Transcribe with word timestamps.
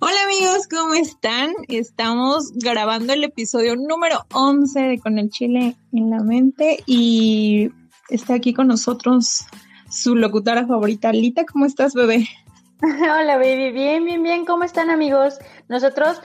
Hola 0.00 0.16
amigos, 0.24 0.66
¿cómo 0.68 0.94
están? 0.94 1.52
Estamos 1.68 2.52
grabando 2.54 3.12
el 3.12 3.24
episodio 3.24 3.76
número 3.76 4.26
11 4.32 4.80
de 4.80 4.98
Con 4.98 5.18
el 5.18 5.30
Chile 5.30 5.76
en 5.92 6.10
la 6.10 6.20
mente 6.22 6.82
y 6.86 7.70
está 8.08 8.34
aquí 8.34 8.52
con 8.52 8.66
nosotros 8.66 9.46
su 9.88 10.16
locutora 10.16 10.66
favorita, 10.66 11.12
Lita. 11.12 11.44
¿Cómo 11.44 11.66
estás, 11.66 11.94
bebé? 11.94 12.26
Hola, 12.82 13.36
baby. 13.36 13.70
Bien, 13.70 14.04
bien, 14.04 14.22
bien. 14.22 14.44
¿Cómo 14.44 14.64
están, 14.64 14.90
amigos? 14.90 15.38
Nosotros 15.68 16.20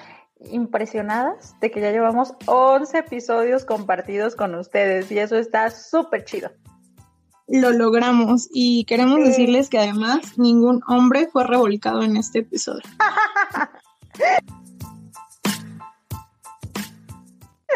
impresionadas 0.51 1.55
de 1.59 1.71
que 1.71 1.81
ya 1.81 1.91
llevamos 1.91 2.33
11 2.45 2.97
episodios 2.97 3.65
compartidos 3.65 4.35
con 4.35 4.55
ustedes 4.55 5.11
y 5.11 5.19
eso 5.19 5.37
está 5.37 5.69
súper 5.69 6.25
chido. 6.25 6.51
Lo 7.47 7.71
logramos 7.71 8.49
y 8.51 8.83
queremos 8.85 9.19
decirles 9.19 9.69
que 9.69 9.79
además 9.79 10.37
ningún 10.37 10.81
hombre 10.87 11.27
fue 11.31 11.45
revolcado 11.45 12.03
en 12.03 12.17
este 12.17 12.39
episodio. 12.39 12.83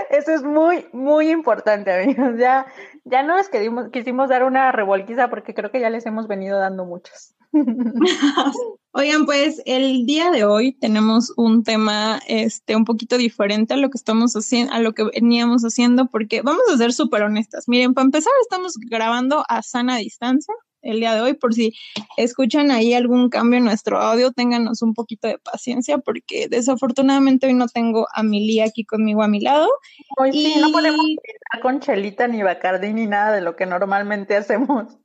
Eso 0.09 0.33
es 0.33 0.43
muy, 0.43 0.87
muy 0.91 1.29
importante, 1.29 1.91
amigos. 1.93 2.37
Ya, 2.37 2.65
ya 3.05 3.23
no 3.23 3.37
les 3.37 3.49
quisimos 3.91 4.27
dar 4.29 4.43
una 4.43 4.71
revolquiza 4.73 5.29
porque 5.29 5.53
creo 5.53 5.71
que 5.71 5.79
ya 5.79 5.89
les 5.89 6.05
hemos 6.05 6.27
venido 6.27 6.59
dando 6.59 6.83
muchas. 6.85 7.33
Oigan, 8.93 9.25
pues 9.25 9.61
el 9.65 10.05
día 10.05 10.31
de 10.31 10.43
hoy 10.43 10.73
tenemos 10.73 11.33
un 11.37 11.63
tema 11.63 12.19
este 12.27 12.75
un 12.75 12.83
poquito 12.83 13.17
diferente 13.17 13.73
a 13.73 13.77
lo 13.77 13.89
que 13.89 13.97
estamos 13.97 14.33
haciendo, 14.33 14.73
a 14.73 14.79
lo 14.79 14.93
que 14.93 15.03
veníamos 15.03 15.63
haciendo, 15.63 16.07
porque 16.07 16.41
vamos 16.41 16.63
a 16.73 16.77
ser 16.77 16.91
súper 16.91 17.23
honestas. 17.23 17.67
Miren, 17.67 17.93
para 17.93 18.05
empezar, 18.05 18.33
estamos 18.41 18.77
grabando 18.77 19.45
a 19.47 19.61
sana 19.63 19.97
distancia 19.97 20.53
el 20.81 20.99
día 20.99 21.13
de 21.15 21.21
hoy, 21.21 21.33
por 21.33 21.53
si 21.53 21.73
escuchan 22.17 22.71
ahí 22.71 22.93
algún 22.93 23.29
cambio 23.29 23.59
en 23.59 23.65
nuestro 23.65 23.99
audio, 23.99 24.31
ténganos 24.31 24.81
un 24.81 24.93
poquito 24.93 25.27
de 25.27 25.37
paciencia, 25.37 25.99
porque 25.99 26.47
desafortunadamente 26.49 27.47
hoy 27.47 27.53
no 27.53 27.67
tengo 27.67 28.07
a 28.13 28.23
Milí 28.23 28.61
aquí 28.61 28.83
conmigo 28.83 29.23
a 29.23 29.27
mi 29.27 29.39
lado. 29.39 29.69
Hoy 30.17 30.31
sí, 30.31 30.55
no 30.59 30.71
podemos 30.71 31.05
estar 31.23 31.61
con 31.61 31.79
Chelita 31.79 32.27
ni 32.27 32.41
Bacardi 32.43 32.93
ni 32.93 33.07
nada 33.07 33.31
de 33.31 33.41
lo 33.41 33.55
que 33.55 33.65
normalmente 33.65 34.35
hacemos. 34.35 34.97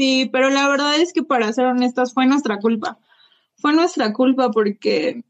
Sí, 0.00 0.30
pero 0.32 0.48
la 0.48 0.66
verdad 0.66 0.98
es 0.98 1.12
que 1.12 1.22
para 1.22 1.52
ser 1.52 1.66
honestas 1.66 2.14
fue 2.14 2.24
nuestra 2.24 2.56
culpa. 2.56 2.98
Fue 3.58 3.74
nuestra 3.74 4.14
culpa 4.14 4.50
porque, 4.50 5.24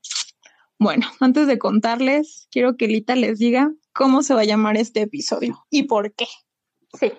bueno, 0.79 1.09
antes 1.19 1.49
de 1.49 1.59
contarles, 1.59 2.47
quiero 2.53 2.77
que 2.77 2.87
Lita 2.87 3.17
les 3.17 3.41
diga 3.41 3.73
cómo 3.93 4.23
se 4.23 4.33
va 4.33 4.43
a 4.43 4.45
llamar 4.45 4.77
este 4.77 5.01
episodio 5.01 5.67
y 5.71 5.89
por 5.89 6.13
qué. 6.15 6.29
Sí, 6.93 7.13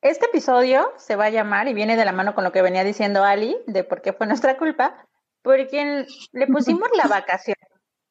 este 0.00 0.26
episodio 0.26 0.90
se 0.96 1.14
va 1.14 1.26
a 1.26 1.30
llamar, 1.30 1.68
y 1.68 1.74
viene 1.74 1.96
de 1.96 2.04
la 2.04 2.10
mano 2.10 2.34
con 2.34 2.42
lo 2.42 2.50
que 2.50 2.62
venía 2.62 2.82
diciendo 2.82 3.22
Ali, 3.22 3.56
de 3.68 3.84
por 3.84 4.02
qué 4.02 4.12
fue 4.12 4.26
nuestra 4.26 4.58
culpa, 4.58 5.06
porque 5.42 6.06
le 6.32 6.46
pusimos 6.48 6.88
la 6.96 7.06
vacación, 7.06 7.54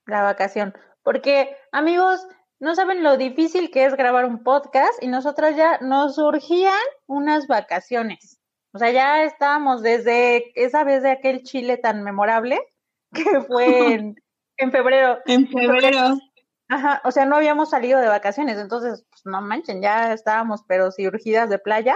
la 0.05 0.23
vacación, 0.23 0.73
porque 1.03 1.49
amigos, 1.73 2.25
no 2.61 2.75
saben 2.75 3.03
lo 3.03 3.17
difícil 3.17 3.71
que 3.71 3.83
es 3.83 3.97
grabar 3.97 4.23
un 4.23 4.41
podcast 4.41 5.03
y 5.03 5.07
nosotras 5.07 5.57
ya 5.57 5.79
nos 5.81 6.15
surgían 6.15 6.79
unas 7.07 7.47
vacaciones. 7.47 8.39
O 8.75 8.77
sea, 8.77 8.91
ya 8.91 9.23
estábamos 9.23 9.81
desde 9.81 10.51
esa 10.61 10.83
vez 10.83 11.01
de 11.01 11.11
aquel 11.11 11.43
Chile 11.43 11.77
tan 11.77 12.03
memorable 12.03 12.59
que 13.13 13.39
fue 13.47 13.93
en, 13.93 14.71
febrero. 14.71 15.19
En 15.27 15.47
febrero. 15.47 16.17
Ajá, 16.67 17.01
o 17.05 17.11
sea, 17.11 17.23
no 17.25 17.37
habíamos 17.37 17.69
salido 17.69 18.01
de 18.01 18.09
vacaciones, 18.09 18.57
entonces, 18.57 19.05
pues 19.09 19.21
no 19.23 19.41
manchen, 19.41 19.81
ya 19.81 20.11
estábamos, 20.11 20.63
pero 20.67 20.91
sí 20.91 21.07
urgidas 21.07 21.49
de 21.49 21.57
playa, 21.57 21.95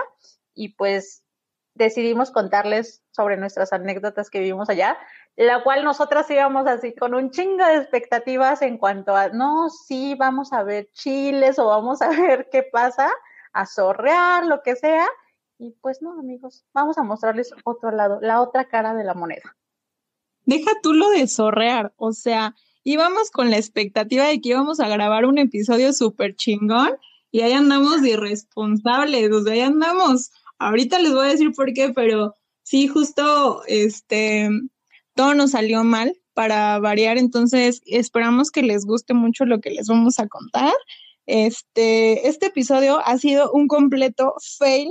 y 0.54 0.76
pues 0.76 1.26
decidimos 1.74 2.32
contarles 2.32 3.04
sobre 3.12 3.36
nuestras 3.36 3.74
anécdotas 3.74 4.30
que 4.30 4.40
vivimos 4.40 4.70
allá, 4.70 4.98
la 5.36 5.64
cual 5.64 5.84
nosotras 5.84 6.30
íbamos 6.32 6.66
así 6.66 6.96
con 6.96 7.14
un 7.14 7.32
chingo 7.32 7.66
de 7.66 7.76
expectativas 7.76 8.62
en 8.62 8.78
cuanto 8.78 9.16
a, 9.18 9.28
no, 9.30 9.70
sí, 9.70 10.16
vamos 10.16 10.54
a 10.54 10.64
ver 10.64 10.88
chiles 10.94 11.60
o 11.60 11.66
vamos 11.66 12.02
a 12.02 12.08
ver 12.22 12.48
qué 12.50 12.64
pasa, 12.64 13.10
a 13.52 13.66
zorrear, 13.66 14.46
lo 14.46 14.62
que 14.62 14.78
sea, 14.78 15.08
y 15.60 15.76
pues 15.82 16.02
no, 16.02 16.18
amigos, 16.18 16.64
vamos 16.74 16.98
a 16.98 17.04
mostrarles 17.04 17.54
otro 17.66 17.92
lado, 17.92 18.20
la 18.22 18.42
otra 18.42 18.70
cara 18.70 18.96
de 18.96 19.04
la 19.04 19.14
moneda. 19.14 19.58
Deja 20.46 20.72
tú 20.82 20.94
lo 20.94 21.10
de 21.10 21.28
zorrear, 21.28 21.94
o 21.98 22.14
sea, 22.14 22.56
íbamos 22.84 23.30
con 23.30 23.52
la 23.52 23.58
expectativa 23.58 24.26
de 24.26 24.40
que 24.40 24.50
íbamos 24.50 24.80
a 24.80 24.88
grabar 24.88 25.26
un 25.26 25.38
episodio 25.38 25.92
súper 25.92 26.36
chingón 26.36 26.92
y 27.30 27.42
ahí 27.42 27.52
andamos 27.52 28.02
de 28.02 28.12
irresponsables, 28.12 29.32
o 29.32 29.44
sea, 29.44 29.54
ahí 29.54 29.60
andamos. 29.60 30.32
Ahorita 30.58 30.98
les 31.00 31.14
voy 31.14 31.28
a 31.28 31.32
decir 31.32 31.52
por 31.54 31.74
qué, 31.74 31.92
pero 31.94 32.36
sí, 32.64 32.88
justo, 32.88 33.62
este, 33.68 34.50
todo 35.14 35.36
nos 35.36 35.52
salió 35.52 35.84
mal 35.84 36.16
para 36.34 36.80
variar, 36.80 37.18
entonces 37.18 37.82
esperamos 37.86 38.50
que 38.50 38.64
les 38.64 38.86
guste 38.86 39.14
mucho 39.14 39.46
lo 39.46 39.60
que 39.60 39.72
les 39.72 39.88
vamos 39.88 40.20
a 40.20 40.28
contar. 40.28 40.74
Este, 41.26 42.28
este 42.30 42.48
episodio 42.48 43.02
ha 43.06 43.18
sido 43.18 43.52
un 43.52 43.68
completo 43.68 44.34
fail 44.58 44.90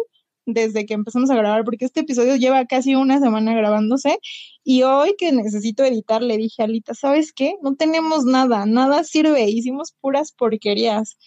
desde 0.49 0.87
que 0.87 0.95
empezamos 0.95 1.31
a 1.31 1.37
grabar, 1.37 1.63
porque 1.65 1.85
este 1.85 2.01
episodio 2.01 2.37
lleva 2.37 2.65
casi 2.65 2.95
una 2.95 3.21
semana 3.21 3.55
grabándose 3.55 4.19
y 4.65 4.83
hoy 4.83 5.15
que 5.19 5.31
necesito 5.31 5.85
editar 5.85 6.23
le 6.23 6.39
dije 6.39 6.63
a 6.63 6.65
Alita, 6.65 6.95
¿sabes 6.95 7.35
qué? 7.35 7.57
No 7.63 7.77
tenemos 7.77 8.25
nada, 8.25 8.65
nada 8.65 9.05
sirve, 9.05 9.49
hicimos 9.49 9.95
puras 10.01 10.33
porquerías. 10.33 11.19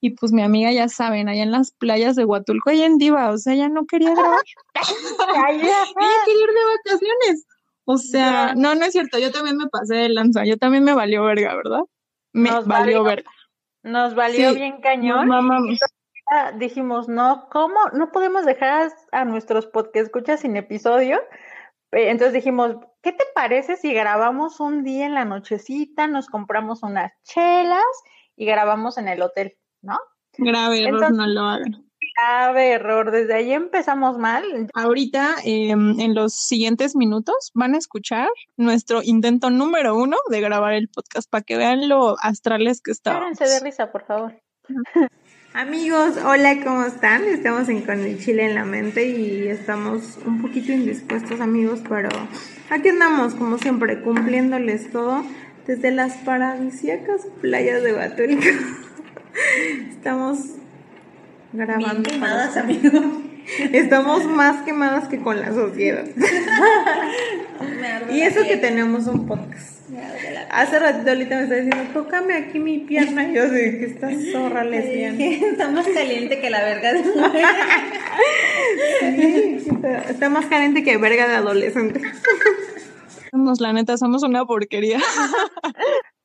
Y 0.00 0.10
pues 0.10 0.32
mi 0.32 0.42
amiga 0.42 0.72
ya 0.72 0.88
saben, 0.88 1.28
allá 1.28 1.42
en 1.42 1.52
las 1.52 1.72
playas 1.72 2.16
de 2.16 2.24
Huatulco, 2.24 2.70
allá 2.70 2.86
en 2.86 2.98
Diva, 2.98 3.30
o 3.30 3.38
sea, 3.38 3.54
ya 3.54 3.68
no 3.68 3.84
quería 3.86 4.14
grabar. 4.14 4.40
ella 5.50 5.76
quería 5.94 6.40
ir 6.40 6.48
de 6.48 6.64
vacaciones. 6.76 7.46
O 7.84 7.98
sea, 7.98 8.54
no, 8.56 8.76
no 8.76 8.84
es 8.84 8.92
cierto, 8.92 9.18
yo 9.18 9.32
también 9.32 9.56
me 9.56 9.66
pasé 9.66 9.96
de 9.96 10.08
lanza, 10.08 10.44
yo 10.44 10.56
también 10.56 10.84
me 10.84 10.94
valió 10.94 11.24
verga, 11.24 11.54
¿verdad? 11.56 11.82
Me 12.32 12.50
valió, 12.64 13.02
verga. 13.02 13.30
Nos 13.82 14.14
valió 14.14 14.54
bien 14.54 14.80
cañón. 14.80 15.28
Dijimos, 16.56 17.08
no, 17.08 17.48
¿cómo? 17.50 17.78
No 17.92 18.10
podemos 18.10 18.44
dejar 18.44 18.92
a 19.12 19.24
nuestros 19.24 19.66
podcast 19.66 20.06
escuchas 20.06 20.40
sin 20.40 20.56
episodio. 20.56 21.20
Eh, 21.92 22.10
entonces 22.10 22.32
dijimos, 22.32 22.76
¿qué 23.02 23.12
te 23.12 23.24
parece 23.34 23.76
si 23.76 23.92
grabamos 23.92 24.60
un 24.60 24.82
día 24.82 25.06
en 25.06 25.14
la 25.14 25.24
nochecita, 25.24 26.06
nos 26.06 26.26
compramos 26.26 26.82
unas 26.82 27.12
chelas 27.24 27.82
y 28.36 28.46
grabamos 28.46 28.98
en 28.98 29.08
el 29.08 29.22
hotel, 29.22 29.56
¿no? 29.82 29.98
Grave 30.38 30.84
error, 30.84 31.12
no 31.12 31.26
lo 31.26 31.42
hagan. 31.42 31.86
Grave 32.16 32.72
error, 32.72 33.10
desde 33.10 33.34
ahí 33.34 33.52
empezamos 33.52 34.18
mal. 34.18 34.44
Ahorita, 34.74 35.36
em, 35.44 35.98
en 36.00 36.14
los 36.14 36.34
siguientes 36.34 36.96
minutos, 36.96 37.50
van 37.54 37.74
a 37.74 37.78
escuchar 37.78 38.28
nuestro 38.56 39.02
intento 39.02 39.50
número 39.50 39.96
uno 39.96 40.16
de 40.30 40.40
grabar 40.40 40.72
el 40.72 40.88
podcast 40.88 41.28
para 41.30 41.42
que 41.42 41.56
vean 41.56 41.88
lo 41.88 42.16
astrales 42.20 42.80
que 42.80 42.90
está. 42.90 43.18
Quédense 43.18 43.44
de 43.44 43.60
risa, 43.60 43.92
por 43.92 44.04
favor. 44.04 44.34
Amigos, 45.54 46.16
hola, 46.24 46.60
¿cómo 46.64 46.86
están? 46.86 47.24
Estamos 47.24 47.68
en 47.68 47.82
Con 47.82 48.00
el 48.00 48.18
Chile 48.18 48.46
en 48.46 48.54
la 48.54 48.64
mente 48.64 49.08
y 49.08 49.48
estamos 49.48 50.18
un 50.24 50.40
poquito 50.40 50.72
indispuestos, 50.72 51.42
amigos, 51.42 51.82
pero 51.86 52.08
aquí 52.70 52.88
andamos, 52.88 53.34
como 53.34 53.58
siempre, 53.58 54.00
cumpliéndoles 54.00 54.90
todo 54.90 55.22
desde 55.66 55.90
las 55.90 56.14
paradisíacas 56.14 57.26
playas 57.42 57.82
de 57.82 57.92
Huatulco. 57.92 58.40
Estamos 59.90 60.38
grabando. 61.52 61.86
Bien 61.86 62.02
quemadas, 62.02 62.56
amigos. 62.56 63.02
Estamos 63.72 64.24
más 64.24 64.62
quemadas 64.62 65.06
que 65.08 65.20
con 65.20 65.38
la 65.38 65.52
sociedad. 65.52 66.06
y 68.10 68.22
eso 68.22 68.40
que 68.44 68.56
tenemos 68.56 69.06
un 69.06 69.26
podcast. 69.26 69.81
Hace 70.50 70.78
ratito 70.78 71.10
ahorita 71.10 71.36
me 71.36 71.42
está 71.42 71.54
diciendo, 71.56 71.92
tócame 71.92 72.34
aquí 72.34 72.58
mi 72.58 72.78
pierna. 72.80 73.28
Y 73.28 73.34
yo 73.34 73.48
sé 73.48 73.78
que 73.78 73.84
estás 73.86 74.14
zorra 74.32 74.64
lesbiana. 74.64 75.22
está 75.22 75.68
más 75.70 75.86
caliente 75.88 76.40
que 76.40 76.50
la 76.50 76.62
verga 76.62 76.92
de 76.92 77.04
sí, 79.00 79.78
está, 80.08 80.28
más 80.28 80.46
caliente 80.46 80.82
que 80.82 80.96
verga 80.96 81.28
de 81.28 81.34
adolescente. 81.34 82.00
Somos, 83.30 83.60
la 83.60 83.72
neta, 83.72 83.96
somos 83.96 84.22
una 84.22 84.44
porquería. 84.44 85.00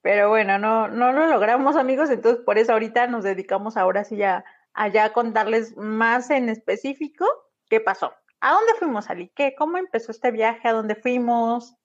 Pero 0.02 0.30
bueno, 0.30 0.60
no, 0.60 0.88
no 0.88 1.12
lo 1.12 1.28
logramos, 1.28 1.76
amigos, 1.76 2.10
entonces 2.10 2.44
por 2.46 2.58
eso 2.58 2.74
ahorita 2.74 3.08
nos 3.08 3.24
dedicamos 3.24 3.76
ahora 3.76 4.04
sí 4.04 4.16
ya 4.16 4.46
a 4.74 4.88
ya 4.88 5.12
contarles 5.12 5.76
más 5.76 6.30
en 6.30 6.50
específico 6.50 7.26
qué 7.70 7.80
pasó. 7.82 8.14
¿A 8.40 8.54
dónde 8.54 8.74
fuimos, 8.78 9.10
Ali? 9.10 9.32
¿Qué? 9.36 9.56
¿Cómo 9.58 9.78
empezó 9.78 10.12
este 10.12 10.32
viaje? 10.32 10.68
¿A 10.68 10.74
dónde 10.74 10.96
fuimos? 10.96 11.76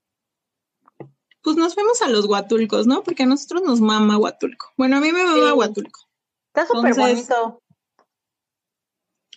Pues 1.42 1.56
nos 1.56 1.74
fuimos 1.74 2.00
a 2.02 2.08
los 2.08 2.26
Huatulcos, 2.26 2.86
¿no? 2.86 3.02
Porque 3.02 3.24
a 3.24 3.26
nosotros 3.26 3.62
nos 3.62 3.80
mama 3.80 4.16
Huatulco. 4.16 4.72
Bueno, 4.76 4.96
a 4.96 5.00
mí 5.00 5.12
me 5.12 5.24
mama 5.24 5.54
Huatulco. 5.54 6.00
Está 6.54 6.66
súper 6.66 6.94
bonito. 6.94 7.62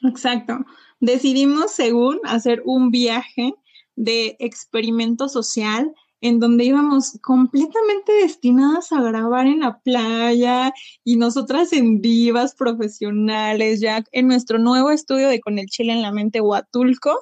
Exacto. 0.04 0.60
Decidimos, 1.00 1.72
según, 1.72 2.20
hacer 2.26 2.62
un 2.66 2.92
viaje 2.92 3.56
de 3.96 4.36
experimento 4.40 5.30
social 5.30 5.94
en 6.28 6.40
donde 6.40 6.66
íbamos 6.66 7.20
completamente 7.22 8.12
destinadas 8.14 8.92
a 8.92 9.02
grabar 9.02 9.48
en 9.48 9.60
la 9.60 9.80
playa 9.80 10.74
y 11.04 11.18
nosotras 11.18 11.72
en 11.74 12.02
divas 12.02 12.56
profesionales, 12.56 13.80
ya 13.80 14.04
en 14.12 14.28
nuestro 14.28 14.58
nuevo 14.58 14.90
estudio 14.90 15.30
de 15.30 15.40
Con 15.40 15.60
el 15.60 15.68
Chile 15.68 15.94
en 15.94 16.02
la 16.02 16.12
Mente 16.12 16.42
Huatulco. 16.42 17.20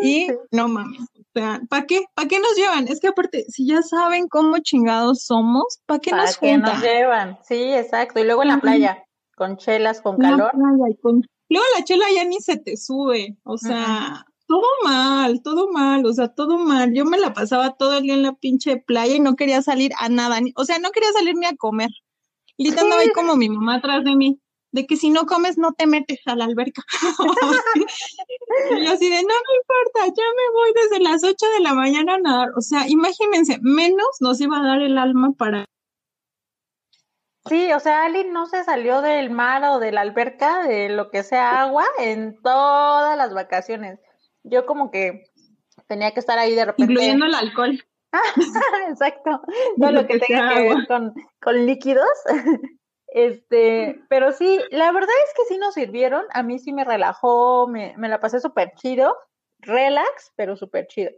Y 0.00 0.28
no 0.50 0.68
mames, 0.68 1.02
sea, 1.34 1.60
¿para 1.68 1.86
qué? 1.86 2.04
¿Para 2.14 2.28
qué 2.28 2.40
nos 2.40 2.56
llevan? 2.56 2.88
Es 2.88 3.00
que 3.00 3.08
aparte, 3.08 3.44
si 3.48 3.66
ya 3.66 3.82
saben 3.82 4.28
cómo 4.28 4.58
chingados 4.58 5.22
somos, 5.24 5.80
¿para 5.86 6.00
qué 6.00 6.10
nos 6.12 6.38
qué 6.38 6.52
juntan? 6.54 6.74
nos 6.74 6.82
llevan? 6.82 7.38
Sí, 7.46 7.72
exacto. 7.72 8.20
Y 8.20 8.24
luego 8.24 8.42
en 8.42 8.48
la 8.48 8.60
playa, 8.60 9.04
con 9.36 9.56
chelas, 9.56 10.00
con 10.00 10.16
calor. 10.16 10.52
Luego 10.54 11.66
la 11.76 11.84
chela 11.84 12.06
ya 12.14 12.24
ni 12.24 12.40
se 12.40 12.56
te 12.56 12.76
sube, 12.76 13.36
o 13.44 13.56
sea, 13.56 14.24
todo 14.48 14.66
mal, 14.82 15.42
todo 15.42 15.70
mal, 15.70 16.04
o 16.04 16.12
sea, 16.12 16.28
todo 16.34 16.58
mal. 16.58 16.92
Yo 16.94 17.04
me 17.04 17.18
la 17.18 17.32
pasaba 17.32 17.76
todo 17.76 17.98
el 17.98 18.02
día 18.02 18.14
en 18.14 18.24
la 18.24 18.32
pinche 18.32 18.78
playa 18.78 19.14
y 19.14 19.20
no 19.20 19.36
quería 19.36 19.62
salir 19.62 19.92
a 19.98 20.08
nada, 20.08 20.40
o 20.56 20.64
sea, 20.64 20.80
no 20.80 20.90
quería 20.90 21.12
salir 21.12 21.36
ni 21.36 21.46
a 21.46 21.54
comer. 21.54 21.90
Lita 22.56 22.80
andaba 22.80 23.02
ahí 23.02 23.12
como 23.12 23.36
mi 23.36 23.48
mamá 23.48 23.76
atrás 23.76 24.02
de 24.02 24.16
mí 24.16 24.40
de 24.72 24.86
que 24.86 24.96
si 24.96 25.10
no 25.10 25.26
comes 25.26 25.58
no 25.58 25.72
te 25.72 25.86
metes 25.86 26.20
a 26.26 26.34
la 26.34 26.44
alberca. 26.44 26.82
y 28.70 28.84
yo 28.84 28.92
así 28.92 29.08
de, 29.08 29.22
no 29.22 29.28
me 29.28 29.56
importa, 29.56 30.06
ya 30.06 30.24
me 30.36 30.50
voy 30.52 30.72
desde 30.74 31.00
las 31.02 31.24
8 31.24 31.36
de 31.56 31.60
la 31.60 31.74
mañana 31.74 32.14
a 32.14 32.18
nadar. 32.18 32.48
O 32.56 32.60
sea, 32.60 32.88
imagínense, 32.88 33.58
menos 33.62 34.08
nos 34.20 34.40
iba 34.40 34.58
a 34.58 34.66
dar 34.66 34.82
el 34.82 34.98
alma 34.98 35.32
para... 35.36 35.64
Sí, 37.46 37.72
o 37.72 37.80
sea, 37.80 38.04
Ali 38.04 38.24
no 38.24 38.46
se 38.46 38.62
salió 38.64 39.00
del 39.00 39.30
mar 39.30 39.64
o 39.64 39.78
de 39.78 39.90
la 39.90 40.02
alberca, 40.02 40.64
de 40.64 40.90
lo 40.90 41.10
que 41.10 41.22
sea 41.22 41.62
agua, 41.62 41.86
en 41.98 42.38
todas 42.42 43.16
las 43.16 43.32
vacaciones. 43.32 43.98
Yo 44.42 44.66
como 44.66 44.90
que 44.90 45.24
tenía 45.86 46.12
que 46.12 46.20
estar 46.20 46.38
ahí 46.38 46.54
de 46.54 46.66
repente. 46.66 46.92
Incluyendo 46.92 47.26
el 47.26 47.34
alcohol. 47.34 47.84
Exacto, 48.88 49.42
todo 49.80 49.90
lo 49.92 50.06
que 50.06 50.18
tenga 50.18 50.54
que 50.54 50.62
ver 50.62 50.86
con, 50.86 51.14
con 51.40 51.66
líquidos. 51.66 52.08
Este, 53.10 53.98
pero 54.10 54.32
sí, 54.32 54.60
la 54.70 54.92
verdad 54.92 55.14
es 55.26 55.32
que 55.34 55.54
sí 55.54 55.58
nos 55.58 55.72
sirvieron. 55.72 56.26
A 56.30 56.42
mí 56.42 56.58
sí 56.58 56.74
me 56.74 56.84
relajó, 56.84 57.66
me, 57.66 57.94
me 57.96 58.06
la 58.10 58.20
pasé 58.20 58.38
súper 58.38 58.74
chido, 58.74 59.16
relax, 59.60 60.34
pero 60.36 60.58
súper 60.58 60.88
chido. 60.88 61.10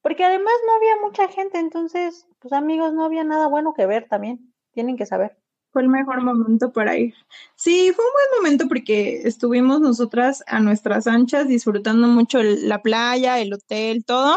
Porque 0.00 0.24
además 0.24 0.54
no 0.66 0.74
había 0.74 0.96
mucha 1.02 1.28
gente, 1.28 1.58
entonces, 1.58 2.26
pues 2.38 2.54
amigos, 2.54 2.94
no 2.94 3.04
había 3.04 3.24
nada 3.24 3.46
bueno 3.48 3.74
que 3.74 3.84
ver 3.84 4.08
también. 4.08 4.54
Tienen 4.72 4.96
que 4.96 5.04
saber. 5.04 5.36
Fue 5.74 5.82
el 5.82 5.88
mejor 5.88 6.22
momento 6.22 6.72
para 6.72 6.96
ir. 6.96 7.14
Sí, 7.56 7.90
fue 7.94 8.04
un 8.04 8.12
buen 8.12 8.40
momento 8.40 8.68
porque 8.68 9.22
estuvimos 9.24 9.80
nosotras 9.80 10.44
a 10.46 10.60
nuestras 10.60 11.08
anchas 11.08 11.48
disfrutando 11.48 12.06
mucho 12.06 12.42
la 12.44 12.80
playa, 12.80 13.40
el 13.40 13.52
hotel, 13.52 14.04
todo. 14.04 14.36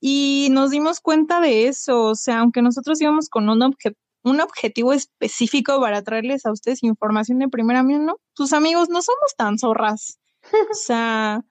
Y 0.00 0.46
nos 0.52 0.70
dimos 0.70 1.00
cuenta 1.00 1.40
de 1.40 1.66
eso. 1.66 2.04
O 2.04 2.14
sea, 2.14 2.38
aunque 2.38 2.62
nosotros 2.62 3.00
íbamos 3.00 3.28
con 3.28 3.48
un 3.48 3.62
objeto 3.62 3.98
un 4.22 4.40
objetivo 4.40 4.92
específico 4.92 5.80
para 5.80 6.02
traerles 6.02 6.46
a 6.46 6.52
ustedes 6.52 6.82
información 6.84 7.40
de 7.40 7.48
primera 7.48 7.82
mano, 7.82 8.20
tus 8.34 8.52
amigos 8.52 8.88
no 8.88 9.02
somos 9.02 9.34
tan 9.36 9.58
zorras. 9.58 10.20
O 10.42 10.48
sea, 10.74 11.44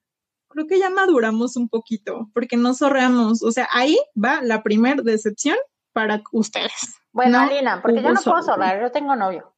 creo 0.50 0.66
que 0.66 0.80
ya 0.80 0.90
maduramos 0.90 1.58
un 1.58 1.68
poquito, 1.68 2.30
porque 2.34 2.58
no 2.58 2.74
zorreamos. 2.74 3.44
O 3.44 3.52
sea, 3.52 3.68
ahí 3.72 3.98
va 4.16 4.42
la 4.44 4.64
primera 4.64 5.02
decepción 5.02 5.58
para 5.94 6.22
ustedes. 6.32 6.99
Bueno, 7.12 7.40
Alina, 7.40 7.82
porque 7.82 8.02
yo 8.02 8.12
no 8.12 8.22
puedo 8.22 8.44
zorrar, 8.44 8.82
yo 8.82 8.92
tengo 8.92 9.16
novio. 9.16 9.54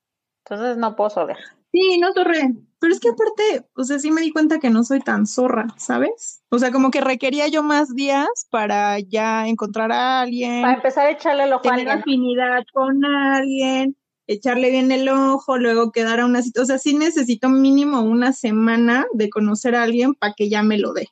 Entonces 0.45 0.77
no 0.77 0.95
puedo 0.95 1.09
zorrar. 1.09 1.37
Sí, 1.71 1.99
no 1.99 2.13
zorré. 2.13 2.53
Pero 2.79 2.93
es 2.93 2.99
que 2.99 3.09
aparte, 3.09 3.69
o 3.75 3.83
sea, 3.83 3.99
sí 3.99 4.11
me 4.11 4.21
di 4.21 4.31
cuenta 4.31 4.59
que 4.59 4.71
no 4.71 4.83
soy 4.83 4.99
tan 5.01 5.27
zorra, 5.27 5.67
¿sabes? 5.77 6.43
O 6.49 6.57
sea, 6.57 6.71
como 6.71 6.89
que 6.89 6.99
requería 6.99 7.47
yo 7.47 7.61
más 7.61 7.93
días 7.93 8.27
para 8.49 8.99
ya 8.99 9.47
encontrar 9.47 9.91
a 9.91 10.21
alguien. 10.21 10.63
Para 10.63 10.73
empezar 10.73 11.05
a 11.05 11.11
echarle 11.11 11.43
el 11.43 11.53
ojo 11.53 11.61
tener 11.61 11.87
afinidad 11.89 12.63
con 12.73 13.05
alguien, 13.05 13.95
echarle 14.25 14.71
bien 14.71 14.91
el 14.91 15.07
ojo, 15.09 15.57
luego 15.57 15.91
quedar 15.91 16.19
a 16.19 16.25
una 16.25 16.41
cita. 16.41 16.63
O 16.63 16.65
sea, 16.65 16.79
sí 16.79 16.95
necesito 16.95 17.49
mínimo 17.49 18.01
una 18.01 18.33
semana 18.33 19.05
de 19.13 19.29
conocer 19.29 19.75
a 19.75 19.83
alguien 19.83 20.15
para 20.15 20.33
que 20.33 20.49
ya 20.49 20.63
me 20.63 20.79
lo 20.79 20.93
dé. 20.93 21.07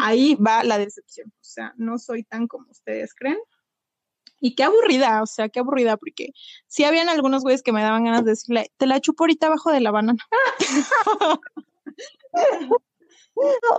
Ahí 0.00 0.34
va 0.34 0.64
la 0.64 0.76
decepción. 0.76 1.28
O 1.28 1.44
sea, 1.44 1.72
no 1.76 1.98
soy 1.98 2.24
tan 2.24 2.48
como 2.48 2.68
ustedes 2.70 3.14
creen. 3.14 3.38
Y 4.40 4.54
qué 4.54 4.64
aburrida, 4.64 5.22
o 5.22 5.26
sea, 5.26 5.48
qué 5.48 5.60
aburrida, 5.60 5.96
porque 5.96 6.32
sí 6.66 6.84
habían 6.84 7.08
algunos 7.08 7.42
güeyes 7.42 7.62
que 7.62 7.72
me 7.72 7.82
daban 7.82 8.04
ganas 8.04 8.24
de 8.24 8.30
decirle, 8.32 8.70
te 8.76 8.86
la 8.86 9.00
chupo 9.00 9.24
ahorita 9.24 9.48
abajo 9.48 9.72
de 9.72 9.80
la 9.80 9.90
banana. 9.90 10.24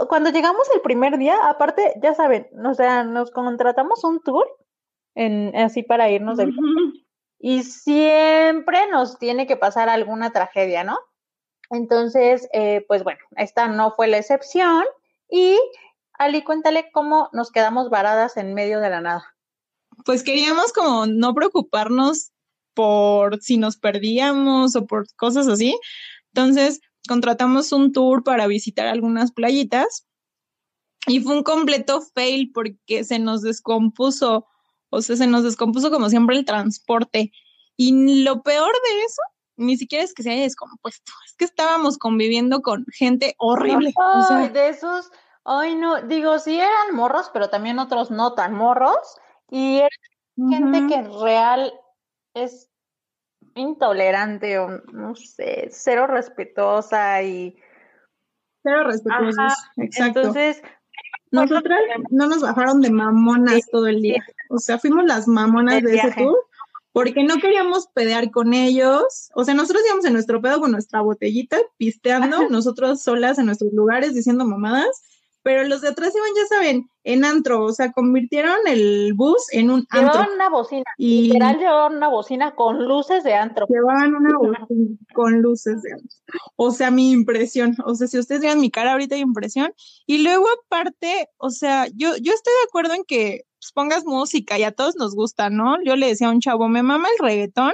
Cuando 0.09 0.29
llegamos 0.29 0.67
el 0.73 0.81
primer 0.81 1.17
día, 1.17 1.37
aparte, 1.47 1.93
ya 2.01 2.13
saben, 2.13 2.47
o 2.65 2.73
sea, 2.73 3.03
nos 3.03 3.31
contratamos 3.31 4.03
un 4.03 4.21
tour 4.21 4.47
en, 5.15 5.55
así 5.55 5.83
para 5.83 6.09
irnos 6.09 6.37
de 6.37 6.51
y 7.41 7.63
siempre 7.63 8.87
nos 8.87 9.17
tiene 9.17 9.47
que 9.47 9.55
pasar 9.55 9.87
alguna 9.89 10.31
tragedia, 10.31 10.83
¿no? 10.83 10.99
Entonces, 11.69 12.49
eh, 12.51 12.83
pues 12.87 13.03
bueno, 13.03 13.19
esta 13.37 13.67
no 13.67 13.91
fue 13.95 14.07
la 14.07 14.17
excepción 14.17 14.83
y 15.29 15.57
Ali, 16.13 16.43
cuéntale 16.43 16.91
cómo 16.91 17.29
nos 17.31 17.51
quedamos 17.51 17.89
varadas 17.89 18.35
en 18.35 18.53
medio 18.53 18.81
de 18.81 18.89
la 18.89 18.99
nada 18.99 19.35
pues 20.05 20.23
queríamos 20.23 20.73
como 20.73 21.05
no 21.05 21.33
preocuparnos 21.33 22.31
por 22.73 23.41
si 23.41 23.57
nos 23.57 23.77
perdíamos 23.77 24.75
o 24.75 24.85
por 24.85 25.05
cosas 25.15 25.47
así. 25.47 25.77
Entonces, 26.33 26.79
contratamos 27.07 27.71
un 27.71 27.91
tour 27.91 28.23
para 28.23 28.47
visitar 28.47 28.87
algunas 28.87 29.31
playitas 29.31 30.05
y 31.07 31.19
fue 31.21 31.35
un 31.35 31.43
completo 31.43 32.01
fail 32.13 32.51
porque 32.53 33.03
se 33.03 33.19
nos 33.19 33.41
descompuso, 33.41 34.47
o 34.89 35.01
sea, 35.01 35.15
se 35.15 35.27
nos 35.27 35.43
descompuso 35.43 35.91
como 35.91 36.09
siempre 36.09 36.37
el 36.37 36.45
transporte. 36.45 37.31
Y 37.75 38.23
lo 38.23 38.43
peor 38.43 38.71
de 38.71 39.01
eso, 39.05 39.21
ni 39.57 39.77
siquiera 39.77 40.03
es 40.03 40.13
que 40.13 40.23
se 40.23 40.31
haya 40.31 40.43
descompuesto, 40.43 41.11
es 41.25 41.35
que 41.35 41.45
estábamos 41.45 41.97
conviviendo 41.97 42.61
con 42.61 42.85
gente 42.93 43.35
horrible. 43.37 43.93
Ay, 44.29 44.49
de 44.49 44.69
esos, 44.69 45.09
ay 45.45 45.75
no, 45.75 46.01
digo, 46.03 46.37
sí 46.39 46.57
eran 46.59 46.93
morros, 46.93 47.29
pero 47.33 47.49
también 47.49 47.79
otros 47.79 48.11
no 48.11 48.33
tan 48.33 48.53
morros 48.53 48.97
y 49.51 49.77
era 49.77 49.89
gente 50.35 50.87
que 50.87 51.01
real 51.21 51.73
es 52.33 52.69
intolerante 53.55 54.59
o 54.59 54.69
no 54.91 55.15
sé, 55.15 55.69
cero 55.71 56.07
respetuosa 56.07 57.21
y... 57.23 57.57
Cero 58.63 58.83
respetuosa, 58.85 59.55
exacto. 59.77 60.19
Entonces, 60.19 60.61
nosotras 61.31 61.79
no 62.09 62.27
nos 62.27 62.41
bajaron 62.41 62.81
de 62.81 62.91
mamonas 62.91 63.61
todo 63.71 63.87
el 63.87 64.01
día. 64.01 64.23
O 64.49 64.57
sea, 64.57 64.79
fuimos 64.79 65.05
las 65.05 65.27
mamonas 65.27 65.81
de 65.81 65.95
ese 65.95 66.11
tour 66.11 66.37
porque 66.91 67.23
no 67.23 67.37
queríamos 67.37 67.87
pedear 67.87 68.31
con 68.31 68.53
ellos. 68.53 69.29
O 69.35 69.43
sea, 69.45 69.53
nosotros 69.53 69.83
íbamos 69.85 70.05
en 70.05 70.13
nuestro 70.13 70.41
pedo 70.41 70.59
con 70.59 70.71
nuestra 70.71 71.01
botellita, 71.01 71.57
pisteando, 71.77 72.49
nosotros 72.49 73.01
solas 73.01 73.37
en 73.37 73.45
nuestros 73.45 73.71
lugares 73.73 74.13
diciendo 74.13 74.45
mamadas 74.45 75.03
pero 75.49 75.63
los 75.63 75.81
de 75.81 75.87
atrás 75.87 76.13
iban, 76.15 76.29
ya 76.35 76.45
saben, 76.45 76.91
en 77.03 77.25
antro, 77.25 77.63
o 77.63 77.73
sea, 77.73 77.91
convirtieron 77.91 78.67
el 78.67 79.13
bus 79.15 79.47
en 79.51 79.71
un 79.71 79.79
antro. 79.89 80.11
Llevaban 80.11 80.29
una 80.35 80.49
bocina, 80.49 80.83
y 80.95 81.23
literal 81.23 81.57
llevaban 81.57 81.95
una 81.95 82.07
bocina 82.07 82.53
con 82.53 82.87
luces 82.87 83.23
de 83.23 83.33
antro. 83.33 83.65
Llevaban 83.67 84.13
una 84.13 84.29
bocina 84.37 84.95
con 85.15 85.41
luces 85.41 85.81
de 85.81 85.93
antro. 85.93 86.19
O 86.55 86.69
sea, 86.69 86.91
mi 86.91 87.09
impresión, 87.09 87.75
o 87.83 87.95
sea, 87.95 88.05
si 88.05 88.19
ustedes 88.19 88.41
vean 88.41 88.61
mi 88.61 88.69
cara 88.69 88.91
ahorita 88.91 89.15
hay 89.15 89.21
impresión. 89.21 89.73
Y 90.05 90.19
luego 90.19 90.45
aparte, 90.67 91.29
o 91.37 91.49
sea, 91.49 91.87
yo, 91.95 92.15
yo 92.17 92.31
estoy 92.31 92.53
de 92.53 92.67
acuerdo 92.67 92.93
en 92.93 93.03
que 93.03 93.45
pues, 93.59 93.71
pongas 93.73 94.05
música 94.05 94.59
y 94.59 94.63
a 94.65 94.71
todos 94.71 94.97
nos 94.97 95.15
gusta, 95.15 95.49
¿no? 95.49 95.83
Yo 95.83 95.95
le 95.95 96.09
decía 96.09 96.27
a 96.27 96.31
un 96.31 96.41
chavo, 96.41 96.67
me 96.67 96.83
mama 96.83 97.07
el 97.17 97.25
reggaetón, 97.25 97.73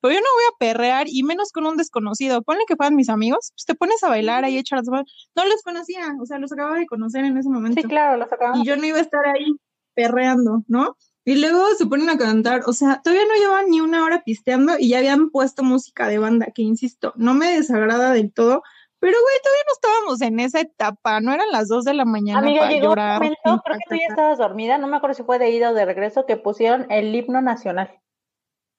pero 0.00 0.14
yo 0.14 0.20
no 0.20 0.26
voy 0.34 0.44
a 0.44 0.58
perrear 0.58 1.06
y 1.08 1.22
menos 1.22 1.52
con 1.52 1.66
un 1.66 1.76
desconocido. 1.76 2.42
Ponle 2.42 2.64
que 2.66 2.76
fueran 2.76 2.96
mis 2.96 3.08
amigos, 3.08 3.52
pues 3.54 3.66
te 3.66 3.74
pones 3.74 4.02
a 4.02 4.08
bailar 4.08 4.44
ahí, 4.44 4.58
echar 4.58 4.80
No 4.84 5.44
los 5.44 5.62
conocía, 5.62 6.14
o 6.20 6.26
sea, 6.26 6.38
los 6.38 6.52
acababa 6.52 6.78
de 6.78 6.86
conocer 6.86 7.24
en 7.24 7.36
ese 7.36 7.48
momento. 7.48 7.80
Sí, 7.80 7.88
claro, 7.88 8.16
los 8.16 8.32
acababa. 8.32 8.58
Y 8.58 8.64
yo 8.64 8.76
no 8.76 8.86
iba 8.86 8.98
a 8.98 9.02
estar 9.02 9.26
ahí 9.26 9.56
perreando, 9.94 10.62
¿no? 10.68 10.96
Y 11.24 11.36
luego 11.36 11.66
se 11.76 11.86
ponen 11.86 12.08
a 12.08 12.16
cantar, 12.16 12.62
o 12.66 12.72
sea, 12.72 13.02
todavía 13.02 13.26
no 13.26 13.34
llevan 13.34 13.70
ni 13.70 13.80
una 13.80 14.04
hora 14.04 14.22
pisteando 14.24 14.78
y 14.78 14.88
ya 14.88 14.98
habían 14.98 15.28
puesto 15.30 15.62
música 15.62 16.08
de 16.08 16.18
banda, 16.18 16.46
que 16.54 16.62
insisto, 16.62 17.12
no 17.16 17.34
me 17.34 17.52
desagrada 17.52 18.12
del 18.12 18.32
todo, 18.32 18.62
pero 19.00 19.16
güey, 19.22 19.36
todavía 19.42 19.62
no 19.66 19.72
estábamos 19.74 20.20
en 20.22 20.40
esa 20.40 20.60
etapa, 20.60 21.20
no 21.20 21.32
eran 21.32 21.50
las 21.52 21.68
dos 21.68 21.84
de 21.84 21.92
la 21.92 22.06
mañana 22.06 22.40
Amiga, 22.40 22.62
para 22.62 22.72
llegó 22.72 22.86
llorar. 22.88 23.20
Un 23.20 23.26
momento, 23.26 23.62
creo 23.64 23.78
que 23.78 23.94
tú 23.94 24.00
ya 24.00 24.06
estabas 24.08 24.38
dormida, 24.38 24.78
no 24.78 24.86
me 24.86 24.96
acuerdo 24.96 25.14
si 25.14 25.22
fue 25.22 25.38
de 25.38 25.50
ida 25.50 25.70
o 25.70 25.74
de 25.74 25.84
regreso, 25.84 26.24
que 26.24 26.38
pusieron 26.38 26.86
el 26.90 27.14
himno 27.14 27.42
nacional 27.42 28.00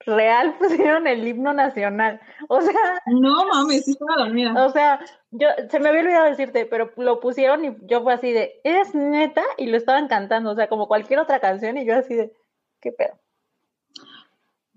real 0.06 0.56
pusieron 0.60 1.08
el 1.08 1.28
himno 1.28 1.54
nacional. 1.54 2.20
O 2.48 2.62
sea. 2.62 3.02
No 3.08 3.46
mames, 3.48 3.86
sí 3.86 3.92
estaba 3.92 4.24
dormida. 4.26 4.66
O 4.66 4.70
sea, 4.72 5.00
yo 5.32 5.48
se 5.70 5.80
me 5.80 5.90
había 5.90 6.02
olvidado 6.02 6.26
decirte, 6.26 6.66
pero 6.66 6.92
lo 6.98 7.20
pusieron 7.20 7.66
y 7.66 7.76
yo 7.84 8.04
fue 8.04 8.14
así 8.14 8.32
de, 8.32 8.60
¿es 8.64 8.94
neta? 8.94 9.44
Y 9.58 9.68
lo 9.68 9.78
estaban 9.78 10.08
cantando, 10.08 10.52
o 10.52 10.56
sea, 10.56 10.68
como 10.68 10.88
cualquier 10.88 11.20
otra 11.20 11.40
canción, 11.40 11.78
y 11.78 11.86
yo 11.86 11.96
así 11.96 12.16
de, 12.16 12.34
¿qué 12.82 12.92
pedo? 12.92 13.20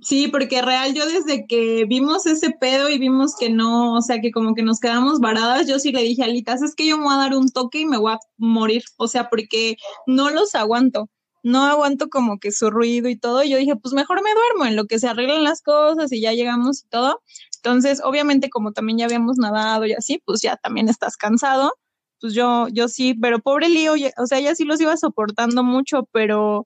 Sí, 0.01 0.29
porque 0.29 0.61
real, 0.61 0.93
yo 0.93 1.07
desde 1.07 1.47
que 1.47 1.87
vimos 1.87 2.27
ese 2.27 2.51
pedo 2.51 2.91
y 2.91 2.99
vimos 2.99 3.37
que 3.37 3.49
no, 3.49 3.95
o 3.95 4.03
sea, 4.03 4.21
que 4.21 4.33
como 4.33 4.55
que 4.55 4.63
nos 4.63 4.79
quedamos 4.79 5.19
varadas, 5.19 5.67
yo 5.67 5.79
sí 5.79 5.93
le 5.93 6.03
dije 6.03 6.23
a 6.23 6.27
Alitas, 6.27 6.63
es 6.63 6.75
que 6.75 6.87
yo 6.87 6.99
me 6.99 7.05
voy 7.05 7.15
a 7.15 7.19
dar 7.19 7.35
un 7.35 7.51
toque 7.51 7.81
y 7.81 7.87
me 7.87 7.97
voy 7.97 8.13
a 8.13 8.19
morir, 8.37 8.83
o 8.99 9.09
sea, 9.09 9.31
porque 9.31 9.77
no 10.07 10.29
los 10.31 10.55
aguanto 10.55 11.09
no 11.45 11.65
aguanto 11.65 12.09
como 12.09 12.39
que 12.41 12.51
su 12.53 12.71
ruido 12.71 13.09
y 13.09 13.17
todo. 13.17 13.45
Y 13.45 13.51
yo 13.51 13.59
dije, 13.59 13.77
pues 13.77 13.95
mejor 13.95 14.23
me 14.25 14.31
duermo 14.35 14.67
en 14.67 14.77
lo 14.77 14.87
que 14.87 14.99
se 14.99 15.09
arreglan 15.09 15.45
las 15.45 15.63
cosas 15.63 16.11
y 16.13 16.21
ya 16.21 16.33
llegamos 16.33 16.83
y 16.85 16.89
todo. 16.89 17.23
Entonces, 17.57 18.01
obviamente, 18.05 18.51
como 18.51 18.73
también 18.73 18.99
ya 18.99 19.05
habíamos 19.07 19.37
nadado 19.39 19.87
y 19.87 19.93
así, 19.93 20.21
pues 20.25 20.43
ya 20.43 20.57
también 20.57 20.89
estás 20.89 21.17
cansado. 21.17 21.75
pues 22.21 22.35
yo, 22.35 22.69
yo 22.73 22.89
sí, 22.89 23.15
pero 23.15 23.41
pobre 23.41 23.69
Lío, 23.69 23.95
o 24.19 24.27
sea, 24.27 24.39
ella 24.39 24.55
sí 24.55 24.65
los 24.65 24.81
iba 24.81 24.97
soportando 24.97 25.63
mucho, 25.65 26.09
pero 26.13 26.65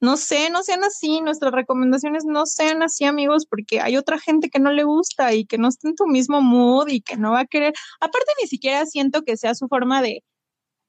no 0.00 0.16
sé, 0.16 0.50
no 0.50 0.62
sean 0.64 0.84
así, 0.84 1.20
nuestras 1.20 1.52
recomendaciones 1.52 2.24
no 2.24 2.46
sean 2.46 2.82
así, 2.82 3.04
amigos, 3.04 3.46
porque 3.46 3.80
hay 3.80 3.96
otra 3.96 4.18
gente 4.20 4.50
que 4.50 4.58
no 4.60 4.72
le 4.72 4.84
gusta 4.84 5.34
y 5.34 5.46
que 5.46 5.58
no 5.58 5.68
está 5.68 5.88
en 5.88 5.96
tu 5.96 6.06
mismo 6.06 6.40
mood 6.42 6.88
y 6.88 7.00
que 7.02 7.16
no 7.16 7.32
va 7.32 7.40
a 7.40 7.46
querer. 7.46 7.74
Aparte, 8.00 8.32
ni 8.42 8.48
siquiera 8.48 8.86
siento 8.86 9.22
que 9.22 9.36
sea 9.36 9.54
su 9.54 9.68
forma 9.68 10.02
de, 10.02 10.24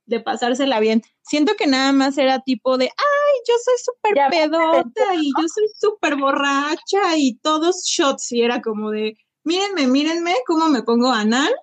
de 0.06 0.20
pasársela 0.20 0.80
bien. 0.80 1.02
Siento 1.22 1.54
que 1.56 1.68
nada 1.68 1.92
más 1.92 2.18
era 2.18 2.40
tipo 2.40 2.78
de, 2.78 2.86
ay, 2.86 3.42
yo 3.48 3.54
soy 3.64 3.76
súper 3.84 4.30
pedota 4.30 5.16
y 5.16 5.32
yo 5.40 5.48
soy 5.48 5.66
súper 5.80 6.16
borracha 6.16 7.18
y 7.18 7.36
todos 7.40 7.84
shots 7.86 8.32
y 8.32 8.42
era 8.42 8.62
como 8.62 8.92
de, 8.92 9.18
mírenme, 9.44 9.88
mírenme 9.88 10.36
cómo 10.46 10.70
me 10.70 10.84
pongo 10.84 11.12
anal, 11.12 11.54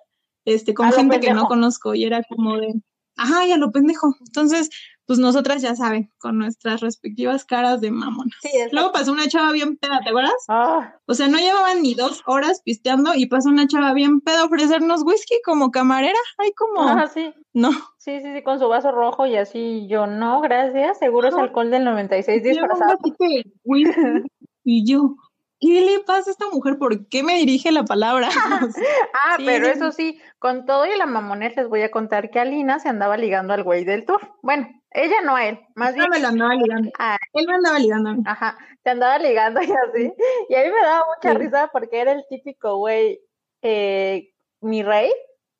este, 0.45 0.73
con 0.73 0.91
gente 0.91 1.19
que 1.19 1.33
no 1.33 1.47
conozco 1.47 1.93
y 1.93 2.05
era 2.05 2.23
como 2.23 2.57
de, 2.57 2.73
ajá, 3.17 3.45
ya 3.45 3.57
lo 3.57 3.71
pendejo. 3.71 4.15
Entonces, 4.21 4.69
pues 5.05 5.19
nosotras 5.19 5.61
ya 5.61 5.75
saben, 5.75 6.11
con 6.19 6.37
nuestras 6.37 6.81
respectivas 6.81 7.45
caras 7.45 7.81
de 7.81 7.91
mamona. 7.91 8.31
Luego 8.71 8.91
pasó 8.91 9.11
una 9.11 9.27
chava 9.27 9.51
bien 9.51 9.77
peda, 9.77 9.99
¿te 10.03 10.09
acuerdas? 10.09 10.33
Ah. 10.47 10.95
O 11.05 11.13
sea, 11.13 11.27
no 11.27 11.37
llevaban 11.37 11.81
ni 11.81 11.95
dos 11.95 12.21
horas 12.25 12.61
pisteando 12.63 13.13
y 13.15 13.25
pasó 13.25 13.49
una 13.49 13.67
chava 13.67 13.93
bien 13.93 14.21
peda 14.21 14.41
a 14.41 14.45
ofrecernos 14.45 15.03
whisky 15.03 15.35
como 15.43 15.71
camarera. 15.71 16.19
Ay, 16.37 16.51
como. 16.53 16.81
Ah, 16.81 17.07
sí. 17.07 17.33
No. 17.53 17.71
Sí, 17.97 18.21
sí, 18.21 18.33
sí, 18.33 18.43
con 18.43 18.59
su 18.59 18.67
vaso 18.67 18.91
rojo 18.91 19.25
y 19.25 19.35
así. 19.35 19.87
Yo, 19.87 20.07
no, 20.07 20.41
gracias. 20.41 20.99
Seguro 20.99 21.27
es 21.27 21.35
alcohol 21.35 21.69
del 21.71 21.83
96 21.83 22.43
disfrazado. 22.43 22.97
y 24.63 24.85
yo, 24.85 25.15
¿qué 25.61 25.81
le 25.81 25.99
pasa 26.01 26.31
a 26.31 26.33
esta 26.33 26.49
mujer? 26.49 26.77
¿Por 26.77 27.07
qué 27.07 27.23
me 27.23 27.37
dirige 27.37 27.71
la 27.71 27.85
palabra? 27.85 28.29
ah, 29.13 29.37
pero 29.37 29.67
eso 29.67 29.91
sí, 29.91 30.19
con 30.39 30.65
todo 30.65 30.85
y 30.85 30.97
la 30.97 31.05
mamonés 31.05 31.55
les 31.55 31.69
voy 31.69 31.83
a 31.83 31.91
contar 31.91 32.31
que 32.31 32.39
Alina 32.39 32.79
se 32.79 32.89
andaba 32.89 33.15
ligando 33.15 33.53
al 33.53 33.63
güey 33.63 33.85
del 33.85 34.05
tour. 34.05 34.19
Bueno, 34.41 34.67
ella 34.89 35.21
no 35.23 35.35
a 35.35 35.45
él, 35.45 35.59
más 35.75 35.93
bien. 35.93 36.07
me 36.09 36.19
la 36.19 36.29
andaba 36.29 36.55
ligando. 36.55 36.91
Ah, 36.99 37.17
él 37.33 37.45
me 37.47 37.53
andaba 37.53 37.79
ligando 37.79 38.09
a 38.09 38.13
mí. 38.13 38.23
Ajá, 38.25 38.57
se 38.83 38.89
andaba 38.89 39.19
ligando 39.19 39.61
y 39.61 39.71
así. 39.71 40.13
Y 40.49 40.55
a 40.55 40.63
mí 40.63 40.71
me 40.71 40.81
daba 40.81 41.05
mucha 41.15 41.33
risa 41.37 41.69
porque 41.71 42.01
era 42.01 42.11
el 42.11 42.25
típico 42.27 42.77
güey, 42.77 43.21
eh, 43.61 44.33
mi 44.59 44.81
rey, 44.83 45.13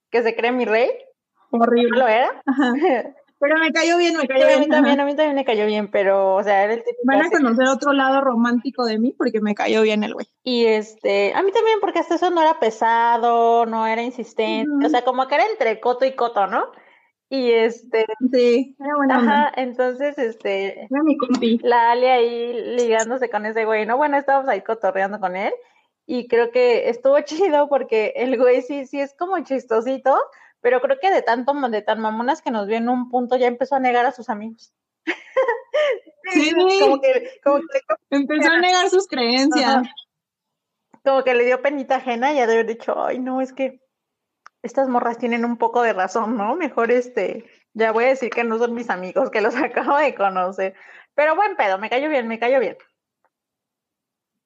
que 0.10 0.24
se 0.24 0.36
cree 0.36 0.52
mi 0.52 0.66
rey. 0.66 0.90
Horrible. 1.52 2.00
¿Lo 2.00 2.08
era? 2.08 2.42
Ajá. 2.46 2.74
Pero 3.42 3.58
me 3.58 3.74
cayó 3.74 3.98
bien, 3.98 4.16
me 4.16 4.28
cayó 4.28 4.46
bien. 4.46 4.60
A 4.60 4.62
mí 4.62 4.70
también, 4.70 5.00
a 5.00 5.06
mí 5.06 5.16
también 5.16 5.36
me 5.36 5.44
cayó 5.44 5.66
bien, 5.66 5.90
pero, 5.90 6.36
o 6.36 6.44
sea, 6.44 6.64
era 6.64 6.74
el 6.74 6.84
típico. 6.84 7.02
Van 7.06 7.26
a 7.26 7.30
conocer 7.32 7.68
otro 7.68 7.92
lado 7.92 8.22
romántico 8.22 8.86
de 8.86 9.00
mí 9.00 9.16
porque 9.18 9.42
me 9.42 9.56
cayó 9.56 9.82
bien 9.82 10.04
el 10.04 10.14
güey. 10.14 10.28
Y 10.44 10.66
este, 10.66 11.34
a 11.34 11.42
mí 11.42 11.52
también 11.52 11.80
porque 11.82 11.98
hasta 12.00 12.16
eso 12.16 12.30
no 12.30 12.40
era 12.40 12.60
pesado, 12.60 13.66
no 13.66 13.88
era 13.88 14.04
insistente, 14.04 14.86
o 14.86 14.90
sea, 14.90 15.04
como 15.04 15.28
que 15.28 15.36
era 15.36 15.46
entre 15.48 15.80
coto 15.80 16.06
y 16.06 16.16
coto, 16.16 16.46
¿no? 16.46 16.66
Y 17.30 17.50
este. 17.50 18.06
Sí, 18.32 18.76
era 18.78 18.96
buena. 18.96 19.18
Ajá, 19.18 19.52
entonces, 19.56 20.18
este. 20.20 20.84
Era 20.84 21.02
mi 21.04 21.18
compi. 21.18 21.60
La 21.64 21.92
Ali 21.92 22.06
ahí 22.06 22.76
ligándose 22.76 23.30
con 23.30 23.46
ese 23.48 23.66
güey, 23.66 23.88
¿no? 23.88 23.98
Bueno, 23.98 24.18
estábamos 24.18 24.50
ahí 24.50 24.62
cotorreando 24.62 25.20
con 25.20 25.36
él. 25.36 25.54
Y 26.06 26.28
creo 26.28 26.52
que 26.52 26.90
estuvo 26.90 27.20
chido 27.26 27.70
porque 27.70 28.14
el 28.18 28.38
güey 28.38 28.62
sí, 28.62 28.86
sí 28.86 29.00
es 29.00 29.16
como 29.18 29.40
chistosito, 29.40 30.16
pero 30.62 30.80
creo 30.80 31.00
que 31.00 31.12
de 31.12 31.22
tanto, 31.22 31.54
de 31.54 31.82
tan 31.82 32.00
mamonas 32.00 32.42
que 32.42 32.52
nos 32.52 32.68
vio 32.68 32.78
en 32.78 32.90
un 32.90 33.10
punto 33.10 33.36
ya 33.36 33.48
empezó 33.48 33.76
a 33.76 33.80
negar 33.80 34.06
a 34.06 34.12
sus 34.12 34.30
amigos. 34.30 34.74
Sí, 36.34 36.54
como 36.80 37.02
que, 37.02 37.42
como 37.44 37.60
que 37.60 37.82
empezó 38.12 38.52
a 38.52 38.58
negar 38.60 38.90
sus 38.90 39.08
creencias. 39.08 39.88
Como 41.04 41.24
que 41.24 41.34
le 41.34 41.46
dio 41.46 41.62
penita 41.62 41.96
ajena 41.96 42.32
y 42.32 42.38
ya 42.38 42.48
de 42.48 42.54
haber 42.54 42.68
dicho, 42.68 43.04
ay, 43.04 43.20
no, 43.20 43.42
es 43.42 43.52
que 43.52 43.82
estas 44.62 44.88
morras 44.88 45.18
tienen 45.18 45.44
un 45.44 45.58
poco 45.58 45.82
de 45.82 45.94
razón, 45.94 46.38
¿no? 46.38 46.56
Mejor 46.56 46.92
este, 46.92 47.46
ya 47.74 47.92
voy 47.92 48.06
a 48.06 48.10
decir 48.10 48.30
que 48.30 48.44
no 48.44 48.60
son 48.60 48.76
mis 48.76 48.90
amigos, 48.90 49.30
que 49.32 49.42
los 49.42 49.56
acabo 49.58 49.98
de 49.98 50.16
conocer. 50.16 50.76
Pero 51.16 51.36
buen 51.36 51.56
pedo, 51.58 51.78
me 51.80 51.90
cayó 51.90 52.08
bien, 52.08 52.28
me 52.28 52.40
cayó 52.40 52.60
bien. 52.60 52.78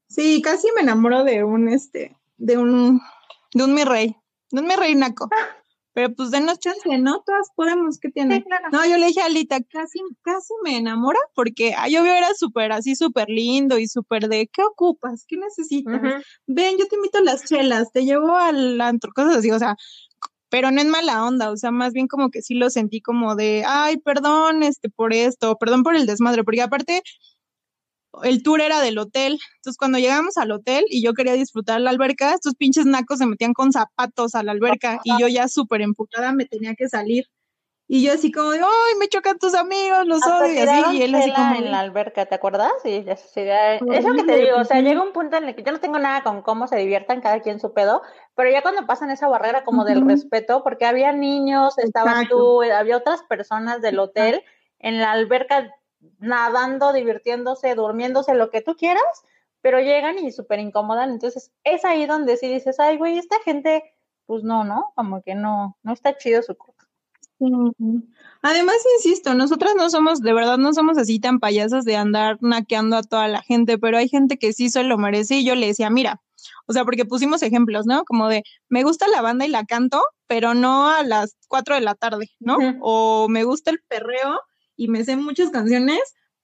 Sí, 0.07 0.41
casi 0.41 0.71
me 0.75 0.81
enamoro 0.81 1.23
de 1.23 1.43
un, 1.43 1.67
este, 1.67 2.15
de 2.37 2.57
un, 2.57 3.01
de 3.53 3.63
un 3.63 3.73
mi 3.73 3.83
rey, 3.83 4.15
de 4.49 4.61
un 4.61 4.67
mi 4.67 4.75
rey 4.75 4.95
naco. 4.95 5.29
Pero 5.95 6.13
pues 6.13 6.29
denos 6.29 6.59
chance, 6.59 6.97
¿no? 6.97 7.23
Todas 7.25 7.51
podemos, 7.55 7.99
¿qué 7.99 8.09
tiene? 8.09 8.43
No, 8.73 8.85
yo 8.85 8.97
le 8.97 9.07
dije 9.07 9.21
a 9.21 9.27
Alita, 9.27 9.61
casi, 9.61 9.99
casi 10.23 10.53
me 10.61 10.75
enamora, 10.75 11.19
porque 11.33 11.73
a 11.73 11.87
yo 11.87 12.05
era 12.05 12.33
súper 12.35 12.73
así, 12.73 12.97
súper 12.97 13.29
lindo 13.29 13.79
y 13.79 13.87
súper 13.87 14.27
de, 14.27 14.47
¿qué 14.47 14.61
ocupas? 14.61 15.23
¿Qué 15.25 15.37
necesitas? 15.37 16.01
Ven, 16.47 16.77
yo 16.77 16.85
te 16.89 16.97
invito 16.97 17.19
a 17.19 17.21
las 17.21 17.45
chelas, 17.45 17.93
te 17.93 18.03
llevo 18.03 18.35
al 18.35 18.81
antro, 18.81 19.13
cosas 19.15 19.37
así, 19.37 19.51
o 19.51 19.57
sea, 19.57 19.77
pero 20.49 20.69
no 20.69 20.81
en 20.81 20.89
mala 20.89 21.25
onda, 21.25 21.49
o 21.49 21.55
sea, 21.55 21.71
más 21.71 21.93
bien 21.93 22.09
como 22.09 22.29
que 22.29 22.41
sí 22.41 22.55
lo 22.55 22.69
sentí 22.69 22.99
como 22.99 23.35
de, 23.35 23.63
ay, 23.65 23.95
perdón, 23.95 24.63
este, 24.63 24.89
por 24.89 25.13
esto, 25.13 25.57
perdón 25.57 25.83
por 25.83 25.95
el 25.95 26.05
desmadre, 26.05 26.43
porque 26.43 26.61
aparte, 26.61 27.03
el 28.23 28.43
tour 28.43 28.61
era 28.61 28.81
del 28.81 28.97
hotel. 28.97 29.39
Entonces, 29.57 29.77
cuando 29.77 29.97
llegamos 29.97 30.37
al 30.37 30.51
hotel 30.51 30.85
y 30.89 31.03
yo 31.03 31.13
quería 31.13 31.33
disfrutar 31.33 31.81
la 31.81 31.89
alberca, 31.89 32.33
estos 32.33 32.55
pinches 32.55 32.85
nacos 32.85 33.19
se 33.19 33.25
metían 33.25 33.53
con 33.53 33.71
zapatos 33.71 34.35
a 34.35 34.43
la 34.43 34.51
alberca 34.51 34.99
y 35.03 35.19
yo 35.19 35.27
ya 35.27 35.47
súper 35.47 35.81
emputada 35.81 36.31
me 36.31 36.45
tenía 36.45 36.75
que 36.75 36.87
salir. 36.89 37.25
Y 37.87 38.03
yo 38.03 38.13
así 38.13 38.31
como 38.31 38.49
de, 38.49 38.59
ay, 38.59 38.95
me 38.99 39.07
chocan 39.07 39.37
tus 39.37 39.53
amigos, 39.53 40.07
los 40.07 40.25
odio, 40.25 40.53
y 40.53 40.57
así, 40.57 40.97
y 40.97 41.03
él 41.03 41.13
así 41.13 41.31
como... 41.31 41.53
en 41.53 41.69
la 41.69 41.81
alberca, 41.81 42.25
¿te 42.25 42.33
acuerdas? 42.33 42.71
Ya 42.83 43.15
se 43.15 43.47
Es 43.47 44.03
lo 44.03 44.13
que 44.15 44.23
te 44.23 44.37
digo, 44.37 44.57
o 44.57 44.63
sea, 44.63 44.81
llega 44.81 45.03
un 45.03 45.13
punto 45.13 45.37
en 45.37 45.43
el 45.43 45.55
que 45.55 45.61
yo 45.61 45.71
no 45.71 45.79
tengo 45.79 45.99
nada 45.99 46.23
con 46.23 46.41
cómo 46.41 46.67
se 46.67 46.77
diviertan 46.77 47.21
cada 47.21 47.41
quien 47.41 47.59
su 47.59 47.73
pedo, 47.73 48.01
pero 48.33 48.49
ya 48.49 48.63
cuando 48.63 48.87
pasan 48.87 49.11
esa 49.11 49.27
barrera 49.27 49.63
como 49.63 49.85
del 49.85 50.03
respeto, 50.03 50.63
porque 50.63 50.85
había 50.85 51.11
niños, 51.11 51.77
estabas 51.77 52.27
tú, 52.27 52.63
había 52.63 52.97
otras 52.97 53.21
personas 53.21 53.81
del 53.81 53.99
hotel, 53.99 54.43
en 54.79 54.99
la 54.99 55.11
alberca 55.11 55.71
nadando, 56.19 56.93
divirtiéndose, 56.93 57.75
durmiéndose, 57.75 58.33
lo 58.35 58.49
que 58.49 58.61
tú 58.61 58.75
quieras, 58.75 59.03
pero 59.61 59.79
llegan 59.79 60.19
y 60.19 60.31
súper 60.31 60.59
incomodan. 60.59 61.11
Entonces, 61.11 61.51
es 61.63 61.85
ahí 61.85 62.05
donde 62.05 62.37
sí 62.37 62.47
dices, 62.47 62.79
ay, 62.79 62.97
güey, 62.97 63.17
esta 63.17 63.37
gente, 63.43 63.83
pues 64.25 64.43
no, 64.43 64.63
¿no? 64.63 64.91
Como 64.95 65.21
que 65.21 65.35
no, 65.35 65.77
no 65.83 65.93
está 65.93 66.17
chido 66.17 66.41
su 66.41 66.55
cosa. 66.55 66.75
Además, 68.41 68.77
insisto, 68.97 69.33
nosotras 69.33 69.73
no 69.75 69.89
somos, 69.89 70.21
de 70.21 70.33
verdad, 70.33 70.57
no 70.57 70.73
somos 70.73 70.97
así 70.97 71.19
tan 71.19 71.39
payasas 71.39 71.83
de 71.83 71.95
andar 71.95 72.37
naqueando 72.41 72.95
a 72.95 73.03
toda 73.03 73.27
la 73.27 73.41
gente, 73.41 73.77
pero 73.77 73.97
hay 73.97 74.07
gente 74.07 74.37
que 74.37 74.53
sí 74.53 74.69
se 74.69 74.83
lo 74.83 74.97
merece 74.97 75.37
y 75.37 75.45
yo 75.45 75.55
le 75.55 75.67
decía, 75.67 75.89
mira, 75.89 76.21
o 76.67 76.73
sea, 76.73 76.85
porque 76.85 77.05
pusimos 77.05 77.41
ejemplos, 77.43 77.85
¿no? 77.85 78.03
Como 78.05 78.29
de, 78.29 78.43
me 78.69 78.83
gusta 78.83 79.07
la 79.07 79.21
banda 79.21 79.45
y 79.45 79.49
la 79.49 79.65
canto, 79.65 80.01
pero 80.27 80.53
no 80.53 80.89
a 80.89 81.03
las 81.03 81.35
cuatro 81.47 81.75
de 81.75 81.81
la 81.81 81.95
tarde, 81.95 82.31
¿no? 82.39 82.57
O 82.81 83.27
me 83.29 83.43
gusta 83.43 83.71
el 83.71 83.81
perreo, 83.87 84.39
y 84.75 84.87
me 84.87 85.03
sé 85.03 85.15
muchas 85.15 85.49
canciones, 85.49 85.99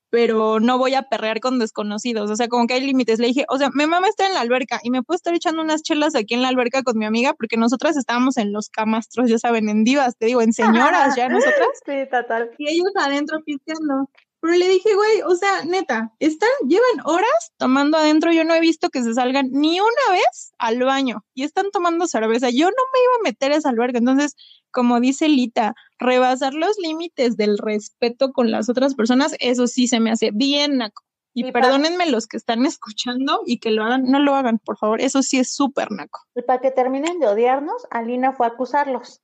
pero 0.09 0.59
no 0.59 0.77
voy 0.77 0.93
a 0.93 1.03
perrear 1.03 1.39
con 1.39 1.57
desconocidos, 1.57 2.29
o 2.29 2.35
sea, 2.35 2.49
como 2.49 2.67
que 2.67 2.73
hay 2.73 2.85
límites. 2.85 3.19
Le 3.19 3.27
dije, 3.27 3.45
o 3.47 3.57
sea, 3.57 3.69
mi 3.73 3.87
mamá 3.87 4.07
está 4.07 4.27
en 4.27 4.33
la 4.33 4.41
alberca 4.41 4.79
y 4.83 4.91
me 4.91 5.03
puedo 5.03 5.15
estar 5.15 5.33
echando 5.33 5.61
unas 5.61 5.83
chelas 5.83 6.15
aquí 6.15 6.33
en 6.33 6.41
la 6.41 6.49
alberca 6.49 6.83
con 6.83 6.97
mi 6.97 7.05
amiga 7.05 7.33
porque 7.33 7.55
nosotras 7.55 7.95
estábamos 7.95 8.37
en 8.37 8.51
los 8.51 8.69
camastros, 8.69 9.29
ya 9.29 9.39
saben, 9.39 9.69
en 9.69 9.85
divas, 9.85 10.17
te 10.17 10.25
digo, 10.25 10.41
en 10.41 10.51
señoras 10.51 11.15
ya 11.17 11.29
nosotras. 11.29 11.69
Sí, 11.85 11.93
total. 12.11 12.51
Y 12.57 12.69
ellos 12.69 12.91
adentro 12.95 13.39
pisteando. 13.43 14.09
Pero 14.41 14.55
le 14.55 14.67
dije, 14.67 14.95
güey, 14.95 15.21
o 15.21 15.35
sea, 15.35 15.63
neta, 15.65 16.11
están, 16.19 16.49
llevan 16.67 17.05
horas 17.05 17.53
tomando 17.57 17.97
adentro, 17.97 18.31
yo 18.31 18.43
no 18.43 18.55
he 18.55 18.59
visto 18.59 18.89
que 18.89 19.03
se 19.03 19.13
salgan 19.13 19.49
ni 19.51 19.79
una 19.79 20.11
vez 20.11 20.53
al 20.57 20.79
baño 20.83 21.23
y 21.35 21.43
están 21.43 21.69
tomando 21.71 22.07
cerveza. 22.07 22.49
Yo 22.49 22.65
no 22.65 22.83
me 22.93 23.03
iba 23.03 23.13
a 23.19 23.23
meter 23.23 23.51
a 23.51 23.57
esa 23.57 23.69
alberca. 23.69 23.99
Entonces, 23.99 24.35
como 24.71 24.99
dice 24.99 25.29
Lita, 25.29 25.75
rebasar 25.99 26.55
los 26.55 26.77
límites 26.79 27.37
del 27.37 27.59
respeto 27.59 28.31
con 28.31 28.49
las 28.49 28.67
otras 28.67 28.95
personas, 28.95 29.35
eso 29.39 29.67
sí 29.67 29.87
se 29.87 29.99
me 29.99 30.11
hace 30.11 30.31
bien 30.33 30.77
naco. 30.77 31.03
Y, 31.33 31.51
perdónenme 31.51 32.07
los 32.07 32.27
que 32.27 32.37
están 32.37 32.65
escuchando 32.65 33.41
y 33.45 33.59
que 33.59 33.71
lo 33.71 33.83
hagan, 33.83 34.03
no 34.05 34.19
lo 34.19 34.35
hagan, 34.35 34.57
por 34.59 34.77
favor, 34.77 35.01
eso 35.01 35.21
sí 35.21 35.37
es 35.39 35.53
súper 35.53 35.91
naco. 35.91 36.19
Y 36.35 36.41
para 36.41 36.61
que 36.61 36.71
terminen 36.71 37.19
de 37.19 37.27
odiarnos, 37.27 37.85
Alina 37.91 38.33
fue 38.33 38.47
a 38.47 38.49
acusarlos. 38.49 39.21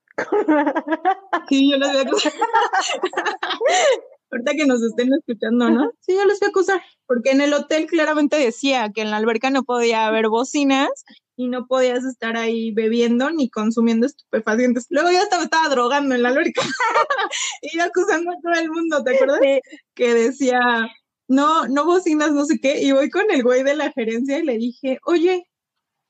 Sí, 1.49 1.71
yo 1.71 1.77
los 1.77 1.89
voy 1.89 1.97
a 1.99 2.01
acusar. 2.01 2.33
Ahorita 4.31 4.53
que 4.53 4.65
nos 4.65 4.81
estén 4.83 5.13
escuchando, 5.13 5.69
¿no? 5.69 5.91
Sí, 6.01 6.13
yo 6.13 6.25
les 6.25 6.39
voy 6.39 6.47
a 6.47 6.49
acusar, 6.49 6.81
porque 7.05 7.31
en 7.31 7.41
el 7.41 7.53
hotel 7.53 7.85
claramente 7.85 8.37
decía 8.37 8.91
que 8.93 9.01
en 9.01 9.11
la 9.11 9.17
alberca 9.17 9.49
no 9.49 9.63
podía 9.63 10.05
haber 10.05 10.27
bocinas 10.27 10.89
y 11.37 11.47
no 11.47 11.67
podías 11.67 12.03
estar 12.03 12.35
ahí 12.35 12.71
bebiendo 12.71 13.29
ni 13.29 13.49
consumiendo 13.49 14.05
estupefacientes. 14.05 14.87
Luego 14.89 15.11
yo 15.11 15.19
hasta 15.19 15.37
me 15.37 15.45
estaba 15.45 15.69
drogando 15.69 16.15
en 16.15 16.23
la 16.23 16.29
alberca 16.29 16.61
y 17.61 17.79
acusando 17.79 18.31
a 18.31 18.35
todo 18.41 18.61
el 18.61 18.69
mundo, 18.69 19.03
¿te 19.03 19.15
acuerdas? 19.15 19.39
Que 19.93 20.13
decía, 20.13 20.89
no, 21.27 21.67
no 21.67 21.85
bocinas, 21.85 22.31
no 22.31 22.45
sé 22.45 22.59
qué, 22.59 22.81
y 22.81 22.91
voy 22.91 23.09
con 23.09 23.29
el 23.29 23.43
güey 23.43 23.63
de 23.63 23.75
la 23.75 23.91
gerencia 23.91 24.39
y 24.39 24.43
le 24.43 24.57
dije, 24.57 24.99
oye, 25.05 25.45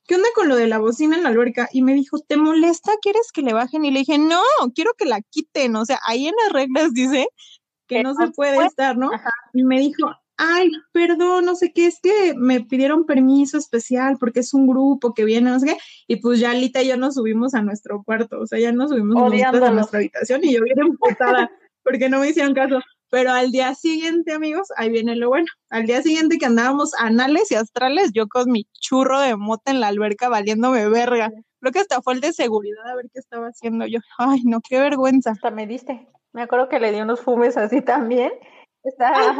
¿qué 0.07 0.15
onda 0.15 0.29
con 0.33 0.47
lo 0.47 0.55
de 0.55 0.67
la 0.67 0.79
bocina 0.79 1.17
en 1.17 1.23
la 1.23 1.29
alberca? 1.29 1.69
Y 1.71 1.81
me 1.81 1.93
dijo, 1.93 2.19
¿te 2.19 2.37
molesta? 2.37 2.93
¿Quieres 3.01 3.31
que 3.31 3.41
le 3.41 3.53
bajen? 3.53 3.85
Y 3.85 3.91
le 3.91 3.99
dije, 3.99 4.17
no, 4.17 4.41
quiero 4.73 4.93
que 4.97 5.05
la 5.05 5.21
quiten. 5.21 5.75
O 5.75 5.85
sea, 5.85 5.99
ahí 6.07 6.27
en 6.27 6.35
las 6.43 6.53
reglas 6.53 6.93
dice 6.93 7.27
que 7.87 8.03
no 8.03 8.13
se 8.15 8.29
puede 8.31 8.65
estar, 8.65 8.97
¿no? 8.97 9.09
Y 9.53 9.63
me 9.63 9.79
dijo, 9.79 10.11
ay, 10.37 10.71
perdón, 10.91 11.45
no 11.45 11.55
sé 11.55 11.71
qué, 11.73 11.87
es 11.87 11.99
que 12.01 12.33
me 12.35 12.61
pidieron 12.61 13.05
permiso 13.05 13.57
especial 13.57 14.17
porque 14.19 14.41
es 14.41 14.53
un 14.53 14.67
grupo 14.67 15.13
que 15.13 15.25
viene, 15.25 15.49
no 15.49 15.59
sé 15.59 15.67
qué, 15.67 15.77
y 16.07 16.17
pues 16.17 16.39
ya 16.39 16.53
Lita 16.53 16.83
y 16.83 16.89
yo 16.89 16.97
nos 16.97 17.15
subimos 17.15 17.53
a 17.53 17.61
nuestro 17.61 18.03
cuarto, 18.03 18.39
o 18.39 18.47
sea, 18.47 18.59
ya 18.59 18.71
nos 18.71 18.91
subimos 18.91 19.17
a 19.17 19.71
nuestra 19.71 19.99
habitación 19.99 20.43
y 20.43 20.53
yo 20.53 20.63
bien 20.63 20.79
emputada 20.79 21.49
porque 21.83 22.09
no 22.09 22.19
me 22.19 22.29
hicieron 22.29 22.53
caso. 22.53 22.81
Pero 23.09 23.31
al 23.31 23.51
día 23.51 23.73
siguiente, 23.73 24.33
amigos, 24.33 24.67
ahí 24.75 24.89
viene 24.89 25.15
lo 25.15 25.29
bueno. 25.29 25.47
Al 25.69 25.85
día 25.85 26.01
siguiente 26.01 26.37
que 26.37 26.45
andábamos 26.45 26.93
anales 26.99 27.49
y 27.51 27.55
astrales, 27.55 28.11
yo 28.13 28.27
con 28.27 28.51
mi 28.51 28.67
churro 28.81 29.21
de 29.21 29.37
mota 29.37 29.71
en 29.71 29.79
la 29.79 29.87
alberca 29.87 30.27
valiéndome 30.27 30.89
verga. 30.89 31.31
Creo 31.61 31.71
que 31.71 31.79
hasta 31.79 32.01
fue 32.01 32.15
el 32.15 32.19
de 32.19 32.33
seguridad 32.33 32.85
a 32.85 32.95
ver 32.95 33.05
qué 33.13 33.19
estaba 33.19 33.47
haciendo 33.47 33.85
yo. 33.87 33.99
Ay, 34.17 34.41
no, 34.43 34.59
qué 34.59 34.79
vergüenza. 34.79 35.31
Hasta 35.31 35.51
me 35.51 35.65
diste. 35.65 36.05
Me 36.33 36.43
acuerdo 36.43 36.69
que 36.69 36.79
le 36.79 36.91
di 36.91 37.01
unos 37.01 37.21
fumes 37.21 37.57
así 37.57 37.81
también. 37.81 38.31
Está, 38.83 39.35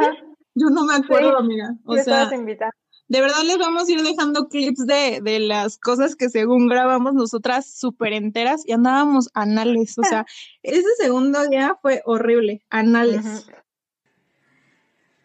yo 0.54 0.70
no 0.70 0.84
me 0.84 0.94
acuerdo, 0.94 1.38
amiga. 1.38 1.74
O 1.84 1.96
sea, 1.96 2.28
de 2.28 3.20
verdad 3.22 3.42
les 3.44 3.58
vamos 3.58 3.88
a 3.88 3.92
ir 3.92 4.02
dejando 4.02 4.48
clips 4.48 4.86
de, 4.86 5.20
de 5.22 5.40
las 5.40 5.78
cosas 5.78 6.14
que 6.14 6.28
según 6.28 6.68
grabamos 6.68 7.14
nosotras 7.14 7.72
súper 7.72 8.12
enteras 8.12 8.62
y 8.66 8.72
andábamos 8.72 9.30
anales. 9.34 9.96
O 9.98 10.02
sea, 10.02 10.26
ese 10.62 10.88
segundo 10.98 11.48
día 11.48 11.78
fue 11.80 12.02
horrible, 12.04 12.64
anales. 12.68 13.46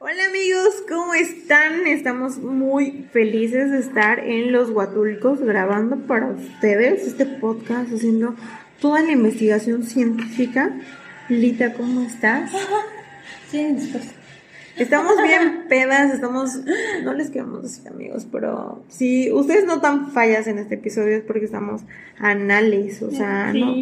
Hola 0.05 0.25
amigos, 0.25 0.83
¿cómo 0.89 1.13
están? 1.13 1.87
Estamos 1.87 2.37
muy 2.37 3.07
felices 3.13 3.71
de 3.71 3.79
estar 3.79 4.19
en 4.19 4.51
Los 4.51 4.69
Huatulcos 4.69 5.39
grabando 5.39 5.95
para 6.07 6.27
ustedes 6.27 7.07
este 7.07 7.25
podcast, 7.25 7.91
haciendo 7.91 8.35
toda 8.81 9.01
la 9.01 9.13
investigación 9.13 9.83
científica. 9.83 10.77
Lita, 11.29 11.73
¿cómo 11.73 12.01
estás? 12.01 12.51
Sí, 13.49 13.67
pues 13.91 14.15
Estamos 14.75 15.13
bien 15.21 15.65
pedas, 15.69 16.11
estamos, 16.11 16.59
no 17.03 17.13
les 17.13 17.29
queremos 17.29 17.61
decir 17.61 17.87
amigos, 17.87 18.25
pero 18.31 18.83
si 18.87 19.31
ustedes 19.31 19.65
notan 19.65 20.11
fallas 20.11 20.47
en 20.47 20.57
este 20.57 20.75
episodio 20.75 21.15
es 21.15 21.23
porque 21.23 21.45
estamos 21.45 21.83
anales, 22.17 22.99
o 23.03 23.11
sea, 23.11 23.53
no, 23.53 23.75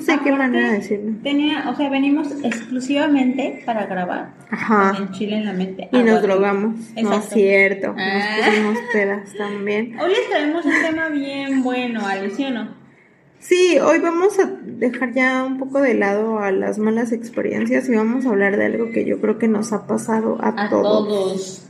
sé 0.00 0.18
qué 0.24 0.32
manera 0.32 0.70
de 0.70 0.78
decirlo. 0.78 1.16
Tenía, 1.22 1.68
o 1.68 1.76
sea, 1.76 1.90
venimos 1.90 2.28
exclusivamente 2.42 3.62
para 3.66 3.84
grabar 3.86 4.30
Ajá. 4.50 4.94
en 4.98 5.10
Chile 5.12 5.36
en 5.36 5.44
la 5.44 5.52
mente. 5.52 5.90
Y 5.92 5.98
nos 5.98 6.22
drogamos, 6.22 6.76
no 6.94 7.12
es 7.12 7.24
cierto, 7.26 7.88
nos 7.88 8.00
ah. 8.00 8.36
pusimos 8.46 8.78
pedas 8.90 9.34
también. 9.36 9.98
Hoy 10.00 10.10
les 10.10 10.30
traemos 10.30 10.64
un 10.64 10.72
tema 10.82 11.08
bien 11.10 11.62
bueno, 11.62 12.06
Alicia, 12.06 12.50
¿no? 12.50 12.77
Sí, 13.40 13.78
hoy 13.78 13.98
vamos 14.00 14.38
a 14.38 14.46
dejar 14.46 15.12
ya 15.12 15.44
un 15.44 15.58
poco 15.58 15.80
de 15.80 15.94
lado 15.94 16.40
a 16.40 16.50
las 16.50 16.78
malas 16.78 17.12
experiencias 17.12 17.88
y 17.88 17.94
vamos 17.94 18.26
a 18.26 18.30
hablar 18.30 18.56
de 18.56 18.66
algo 18.66 18.90
que 18.90 19.04
yo 19.04 19.20
creo 19.20 19.38
que 19.38 19.48
nos 19.48 19.72
ha 19.72 19.86
pasado 19.86 20.38
a, 20.40 20.68
todos. 20.68 21.64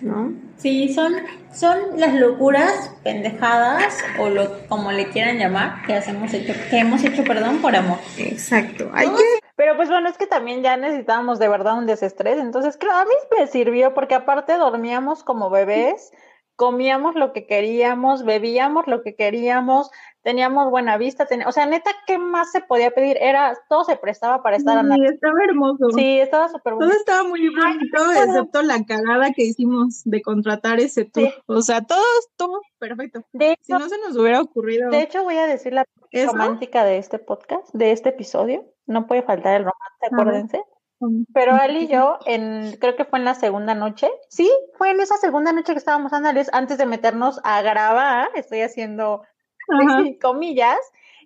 ¿No? 0.00 0.32
Sí, 0.56 0.92
son, 0.92 1.14
son 1.52 1.78
las 1.98 2.14
locuras, 2.14 2.92
pendejadas 3.04 3.98
o 4.18 4.30
lo 4.30 4.66
como 4.68 4.90
le 4.90 5.08
quieran 5.10 5.38
llamar 5.38 5.84
que 5.86 5.94
hacemos 5.94 6.32
hecho, 6.32 6.54
que 6.70 6.78
hemos 6.78 7.04
hecho, 7.04 7.24
perdón, 7.24 7.58
por 7.58 7.76
amor. 7.76 7.98
Exacto. 8.18 8.90
Hay 8.92 9.08
que... 9.08 9.22
Pero 9.54 9.76
pues 9.76 9.88
bueno, 9.88 10.08
es 10.08 10.16
que 10.16 10.26
también 10.26 10.62
ya 10.62 10.76
necesitábamos 10.76 11.38
de 11.38 11.48
verdad 11.48 11.78
un 11.78 11.86
desestrés, 11.86 12.38
entonces 12.38 12.76
claro, 12.76 12.98
a 12.98 13.04
mí 13.04 13.14
me 13.38 13.46
sirvió 13.46 13.94
porque 13.94 14.14
aparte 14.14 14.54
dormíamos 14.54 15.22
como 15.24 15.50
bebés 15.50 16.10
comíamos 16.56 17.14
lo 17.14 17.32
que 17.32 17.46
queríamos, 17.46 18.24
bebíamos 18.24 18.86
lo 18.86 19.02
que 19.02 19.14
queríamos, 19.14 19.90
teníamos 20.22 20.70
buena 20.70 20.96
vista, 20.96 21.28
o 21.46 21.52
sea, 21.52 21.66
neta, 21.66 21.90
¿qué 22.06 22.18
más 22.18 22.50
se 22.50 22.62
podía 22.62 22.90
pedir? 22.90 23.18
Era, 23.20 23.56
todo 23.68 23.84
se 23.84 23.96
prestaba 23.96 24.42
para 24.42 24.56
estar 24.56 24.84
Sí, 24.84 25.04
estaba 25.04 25.44
hermoso. 25.44 25.90
Sí, 25.90 26.18
estaba 26.18 26.48
súper 26.48 26.74
bonito. 26.74 26.90
Todo 26.90 26.98
estaba 26.98 27.28
muy 27.28 27.48
bonito, 27.54 28.12
excepto 28.12 28.62
la 28.62 28.82
cagada 28.84 29.32
que 29.32 29.44
hicimos 29.44 30.02
de 30.04 30.22
contratar 30.22 30.80
ese 30.80 31.04
tour. 31.04 31.28
O 31.46 31.60
sea, 31.60 31.82
todo 31.82 32.02
estuvo 32.20 32.60
perfecto. 32.78 33.20
si 33.60 33.72
no 33.72 33.88
se 33.88 33.98
nos 33.98 34.16
hubiera 34.16 34.40
ocurrido. 34.40 34.90
De 34.90 35.02
hecho, 35.02 35.22
voy 35.22 35.36
a 35.36 35.46
decir 35.46 35.74
la 35.74 35.84
romántica 36.12 36.84
de 36.84 36.98
este 36.98 37.18
podcast, 37.18 37.68
de 37.74 37.92
este 37.92 38.08
episodio. 38.08 38.64
No 38.86 39.06
puede 39.06 39.22
faltar 39.22 39.60
el 39.60 39.64
romance, 39.64 40.06
acuérdense. 40.10 40.62
Pero 41.34 41.54
Ali 41.54 41.84
y 41.84 41.88
yo, 41.88 42.18
en, 42.24 42.76
creo 42.78 42.96
que 42.96 43.04
fue 43.04 43.18
en 43.18 43.26
la 43.26 43.34
segunda 43.34 43.74
noche, 43.74 44.10
sí, 44.28 44.50
fue 44.78 44.90
en 44.90 45.00
esa 45.00 45.16
segunda 45.16 45.52
noche 45.52 45.72
que 45.72 45.78
estábamos 45.78 46.12
andales, 46.12 46.48
antes 46.52 46.78
de 46.78 46.86
meternos 46.86 47.38
a 47.44 47.60
grabar, 47.60 48.30
estoy 48.34 48.62
haciendo 48.62 49.22
comillas, 50.22 50.78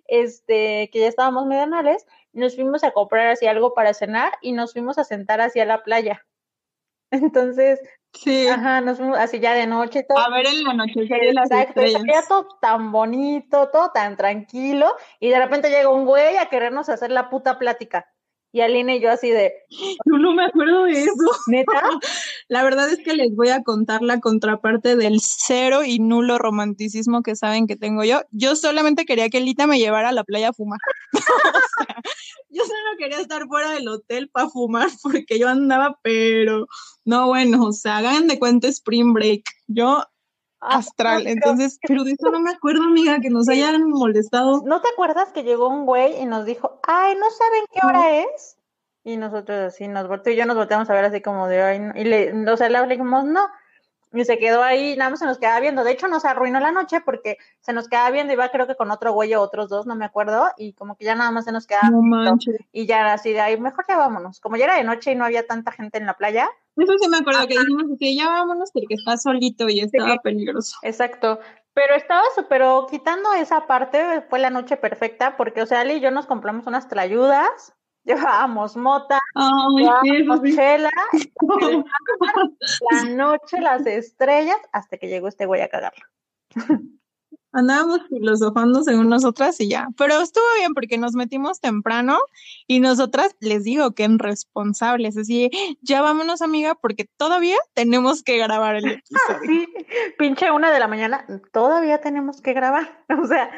este, 0.07 0.89
que 0.91 0.99
ya 0.99 1.07
estábamos 1.07 1.45
medio 1.45 1.63
anales, 1.63 2.05
nos 2.33 2.55
fuimos 2.55 2.83
a 2.83 2.91
comprar 2.91 3.27
así 3.27 3.47
algo 3.47 3.73
para 3.73 3.93
cenar 3.93 4.33
y 4.41 4.51
nos 4.51 4.73
fuimos 4.73 4.97
a 4.97 5.05
sentar 5.05 5.39
hacia 5.39 5.65
la 5.65 5.83
playa. 5.83 6.25
Entonces, 7.11 7.79
sí. 8.13 8.47
ajá, 8.47 8.81
nos 8.81 8.97
fuimos 8.97 9.17
así 9.17 9.39
ya 9.39 9.53
de 9.53 9.67
noche 9.67 10.03
todo. 10.03 10.17
A 10.17 10.29
ver 10.29 10.47
en 10.47 10.63
la 10.63 10.73
noche. 10.73 11.07
Exacto, 11.09 11.81
era 11.81 12.23
todo 12.27 12.47
tan 12.59 12.91
bonito, 12.91 13.69
todo 13.69 13.91
tan 13.91 14.17
tranquilo, 14.17 14.95
y 15.19 15.29
de 15.29 15.39
repente 15.39 15.69
llega 15.69 15.89
un 15.89 16.05
güey 16.05 16.37
a 16.37 16.47
querernos 16.47 16.89
hacer 16.89 17.11
la 17.11 17.29
puta 17.29 17.57
plática. 17.57 18.11
Y 18.53 18.61
Aline 18.61 18.97
y 18.97 19.01
yo 19.01 19.11
así 19.11 19.29
de... 19.29 19.53
Yo 19.69 20.17
no 20.17 20.33
me 20.33 20.45
acuerdo 20.45 20.83
de 20.83 21.03
eso. 21.03 21.13
¿Neta? 21.47 21.71
La 22.49 22.63
verdad 22.63 22.89
es 22.89 22.99
que 22.99 23.13
les 23.13 23.33
voy 23.33 23.49
a 23.49 23.63
contar 23.63 24.01
la 24.01 24.19
contraparte 24.19 24.95
del 24.97 25.21
cero 25.21 25.83
y 25.85 25.99
nulo 25.99 26.37
romanticismo 26.37 27.23
que 27.23 27.35
saben 27.35 27.65
que 27.65 27.77
tengo 27.77 28.03
yo. 28.03 28.21
Yo 28.31 28.55
solamente 28.57 29.05
quería 29.05 29.29
que 29.29 29.39
Lita 29.39 29.67
me 29.67 29.79
llevara 29.79 30.09
a 30.09 30.13
la 30.13 30.25
playa 30.25 30.49
a 30.49 30.53
fumar. 30.53 30.79
yo 32.49 32.63
solo 32.65 32.97
quería 32.97 33.21
estar 33.21 33.47
fuera 33.47 33.71
del 33.71 33.87
hotel 33.87 34.29
para 34.29 34.49
fumar 34.49 34.89
porque 35.01 35.39
yo 35.39 35.47
andaba, 35.47 35.97
pero 36.03 36.67
no, 37.05 37.27
bueno, 37.27 37.65
o 37.65 37.71
sea, 37.71 37.97
hagan 37.97 38.27
de 38.27 38.37
cuenta 38.37 38.67
Spring 38.67 39.13
Break. 39.13 39.43
Yo 39.67 40.03
astral. 40.61 41.27
Entonces, 41.27 41.79
pero 41.87 42.03
de 42.03 42.11
eso 42.11 42.31
no 42.31 42.39
me 42.39 42.51
acuerdo, 42.51 42.83
amiga, 42.83 43.19
que 43.19 43.29
nos 43.29 43.49
hayan 43.49 43.89
molestado. 43.89 44.61
¿No 44.65 44.81
te 44.81 44.89
acuerdas 44.89 45.29
que 45.33 45.43
llegó 45.43 45.67
un 45.67 45.85
güey 45.85 46.21
y 46.21 46.25
nos 46.25 46.45
dijo, 46.45 46.79
ay, 46.83 47.15
¿no 47.15 47.29
saben 47.31 47.63
qué 47.73 47.85
hora 47.85 48.19
es? 48.21 48.57
Y 49.03 49.17
nosotros 49.17 49.73
así 49.73 49.87
nos 49.87 50.07
volteamos, 50.07 50.35
y 50.35 50.39
yo 50.39 50.45
nos 50.45 50.55
volteamos 50.55 50.89
a 50.89 50.93
ver 50.93 51.05
así 51.05 51.21
como 51.21 51.47
de, 51.47 51.61
ay, 51.61 51.81
y 51.95 52.03
le, 52.03 52.49
o 52.49 52.57
sea, 52.57 52.69
le 52.69 52.85
dijimos, 52.87 53.25
no. 53.25 53.47
Y 54.13 54.25
se 54.25 54.37
quedó 54.37 54.63
ahí, 54.63 54.95
nada 54.97 55.09
más 55.11 55.19
se 55.19 55.25
nos 55.25 55.37
quedaba 55.37 55.59
viendo. 55.59 55.83
De 55.83 55.91
hecho, 55.91 56.07
nos 56.07 56.25
arruinó 56.25 56.59
la 56.59 56.71
noche 56.71 57.01
porque 57.01 57.37
se 57.61 57.73
nos 57.73 57.87
quedaba 57.87 58.11
viendo, 58.11 58.33
iba 58.33 58.49
creo 58.49 58.67
que 58.67 58.75
con 58.75 58.91
otro 58.91 59.13
güey 59.13 59.33
o 59.35 59.41
otros 59.41 59.69
dos, 59.69 59.85
no 59.85 59.95
me 59.95 60.05
acuerdo, 60.05 60.49
y 60.57 60.73
como 60.73 60.97
que 60.97 61.05
ya 61.05 61.15
nada 61.15 61.31
más 61.31 61.45
se 61.45 61.51
nos 61.51 61.65
quedaba. 61.65 61.89
No 61.89 62.35
y 62.71 62.85
ya 62.85 63.13
así 63.13 63.31
de 63.31 63.41
ahí, 63.41 63.59
mejor 63.59 63.85
ya 63.87 63.97
vámonos. 63.97 64.39
Como 64.39 64.57
ya 64.57 64.65
era 64.65 64.75
de 64.75 64.83
noche 64.83 65.11
y 65.11 65.15
no 65.15 65.25
había 65.25 65.47
tanta 65.47 65.71
gente 65.71 65.97
en 65.97 66.05
la 66.05 66.17
playa, 66.17 66.49
eso 66.77 66.93
sí 66.99 67.09
me 67.09 67.17
acuerdo 67.17 67.47
que 67.47 67.59
dijimos 67.59 67.83
que 67.99 68.15
ya 68.15 68.29
vámonos 68.29 68.71
porque 68.71 68.95
está 68.95 69.17
solito 69.17 69.67
y 69.67 69.81
estaba 69.81 70.17
peligroso. 70.17 70.77
Exacto. 70.83 71.39
Pero 71.73 71.95
estaba 71.95 72.23
súper, 72.35 72.61
quitando 72.89 73.33
esa 73.33 73.65
parte, 73.65 74.21
fue 74.29 74.39
la 74.39 74.49
noche 74.49 74.77
perfecta 74.77 75.37
porque, 75.37 75.61
o 75.61 75.65
sea, 75.65 75.81
Ali 75.81 75.95
y 75.95 75.99
yo 76.01 76.11
nos 76.11 76.25
compramos 76.25 76.67
unas 76.67 76.89
trayudas, 76.89 77.73
llevábamos 78.05 78.75
mota, 78.75 79.19
llevábamos 79.75 80.41
chela, 80.55 80.91
la 82.91 83.03
noche, 83.09 83.61
las 83.61 83.85
estrellas, 83.85 84.57
hasta 84.71 84.97
que 84.97 85.07
llegó 85.07 85.27
este 85.27 85.45
güey 85.45 85.61
a 85.61 85.69
cagarla. 85.69 86.09
Andábamos 87.53 88.07
filosofando 88.07 88.81
según 88.81 89.09
nosotras 89.09 89.59
y 89.59 89.67
ya. 89.67 89.89
Pero 89.97 90.21
estuvo 90.21 90.45
bien 90.57 90.73
porque 90.73 90.97
nos 90.97 91.15
metimos 91.15 91.59
temprano 91.59 92.17
y 92.65 92.79
nosotras 92.79 93.35
les 93.41 93.65
digo 93.65 93.91
que 93.91 94.05
en 94.05 94.19
responsables. 94.19 95.17
Así, 95.17 95.49
ya 95.81 96.01
vámonos, 96.01 96.41
amiga, 96.41 96.75
porque 96.75 97.09
todavía 97.17 97.57
tenemos 97.73 98.23
que 98.23 98.37
grabar 98.37 98.77
el 98.77 98.85
episodio. 98.85 99.39
Sí, 99.45 99.67
pinche 100.17 100.49
una 100.49 100.71
de 100.71 100.79
la 100.79 100.87
mañana, 100.87 101.25
todavía 101.51 101.99
tenemos 101.99 102.41
que 102.41 102.53
grabar. 102.53 103.03
O 103.21 103.27
sea, 103.27 103.51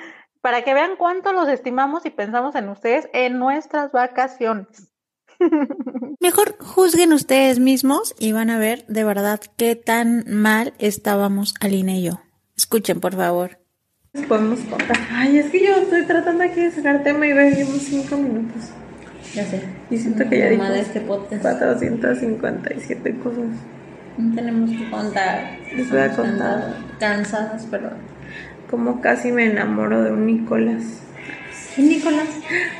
para 0.43 0.63
que 0.63 0.75
vean 0.75 0.97
cuánto 0.97 1.33
los 1.33 1.47
estimamos 1.47 2.05
y 2.05 2.11
pensamos 2.11 2.53
en 2.53 2.69
ustedes 2.69 3.09
en 3.13 3.39
nuestras 3.39 3.91
vacaciones. 3.91 4.91
Mejor 6.19 6.55
juzguen 6.59 7.13
ustedes 7.13 7.57
mismos 7.57 8.13
y 8.19 8.33
van 8.33 8.51
a 8.51 8.59
ver 8.59 8.85
de 8.87 9.03
verdad 9.03 9.41
qué 9.57 9.75
tan 9.75 10.25
mal 10.27 10.75
estábamos 10.77 11.55
Aline 11.59 11.97
y 11.97 12.03
yo. 12.03 12.21
Escuchen, 12.55 12.99
por 12.99 13.15
favor 13.15 13.63
podemos 14.21 14.59
contar. 14.61 14.97
Ay, 15.11 15.39
es 15.39 15.51
que 15.51 15.65
yo 15.65 15.75
estoy 15.75 16.03
tratando 16.03 16.43
aquí 16.43 16.61
de 16.61 16.71
sacar 16.71 17.03
tema 17.03 17.25
y 17.25 17.33
vemos 17.33 17.81
cinco 17.81 18.15
minutos. 18.17 18.69
Ya 19.33 19.43
sé. 19.45 19.63
Y 19.89 19.97
siento 19.97 20.29
que 20.29 20.37
ya 20.37 20.49
dijo 20.49 20.63
de 20.63 20.79
este 20.79 21.01
podcast. 21.01 21.41
457 21.41 23.19
cosas. 23.19 23.47
No 24.17 24.35
tenemos 24.35 24.69
que 24.69 24.89
contar. 24.91 25.57
Les 25.75 25.89
voy 25.89 25.99
a 25.99 26.15
contar. 26.15 26.75
Cansadas, 26.99 27.67
pero... 27.71 27.89
Como 28.73 29.01
casi 29.01 29.31
me 29.31 29.45
enamoro 29.45 30.01
de 30.01 30.11
un 30.11 30.25
Nicolás. 30.25 30.83
¿Qué 31.75 31.83
Nicolás? 31.83 32.27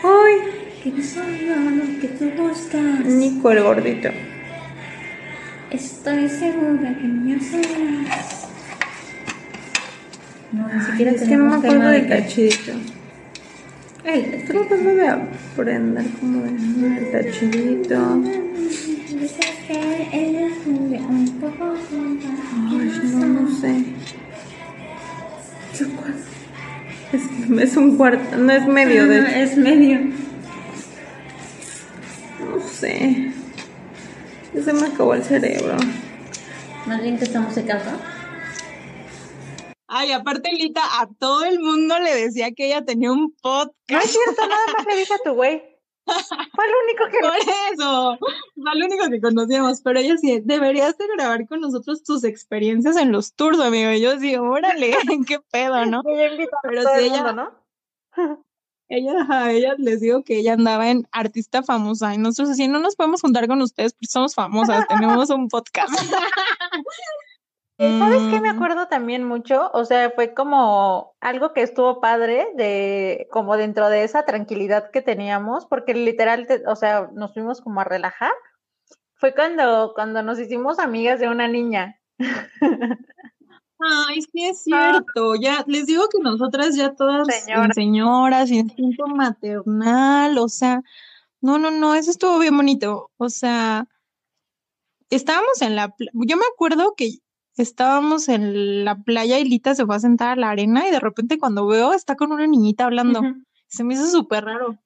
¡Ay! 0.04 0.40
¿Qué 0.82 0.90
lo 0.90 2.02
que 2.02 2.08
tú 2.08 2.32
buscas? 2.36 3.06
Nico 3.06 3.52
el 3.52 3.62
gordito. 3.62 4.10
Estoy 5.70 6.28
segura 6.30 6.98
que 6.98 7.04
me 7.04 7.34
amas. 7.36 8.48
No, 10.52 10.68
ni 10.68 10.82
siquiera 10.84 11.12
Es 11.12 11.22
que 11.22 11.38
no 11.38 11.46
me 11.46 11.56
acuerdo 11.58 11.90
del 11.90 12.10
tachidito. 12.10 12.72
Estoy 14.04 14.46
tratando 14.48 14.90
de 14.96 15.08
aprender 15.10 16.06
como 16.20 16.44
el 16.44 17.12
tachidito. 17.12 18.24
Es 27.62 27.78
un 27.78 27.98
cuarto, 27.98 28.38
no 28.38 28.52
es 28.52 28.66
medio 28.68 29.08
de... 29.08 29.20
Ah, 29.20 29.40
es 29.42 29.58
medio. 29.58 30.00
No 32.40 32.60
sé. 32.62 33.32
Ya 34.54 34.64
se 34.64 34.74
me 34.74 34.88
acabó 34.88 35.14
el 35.14 35.24
cerebro. 35.24 35.78
Más 36.86 37.02
bien 37.02 37.18
que 37.18 37.24
estamos 37.26 37.54
secados. 37.54 37.84
Ay, 39.88 40.12
aparte 40.12 40.52
Lita, 40.52 40.82
a 41.02 41.08
todo 41.20 41.46
el 41.46 41.60
mundo 41.60 42.00
le 42.00 42.16
decía 42.16 42.52
que 42.52 42.68
ella 42.68 42.84
tenía 42.84 43.12
un 43.12 43.20
No 43.22 43.28
es 43.28 43.36
podcast. 43.42 44.08
cierto, 44.08 44.42
nada 44.48 44.62
más 44.76 44.86
le 44.88 44.96
dije 44.98 45.14
a 45.14 45.18
tu 45.24 45.34
güey. 45.36 45.62
Fue 46.06 46.66
el 46.66 46.72
único 46.84 47.06
que 47.12 47.20
Por 47.20 47.34
eso, 47.74 48.18
fue 48.20 48.76
lo 48.76 48.86
único 48.86 49.10
que 49.10 49.22
conocíamos, 49.22 49.82
pero 49.82 50.00
ella 50.00 50.18
sí, 50.18 50.42
deberías 50.44 50.98
de 50.98 51.08
grabar 51.16 51.48
con 51.48 51.62
nosotros 51.62 52.04
tus 52.04 52.24
experiencias 52.24 52.98
en 52.98 53.12
los 53.12 53.34
tours, 53.34 53.60
amigo. 53.60 53.92
Y 53.92 54.02
yo 54.02 54.20
sí, 54.20 54.36
órale, 54.36 54.92
qué 55.28 55.40
pedo, 55.52 55.86
¿no? 55.86 56.00
a 56.00 56.04
Pero 56.04 56.82
si 56.82 56.88
el 57.00 57.06
ella- 57.06 57.24
mundo, 57.24 57.34
¿no? 58.18 58.44
Ella, 58.90 59.14
ajá, 59.22 59.52
ella 59.52 59.74
les 59.80 60.02
digo 60.02 60.24
que 60.24 60.38
ella 60.40 60.54
andaba 60.54 60.90
en 60.92 61.08
artista 61.12 61.64
famosa 61.64 62.14
y 62.14 62.18
nosotros 62.20 62.50
así 62.52 62.68
no 62.68 62.80
nos 62.80 62.96
podemos 62.96 63.22
juntar 63.22 63.48
con 63.48 63.60
ustedes 63.62 63.94
porque 63.94 64.08
somos 64.08 64.36
famosas, 64.36 64.86
tenemos 64.88 65.30
un 65.32 65.48
podcast. 65.48 65.90
Eh, 67.80 67.98
¿Sabes 68.00 68.22
qué 68.30 68.40
me 68.40 68.52
Mm. 68.54 68.56
acuerdo 68.56 68.88
también 68.88 69.24
mucho? 69.24 69.70
O 69.74 69.84
sea, 69.84 70.12
fue 70.12 70.34
como 70.34 71.16
algo 71.20 71.54
que 71.54 71.64
estuvo 71.64 72.00
padre 72.00 72.48
de 72.56 73.28
como 73.32 73.58
dentro 73.58 73.90
de 73.90 74.04
esa 74.04 74.26
tranquilidad 74.26 74.92
que 74.92 75.02
teníamos, 75.02 75.66
porque 75.66 75.94
literal, 75.94 76.46
te- 76.48 76.66
o 76.68 76.76
sea, 76.76 77.10
nos 77.14 77.34
fuimos 77.34 77.62
como 77.62 77.82
a 77.82 77.84
relajar. 77.84 78.32
Fue 79.16 79.34
cuando 79.34 79.94
cuando 79.96 80.22
nos 80.22 80.40
hicimos 80.40 80.80
amigas 80.80 81.20
de 81.20 81.30
una 81.30 81.48
niña. 81.48 82.00
Ay, 83.80 84.22
sí 84.22 84.46
es 84.46 84.64
cierto. 84.64 85.36
Ya 85.36 85.64
les 85.68 85.88
digo 85.88 86.08
que 86.10 86.20
nosotras 86.22 86.76
ya 86.76 86.94
todas 86.94 87.28
Señora. 87.28 87.74
señoras, 87.74 88.50
instinto 88.52 89.08
maternal, 89.08 90.38
o 90.38 90.48
sea, 90.48 90.82
no, 91.42 91.58
no, 91.58 91.72
no, 91.72 91.96
eso 91.96 92.12
estuvo 92.12 92.38
bien 92.40 92.56
bonito. 92.56 93.12
O 93.18 93.30
sea, 93.30 93.88
estábamos 95.10 95.62
en 95.62 95.76
la, 95.76 95.94
yo 96.14 96.38
me 96.38 96.46
acuerdo 96.54 96.94
que 96.96 97.18
estábamos 97.62 98.30
en 98.30 98.84
la 98.86 98.96
playa 98.96 99.38
y 99.40 99.46
Lita 99.46 99.76
se 99.76 99.86
fue 99.86 99.96
a 99.96 100.00
sentar 100.00 100.30
a 100.30 100.36
la 100.36 100.50
arena 100.50 100.88
y 100.88 100.92
de 100.92 101.00
repente 101.00 101.38
cuando 101.38 101.68
veo 101.68 101.94
está 101.94 102.16
con 102.16 102.32
una 102.32 102.48
niñita 102.48 102.86
hablando. 102.86 103.22
Se 103.68 103.84
me 103.84 103.94
hizo 103.94 104.08
súper 104.08 104.46
raro. 104.46 104.78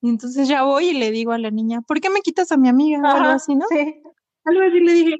Y 0.00 0.08
entonces 0.10 0.46
ya 0.48 0.62
voy 0.62 0.88
y 0.88 0.94
le 0.94 1.10
digo 1.10 1.32
a 1.32 1.38
la 1.38 1.50
niña, 1.50 1.80
¿por 1.80 2.00
qué 2.00 2.10
me 2.10 2.20
quitas 2.20 2.52
a 2.52 2.56
mi 2.56 2.68
amiga? 2.68 3.00
O 3.02 3.06
algo 3.06 3.28
así, 3.30 3.54
¿no? 3.54 3.66
Sí. 3.68 4.02
Algo 4.44 4.60
así 4.62 4.80
le 4.80 4.92
dije. 4.92 5.16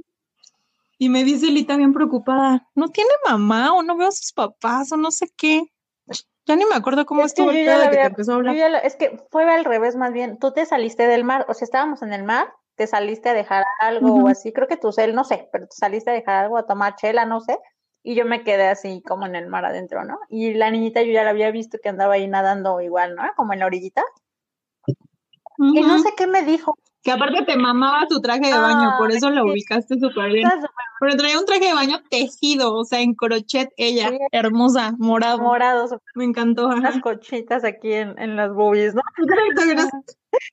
Y 0.99 1.09
me 1.09 1.25
dice 1.25 1.51
Lita 1.51 1.77
bien 1.77 1.93
preocupada, 1.93 2.69
¿no 2.75 2.89
tiene 2.89 3.11
mamá 3.29 3.73
o 3.75 3.83
no 3.83 3.97
veo 3.97 4.09
a 4.09 4.13
sus 4.13 4.33
papás 4.33 4.93
o 4.93 4.97
no 4.97 5.11
sé 5.11 5.29
qué? 5.37 5.63
Ya 6.47 6.55
ni 6.57 6.65
me 6.65 6.75
acuerdo 6.77 7.05
cómo 7.07 7.23
Es 7.23 7.35
que 7.35 7.43
estuvo 7.43 7.51
el 7.51 7.67
de 7.67 7.91
que 7.91 7.97
te 7.97 8.07
empezó 8.07 8.33
a 8.33 8.35
hablar. 8.37 8.55
lo- 8.71 8.79
es 8.79 8.95
que 8.97 9.21
fue 9.31 9.45
al 9.53 9.65
revés 9.65 9.97
más 9.97 10.13
bien. 10.13 10.39
Tú 10.39 10.53
te 10.53 10.65
saliste 10.65 11.07
del 11.09 11.25
mar, 11.25 11.45
o 11.49 11.55
sea, 11.55 11.65
estábamos 11.67 12.03
en 12.03 12.13
el 12.13 12.23
mar, 12.23 12.53
te 12.77 12.87
saliste 12.87 13.31
a 13.31 13.35
dejar 13.35 13.65
algo 13.81 14.15
o 14.15 14.29
así, 14.29 14.53
creo 14.53 14.69
que 14.69 14.77
tu 14.77 14.93
cel, 14.93 15.15
no 15.15 15.25
sé, 15.25 15.49
pero 15.51 15.67
te 15.67 15.75
saliste 15.77 16.11
a 16.11 16.15
dejar 16.15 16.45
algo, 16.45 16.59
a 16.59 16.67
tomar 16.67 16.95
chela, 16.97 17.25
no 17.25 17.41
sé, 17.41 17.59
y 18.03 18.15
yo 18.15 18.25
me 18.25 18.45
quedé 18.45 18.69
así 18.69 19.03
como 19.03 19.27
en 19.27 19.35
el 19.35 19.49
mar 19.49 19.65
adentro, 19.65 20.05
¿no? 20.05 20.19
Y 20.29 20.55
la 20.55 20.71
niñita 20.71 21.03
yo 21.03 21.13
ya 21.13 21.25
la 21.25 21.31
había 21.31 21.51
visto 21.51 21.79
que 21.83 21.89
andaba 21.89 22.15
ahí 22.15 22.29
nadando 22.29 22.81
igual, 22.81 23.17
¿no? 23.17 23.25
Como 23.35 23.53
en 23.53 23.59
la 23.59 23.67
orillita. 23.67 24.05
Y 25.59 25.81
no 25.81 25.99
sé 25.99 26.11
qué 26.17 26.27
me 26.27 26.43
dijo. 26.43 26.79
Que 27.07 27.13
aparte 27.13 27.45
te 27.45 27.57
mamaba 27.57 28.09
tu 28.09 28.21
traje 28.21 28.53
de 28.53 28.59
baño, 28.59 28.97
por 28.99 29.13
eso 29.13 29.31
la 29.31 29.43
sí. 29.43 29.49
ubicaste 29.49 29.97
súper 30.01 30.33
bien. 30.33 30.51
Pero 30.99 31.17
traía 31.17 31.39
un 31.39 31.47
traje 31.47 31.67
de 31.67 31.73
baño 31.73 32.03
tejido, 32.11 32.75
o 32.75 32.85
sea, 32.85 33.01
en 33.01 33.15
crochet 33.15 33.71
ella, 33.77 34.09
Sí. 34.09 34.19
hermosa, 34.33 34.93
morado. 34.99 35.39
morado, 35.39 36.01
Me 36.17 36.25
encantó, 36.25 36.67
unas 36.67 36.99
cochitas 36.99 37.63
aquí 37.63 37.93
en, 37.93 38.19
en 38.19 38.35
las 38.35 38.53
boobies, 38.53 38.97
¿no? 38.97 39.03
Unas, 39.73 39.89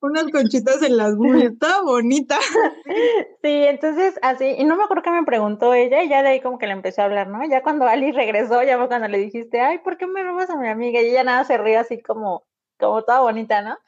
unas 0.01 0.25
conchitas 0.31 0.83
en 0.83 0.95
las 0.95 1.15
boobies, 1.15 1.51
estaba 1.53 1.81
bonita. 1.81 2.37
Sí, 3.41 3.63
entonces 3.63 4.19
así, 4.21 4.45
y 4.45 4.63
no 4.63 4.75
me 4.75 4.83
acuerdo 4.83 5.01
qué 5.01 5.09
me 5.09 5.23
preguntó 5.23 5.73
ella, 5.73 6.03
y 6.03 6.09
ya 6.09 6.21
de 6.21 6.29
ahí 6.29 6.39
como 6.39 6.59
que 6.59 6.67
le 6.67 6.73
empecé 6.73 7.01
a 7.01 7.05
hablar, 7.05 7.29
¿no? 7.29 7.43
Ya 7.49 7.63
cuando 7.63 7.87
Ali 7.87 8.11
regresó, 8.11 8.61
ya 8.61 8.77
fue 8.77 8.87
cuando 8.89 9.07
le 9.07 9.17
dijiste, 9.17 9.59
ay, 9.59 9.79
¿por 9.79 9.97
qué 9.97 10.05
me 10.05 10.21
robas 10.21 10.51
a 10.51 10.55
mi 10.55 10.67
amiga? 10.67 11.01
Y 11.01 11.07
ella 11.09 11.23
nada 11.23 11.45
se 11.45 11.57
ríe 11.57 11.77
así 11.77 11.99
como, 11.99 12.43
como 12.79 13.01
toda 13.01 13.21
bonita, 13.21 13.63
¿no? 13.63 13.79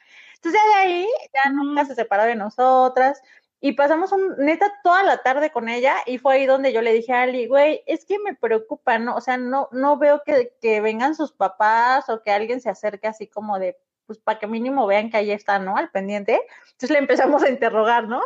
Entonces 0.46 0.62
ya 0.62 0.78
de 0.78 0.84
ahí, 0.84 1.08
ya 1.34 1.50
nunca 1.50 1.84
se 1.84 1.96
separó 1.96 2.22
de 2.22 2.36
nosotras, 2.36 3.20
y 3.60 3.72
pasamos 3.72 4.12
un, 4.12 4.36
neta 4.38 4.72
toda 4.84 5.02
la 5.02 5.22
tarde 5.24 5.50
con 5.50 5.68
ella, 5.68 5.96
y 6.06 6.18
fue 6.18 6.34
ahí 6.34 6.46
donde 6.46 6.72
yo 6.72 6.82
le 6.82 6.92
dije 6.92 7.12
a 7.12 7.22
Ali, 7.22 7.48
güey, 7.48 7.82
es 7.86 8.04
que 8.04 8.20
me 8.20 8.34
preocupa, 8.34 8.98
¿no? 8.98 9.16
O 9.16 9.20
sea, 9.20 9.38
no, 9.38 9.68
no 9.72 9.98
veo 9.98 10.22
que, 10.24 10.52
que 10.60 10.80
vengan 10.80 11.16
sus 11.16 11.32
papás 11.32 12.08
o 12.08 12.22
que 12.22 12.30
alguien 12.30 12.60
se 12.60 12.70
acerque 12.70 13.08
así 13.08 13.26
como 13.26 13.58
de, 13.58 13.76
pues 14.06 14.20
para 14.20 14.38
que 14.38 14.46
mínimo 14.46 14.86
vean 14.86 15.10
que 15.10 15.16
ahí 15.16 15.32
está, 15.32 15.58
¿no? 15.58 15.76
Al 15.76 15.90
pendiente. 15.90 16.40
Entonces 16.66 16.90
le 16.90 16.98
empezamos 16.98 17.42
a 17.42 17.48
interrogar, 17.48 18.06
¿no? 18.06 18.22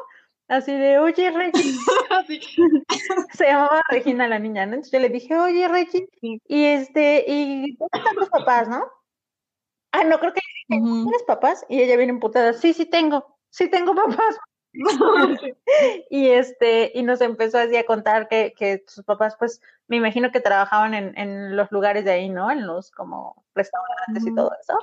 Así 0.46 0.72
de, 0.76 0.98
oye, 0.98 1.30
Reggie, 1.30 1.62
se 3.32 3.46
llamaba 3.46 3.82
Regina 3.88 4.28
la 4.28 4.38
niña, 4.38 4.66
¿no? 4.66 4.74
Entonces 4.74 4.92
yo 4.92 4.98
le 4.98 5.08
dije, 5.08 5.38
oye, 5.38 5.68
Reggie, 5.68 6.06
y 6.20 6.64
este, 6.66 7.24
¿y 7.26 7.76
dónde 7.76 7.98
están 7.98 8.16
tus 8.16 8.28
papás, 8.28 8.68
no? 8.68 8.84
Ah, 9.92 10.04
no, 10.04 10.18
creo 10.18 10.32
que. 10.32 10.40
¿tienes 10.68 11.22
papás? 11.26 11.64
Y 11.68 11.80
ella 11.82 11.96
viene 11.96 12.12
emputada, 12.12 12.52
sí, 12.52 12.72
sí 12.72 12.86
tengo, 12.86 13.38
sí 13.50 13.68
tengo 13.68 13.94
papás. 13.94 14.36
Y 16.10 16.28
este, 16.28 16.92
y 16.94 17.02
nos 17.02 17.20
empezó 17.20 17.58
así 17.58 17.76
a 17.76 17.86
contar 17.86 18.28
que, 18.28 18.54
que 18.56 18.84
sus 18.86 19.04
papás, 19.04 19.34
pues, 19.38 19.60
me 19.88 19.96
imagino 19.96 20.30
que 20.30 20.40
trabajaban 20.40 20.94
en, 20.94 21.18
en 21.18 21.56
los 21.56 21.72
lugares 21.72 22.04
de 22.04 22.12
ahí, 22.12 22.28
¿no? 22.28 22.50
En 22.50 22.66
los 22.66 22.90
como 22.92 23.44
restaurantes 23.54 24.26
y 24.26 24.34
todo 24.34 24.52
eso. 24.60 24.78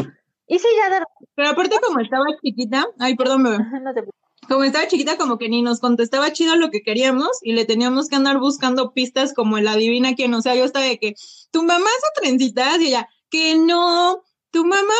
Y 0.47 0.59
sí, 0.59 0.67
ya 0.77 0.89
de 0.89 1.05
Pero 1.35 1.49
aparte 1.49 1.77
como 1.85 1.99
estaba 1.99 2.25
chiquita, 2.41 2.85
ay, 2.99 3.15
perdón, 3.15 3.43
bebé. 3.43 3.57
no 3.81 3.93
te 3.93 4.03
Como 4.47 4.63
estaba 4.63 4.87
chiquita, 4.87 5.17
como 5.17 5.37
que 5.37 5.49
ni 5.49 5.61
nos 5.61 5.81
contestaba 5.81 6.31
chido 6.31 6.55
lo 6.55 6.69
que 6.69 6.81
queríamos 6.81 7.39
y 7.41 7.53
le 7.53 7.65
teníamos 7.65 8.07
que 8.07 8.15
andar 8.15 8.39
buscando 8.39 8.93
pistas 8.93 9.33
como 9.33 9.57
el 9.57 9.67
adivina 9.67 10.15
quién. 10.15 10.33
O 10.33 10.41
sea, 10.41 10.55
yo 10.55 10.63
estaba 10.63 10.85
de 10.85 10.99
que 10.99 11.15
tu 11.51 11.63
mamá 11.63 11.85
hace 11.85 12.21
trencitas 12.21 12.79
y 12.79 12.87
ella, 12.87 13.09
que 13.29 13.57
no, 13.57 14.23
tu 14.51 14.65
mamá 14.65 14.93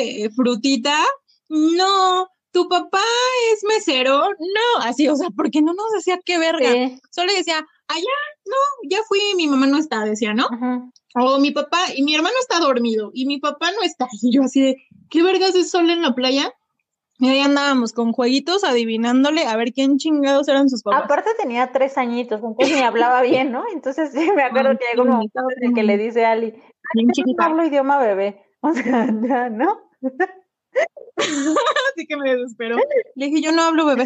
vende 0.00 0.30
frutita, 0.34 0.96
no, 1.48 2.28
tu 2.50 2.68
papá 2.68 3.02
es 3.52 3.64
mesero, 3.64 4.20
no, 4.20 4.82
así, 4.82 5.08
o 5.08 5.16
sea, 5.16 5.28
porque 5.36 5.60
no 5.60 5.74
nos 5.74 5.90
decía 5.92 6.18
qué 6.24 6.38
verga. 6.38 6.70
Sí. 6.70 7.00
Solo 7.10 7.32
decía, 7.32 7.66
allá, 7.88 8.16
no, 8.46 8.88
ya 8.88 8.98
fui, 9.08 9.20
mi 9.36 9.46
mamá 9.46 9.66
no 9.66 9.78
está, 9.78 10.04
decía, 10.04 10.34
¿no? 10.34 10.46
O 11.16 11.38
mi 11.38 11.50
papá, 11.50 11.78
y 11.94 12.02
mi 12.02 12.14
hermano 12.14 12.34
está 12.40 12.60
dormido, 12.60 13.10
y 13.12 13.26
mi 13.26 13.38
papá 13.38 13.70
no 13.72 13.82
está. 13.82 14.08
Y 14.22 14.32
yo 14.32 14.44
así 14.44 14.60
de, 14.60 14.76
¿qué 15.10 15.22
vergas 15.22 15.54
es 15.54 15.70
sol 15.70 15.90
en 15.90 16.02
la 16.02 16.14
playa? 16.14 16.52
Y 17.18 17.28
ahí 17.28 17.40
andábamos 17.40 17.92
con 17.92 18.12
jueguitos 18.12 18.64
adivinándole 18.64 19.46
a 19.46 19.56
ver 19.56 19.72
quién 19.72 19.98
chingados 19.98 20.48
eran 20.48 20.68
sus 20.68 20.82
papás. 20.82 21.04
Aparte 21.04 21.30
tenía 21.40 21.70
tres 21.70 21.96
añitos, 21.96 22.42
entonces 22.42 22.74
ni 22.74 22.82
hablaba 22.82 23.22
bien, 23.22 23.52
¿no? 23.52 23.64
Entonces 23.72 24.10
sí, 24.14 24.30
me 24.34 24.42
acuerdo 24.42 24.76
que 24.78 24.84
llegó 24.90 25.04
un 25.04 25.10
momento 25.10 25.40
en 25.56 25.68
el 25.68 25.74
que 25.74 25.82
le 25.84 25.96
dice 25.96 26.24
a 26.24 26.32
Ali, 26.32 26.54
chiquita. 27.12 27.46
hablo 27.46 27.64
idioma 27.64 27.98
bebé. 27.98 28.43
O 28.64 28.72
sea, 28.72 29.06
ya, 29.20 29.50
¿no? 29.50 29.90
Así 31.16 32.06
que 32.08 32.16
me 32.16 32.34
desesperó. 32.34 32.78
Le 33.14 33.26
dije, 33.26 33.42
yo 33.42 33.52
no 33.52 33.60
hablo 33.60 33.84
bebé. 33.84 34.04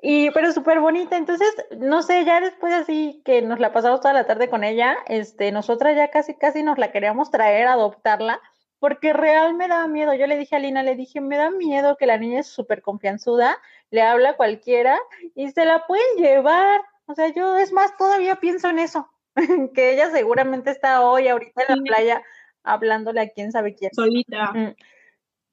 Y, 0.00 0.30
pero 0.30 0.52
súper 0.52 0.78
bonita, 0.78 1.16
entonces, 1.16 1.48
no 1.76 2.02
sé, 2.02 2.24
ya 2.24 2.40
después 2.40 2.72
así 2.72 3.20
que 3.24 3.42
nos 3.42 3.58
la 3.58 3.72
pasamos 3.72 4.00
toda 4.00 4.14
la 4.14 4.26
tarde 4.26 4.48
con 4.48 4.62
ella, 4.62 4.96
este, 5.06 5.50
nosotras 5.50 5.96
ya 5.96 6.10
casi, 6.10 6.34
casi 6.34 6.62
nos 6.62 6.78
la 6.78 6.92
queríamos 6.92 7.30
traer, 7.30 7.66
adoptarla, 7.66 8.40
porque 8.78 9.12
real 9.12 9.54
me 9.54 9.66
daba 9.66 9.88
miedo. 9.88 10.14
Yo 10.14 10.26
le 10.26 10.38
dije 10.38 10.56
a 10.56 10.60
Lina, 10.60 10.82
le 10.82 10.94
dije, 10.94 11.20
me 11.20 11.36
da 11.36 11.50
miedo 11.50 11.96
que 11.96 12.06
la 12.06 12.18
niña 12.18 12.40
es 12.40 12.46
súper 12.46 12.80
confianzuda, 12.82 13.58
le 13.90 14.02
habla 14.02 14.30
a 14.30 14.36
cualquiera 14.36 14.98
y 15.34 15.50
se 15.50 15.64
la 15.64 15.86
pueden 15.86 16.16
llevar. 16.16 16.80
O 17.06 17.14
sea, 17.14 17.28
yo 17.34 17.56
es 17.56 17.72
más, 17.72 17.96
todavía 17.96 18.36
pienso 18.36 18.68
en 18.68 18.78
eso, 18.78 19.08
que 19.74 19.94
ella 19.94 20.10
seguramente 20.10 20.70
está 20.70 21.02
hoy, 21.02 21.28
ahorita 21.28 21.62
en 21.68 21.76
la 21.76 21.82
playa, 21.82 22.22
hablándole 22.62 23.20
a 23.20 23.28
quién 23.30 23.52
sabe 23.52 23.74
quién. 23.74 23.90
Solita. 23.94 24.52
Mm. 24.52 24.74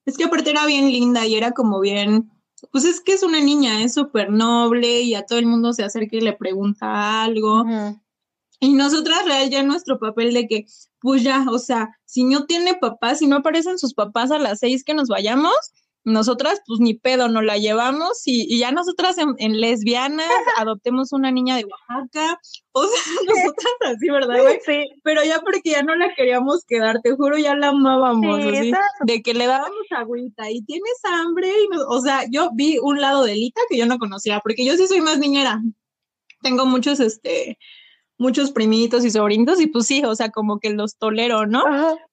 Es 0.06 0.18
que 0.18 0.26
aparte 0.26 0.52
era 0.52 0.66
bien 0.66 0.92
linda 0.92 1.26
y 1.26 1.36
era 1.36 1.52
como 1.52 1.80
bien, 1.80 2.32
pues 2.72 2.86
es 2.86 3.02
que 3.02 3.14
es 3.14 3.24
una 3.24 3.40
niña, 3.40 3.84
es 3.84 3.94
súper 3.94 4.30
noble 4.30 5.02
y 5.02 5.16
a 5.16 5.26
todo 5.26 5.40
el 5.40 5.48
mundo 5.48 5.74
se 5.74 5.84
acerca 5.84 6.16
y 6.16 6.22
le 6.22 6.34
pregunta 6.34 7.24
algo. 7.24 7.66
Y 8.60 8.74
nosotras, 8.74 9.26
real, 9.26 9.50
ya 9.50 9.64
nuestro 9.64 10.00
papel 10.00 10.34
de 10.34 10.48
que, 10.48 10.66
pues 11.00 11.24
ya, 11.24 11.46
o 11.50 11.60
sea, 11.60 11.90
si 12.06 12.24
no 12.24 12.46
tiene 12.46 12.76
papás, 12.76 13.20
si 13.20 13.28
no 13.28 13.38
aparecen 13.38 13.78
sus 13.78 13.94
papás 13.94 14.32
a 14.32 14.40
las 14.40 14.60
seis 14.60 14.84
que 14.84 14.94
nos 14.94 15.08
vayamos, 15.08 15.56
nosotras, 16.06 16.62
pues 16.68 16.80
ni 16.80 16.94
pedo, 16.94 17.28
nos 17.28 17.44
la 17.44 17.58
llevamos 17.58 18.26
y, 18.28 18.46
y 18.48 18.60
ya 18.60 18.72
nosotras 18.72 19.18
en, 19.18 19.34
en 19.40 19.60
lesbianas 19.60 20.28
adoptemos 20.58 21.12
una 21.12 21.32
niña 21.32 21.58
de 21.58 21.66
Oaxaca, 21.66 22.40
o 22.72 22.84
sea, 22.84 22.92
nosotras 23.28 23.74
así, 23.96 24.10
¿verdad, 24.10 24.42
güey? 24.42 24.60
Sí, 24.66 24.86
Pero 25.04 25.24
ya 25.24 25.40
porque 25.42 25.72
ya 25.72 25.82
no 25.82 25.96
la 25.96 26.14
queríamos 26.16 26.64
quedar, 26.66 27.02
te 27.02 27.16
juro, 27.16 27.38
ya 27.38 27.56
la 27.56 27.70
amábamos, 27.70 28.40
sí, 28.42 28.56
así, 28.56 28.72
de 29.06 29.22
que 29.24 29.34
le 29.34 29.48
dábamos 29.48 29.86
agüita 29.90 30.50
y 30.52 30.62
tienes 30.62 31.00
hambre, 31.04 31.50
y 31.50 31.68
nos- 31.70 31.86
o 31.90 32.00
sea, 32.02 32.24
yo 32.30 32.50
vi 32.54 32.78
un 32.82 33.02
lado 33.02 33.24
de 33.24 33.36
Lita 33.36 33.62
que 33.70 33.78
yo 33.78 33.86
no 33.88 33.98
conocía, 33.98 34.40
porque 34.42 34.64
yo 34.64 34.78
sí 34.78 34.88
soy 34.88 35.02
más 35.02 35.18
niñera, 35.18 35.60
tengo 36.42 36.66
muchos, 36.68 37.00
este, 37.00 37.58
muchos 38.18 38.52
primitos 38.52 39.04
y 39.04 39.12
sobrinitos 39.12 39.60
y 39.60 39.68
pues 39.68 39.88
sí, 39.88 40.04
o 40.06 40.16
sea, 40.16 40.30
como 40.30 40.60
que 40.60 40.70
los 40.70 40.98
tolero, 40.98 41.48
¿no? 41.48 41.64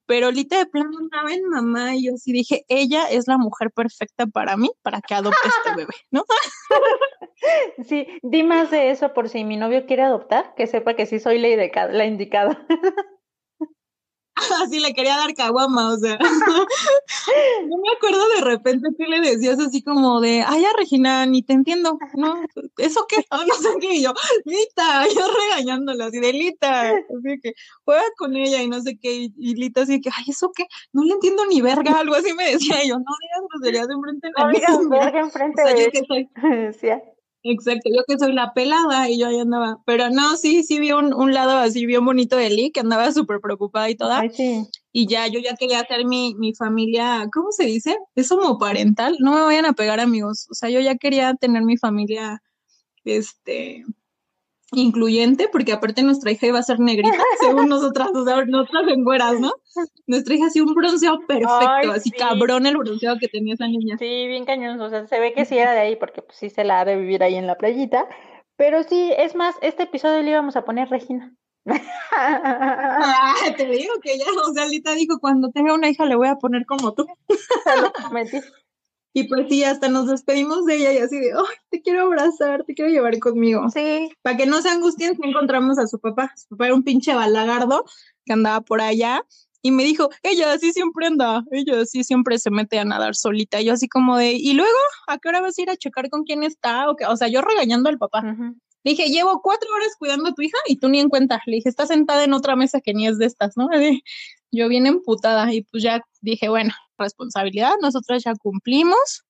Pero 0.06 0.30
Lita 0.30 0.58
de 0.58 0.66
plano 0.66 0.98
andaba 0.98 1.32
en 1.32 1.48
mamá 1.48 1.94
y 1.94 2.06
yo 2.06 2.12
sí 2.16 2.32
dije, 2.32 2.64
ella 2.68 3.08
es 3.08 3.28
la 3.28 3.38
mujer 3.38 3.70
perfecta 3.70 4.26
para 4.26 4.56
mí, 4.56 4.70
para 4.82 5.00
que 5.00 5.14
adopte 5.14 5.38
este 5.48 5.76
bebé, 5.76 5.94
¿no? 6.10 6.24
sí, 7.88 8.06
di 8.22 8.42
más 8.42 8.70
de 8.70 8.90
eso 8.90 9.14
por 9.14 9.28
si 9.28 9.44
mi 9.44 9.56
novio 9.56 9.86
quiere 9.86 10.02
adoptar, 10.02 10.54
que 10.56 10.66
sepa 10.66 10.94
que 10.94 11.06
sí 11.06 11.18
soy 11.18 11.38
la, 11.38 11.88
la 11.88 12.04
indicada. 12.04 12.66
así 14.64 14.80
le 14.80 14.92
quería 14.94 15.16
dar 15.16 15.34
caguama, 15.34 15.92
o 15.92 15.96
sea. 15.96 16.18
no 17.68 17.76
me 17.78 17.88
acuerdo 17.96 18.28
de 18.36 18.40
repente 18.42 18.88
que 18.96 19.04
le 19.06 19.20
decías 19.20 19.58
así 19.58 19.82
como 19.82 20.20
de, 20.20 20.44
ay, 20.46 20.62
ya 20.62 20.68
Regina, 20.76 21.26
ni 21.26 21.42
te 21.42 21.52
entiendo, 21.52 21.98
¿no? 22.14 22.42
¿Eso 22.78 23.06
qué? 23.08 23.24
Oh, 23.30 23.44
no 23.46 23.54
sé 23.54 23.68
qué, 23.80 23.94
y 23.94 24.02
yo, 24.02 24.12
Lita, 24.44 25.04
yo 25.14 25.26
regañándola, 25.48 26.06
así 26.06 26.18
de 26.20 26.32
Lita, 26.32 26.90
así 26.90 27.40
que 27.42 27.52
juega 27.84 28.04
con 28.16 28.36
ella 28.36 28.62
y 28.62 28.68
no 28.68 28.80
sé 28.80 28.98
qué, 28.98 29.30
y, 29.36 29.54
Lita 29.54 29.82
así 29.82 30.00
que, 30.00 30.10
ay, 30.16 30.24
¿eso 30.28 30.50
qué? 30.54 30.64
No 30.92 31.04
le 31.04 31.12
entiendo 31.12 31.44
ni 31.46 31.60
verga, 31.60 32.00
algo 32.00 32.14
así 32.14 32.32
me 32.34 32.52
decía, 32.52 32.84
y 32.84 32.88
yo, 32.88 32.96
no 32.96 33.04
digas 33.20 33.40
groserías 33.50 33.88
enfrente 33.90 34.28
de 34.28 34.32
No 34.36 34.50
digas 34.50 34.88
verga 34.88 35.20
enfrente 35.20 35.62
de 35.62 35.90
ella. 35.92 37.02
Exacto, 37.44 37.90
yo 37.92 38.02
que 38.06 38.18
soy 38.18 38.32
la 38.32 38.52
pelada 38.54 39.08
y 39.08 39.18
yo 39.18 39.26
ahí 39.26 39.38
andaba. 39.38 39.78
Pero 39.84 40.10
no, 40.10 40.36
sí, 40.36 40.62
sí 40.62 40.78
vi 40.78 40.92
un, 40.92 41.12
un 41.12 41.34
lado 41.34 41.56
así 41.58 41.86
bien 41.86 42.04
bonito 42.04 42.36
de 42.36 42.50
Lee, 42.50 42.70
que 42.70 42.80
andaba 42.80 43.10
súper 43.12 43.40
preocupada 43.40 43.90
y 43.90 43.96
toda. 43.96 44.20
Ay, 44.20 44.30
sí. 44.30 44.66
Y 44.92 45.06
ya, 45.06 45.26
yo 45.26 45.40
ya 45.40 45.56
quería 45.56 45.80
hacer 45.80 46.04
mi, 46.04 46.34
mi 46.34 46.54
familia, 46.54 47.28
¿cómo 47.32 47.50
se 47.50 47.64
dice? 47.64 47.96
Es 48.14 48.30
homoparental. 48.30 49.16
No 49.20 49.32
me 49.32 49.40
vayan 49.40 49.66
a 49.66 49.72
pegar 49.72 49.98
amigos. 50.00 50.46
O 50.50 50.54
sea, 50.54 50.68
yo 50.70 50.80
ya 50.80 50.96
quería 50.96 51.34
tener 51.34 51.62
mi 51.62 51.76
familia, 51.76 52.42
este, 53.04 53.84
incluyente, 54.72 55.48
porque 55.50 55.72
aparte 55.72 56.02
nuestra 56.02 56.30
hija 56.30 56.46
iba 56.46 56.58
a 56.58 56.62
ser 56.62 56.80
negrita, 56.80 57.10
según 57.40 57.68
nosotras, 57.68 58.10
o 58.14 58.24
sea, 58.24 58.44
nosotras 58.44 58.84
¿no? 59.40 59.52
Nuestra 60.06 60.34
hija 60.34 60.46
hacía 60.46 60.62
un 60.62 60.74
bronceado 60.74 61.20
perfecto, 61.26 61.92
así 61.92 62.10
cabrón 62.10 62.66
el 62.66 62.76
bronceado 62.76 63.18
que 63.18 63.28
tenía 63.28 63.54
esa 63.54 63.66
niña. 63.66 63.96
Sí, 63.98 64.26
bien 64.26 64.44
cañón, 64.44 64.80
o 64.80 64.90
sea, 64.90 65.06
se 65.06 65.20
ve 65.20 65.32
que 65.32 65.44
sí 65.44 65.58
era 65.58 65.72
de 65.72 65.80
ahí, 65.80 65.96
porque 65.96 66.22
pues 66.22 66.38
sí 66.38 66.50
se 66.50 66.64
la 66.64 66.80
ha 66.80 66.84
de 66.84 66.96
vivir 66.96 67.22
ahí 67.22 67.34
en 67.34 67.46
la 67.46 67.58
playita, 67.58 68.08
pero 68.56 68.82
sí, 68.82 69.12
es 69.16 69.34
más, 69.34 69.56
este 69.60 69.84
episodio 69.84 70.22
le 70.22 70.30
íbamos 70.30 70.56
a 70.56 70.64
poner 70.64 70.88
Regina. 70.88 71.34
ah, 72.16 73.34
te 73.56 73.66
digo 73.66 73.94
que 74.02 74.18
ya, 74.18 74.24
o 74.48 74.52
sea, 74.52 74.66
Lita 74.66 74.94
dijo, 74.94 75.18
cuando 75.20 75.50
tenga 75.50 75.74
una 75.74 75.88
hija 75.88 76.04
le 76.06 76.16
voy 76.16 76.28
a 76.28 76.36
poner 76.36 76.66
como 76.66 76.92
tú. 76.92 77.06
Y 79.14 79.24
pues 79.24 79.46
sí, 79.48 79.62
hasta 79.62 79.88
nos 79.88 80.06
despedimos 80.06 80.64
de 80.64 80.76
ella 80.76 80.92
y 80.92 80.98
así 80.98 81.18
de, 81.18 81.32
ay, 81.32 81.56
te 81.70 81.82
quiero 81.82 82.02
abrazar, 82.04 82.64
te 82.64 82.74
quiero 82.74 82.90
llevar 82.90 83.18
conmigo. 83.18 83.68
Sí. 83.68 84.10
Para 84.22 84.36
que 84.36 84.46
no 84.46 84.62
se 84.62 84.70
angustien, 84.70 85.18
encontramos 85.22 85.78
a 85.78 85.86
su 85.86 86.00
papá. 86.00 86.32
Su 86.36 86.48
papá 86.48 86.66
era 86.66 86.74
un 86.74 86.82
pinche 86.82 87.14
balagardo 87.14 87.84
que 88.24 88.32
andaba 88.32 88.62
por 88.62 88.80
allá 88.80 89.22
y 89.60 89.70
me 89.70 89.84
dijo, 89.84 90.10
ella 90.22 90.52
así 90.52 90.72
siempre 90.72 91.06
anda, 91.06 91.44
ella 91.52 91.82
así 91.82 92.02
siempre 92.04 92.38
se 92.38 92.50
mete 92.50 92.78
a 92.78 92.84
nadar 92.84 93.14
solita. 93.14 93.60
Y 93.60 93.66
yo 93.66 93.74
así 93.74 93.88
como 93.88 94.16
de, 94.16 94.32
¿y 94.32 94.54
luego 94.54 94.70
a 95.06 95.18
qué 95.18 95.28
hora 95.28 95.40
vas 95.40 95.58
a 95.58 95.62
ir 95.62 95.70
a 95.70 95.76
checar 95.76 96.10
con 96.10 96.24
quién 96.24 96.42
está? 96.42 96.90
O, 96.90 96.96
o 97.08 97.16
sea, 97.16 97.28
yo 97.28 97.42
regañando 97.42 97.88
al 97.88 97.98
papá. 97.98 98.22
Le 98.22 98.90
dije, 98.90 99.10
llevo 99.10 99.40
cuatro 99.40 99.68
horas 99.72 99.94
cuidando 99.96 100.30
a 100.30 100.34
tu 100.34 100.42
hija 100.42 100.58
y 100.66 100.76
tú 100.76 100.88
ni 100.88 100.98
en 100.98 101.08
cuenta. 101.08 101.40
Le 101.46 101.56
dije, 101.56 101.68
está 101.68 101.86
sentada 101.86 102.24
en 102.24 102.32
otra 102.32 102.56
mesa 102.56 102.80
que 102.80 102.92
ni 102.92 103.06
es 103.06 103.18
de 103.18 103.26
estas, 103.26 103.56
¿no? 103.56 103.68
Yo 104.50 104.68
bien 104.68 104.86
emputada 104.86 105.52
y 105.54 105.62
pues 105.62 105.82
ya 105.82 106.02
dije, 106.20 106.48
bueno, 106.48 106.72
responsabilidad, 107.02 107.72
nosotros 107.80 108.22
ya 108.24 108.34
cumplimos, 108.34 109.24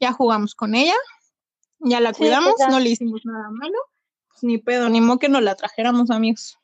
ya 0.00 0.12
jugamos 0.12 0.54
con 0.54 0.74
ella, 0.74 0.94
ya 1.80 2.00
la 2.00 2.12
cuidamos, 2.12 2.54
no 2.70 2.80
le 2.80 2.90
hicimos 2.90 3.22
nada 3.24 3.50
malo, 3.50 3.78
pues 4.28 4.42
ni 4.42 4.58
pedo, 4.58 4.88
ni 4.88 5.00
modo 5.00 5.18
que 5.18 5.28
nos 5.28 5.42
la 5.42 5.54
trajéramos 5.54 6.10
amigos. 6.10 6.58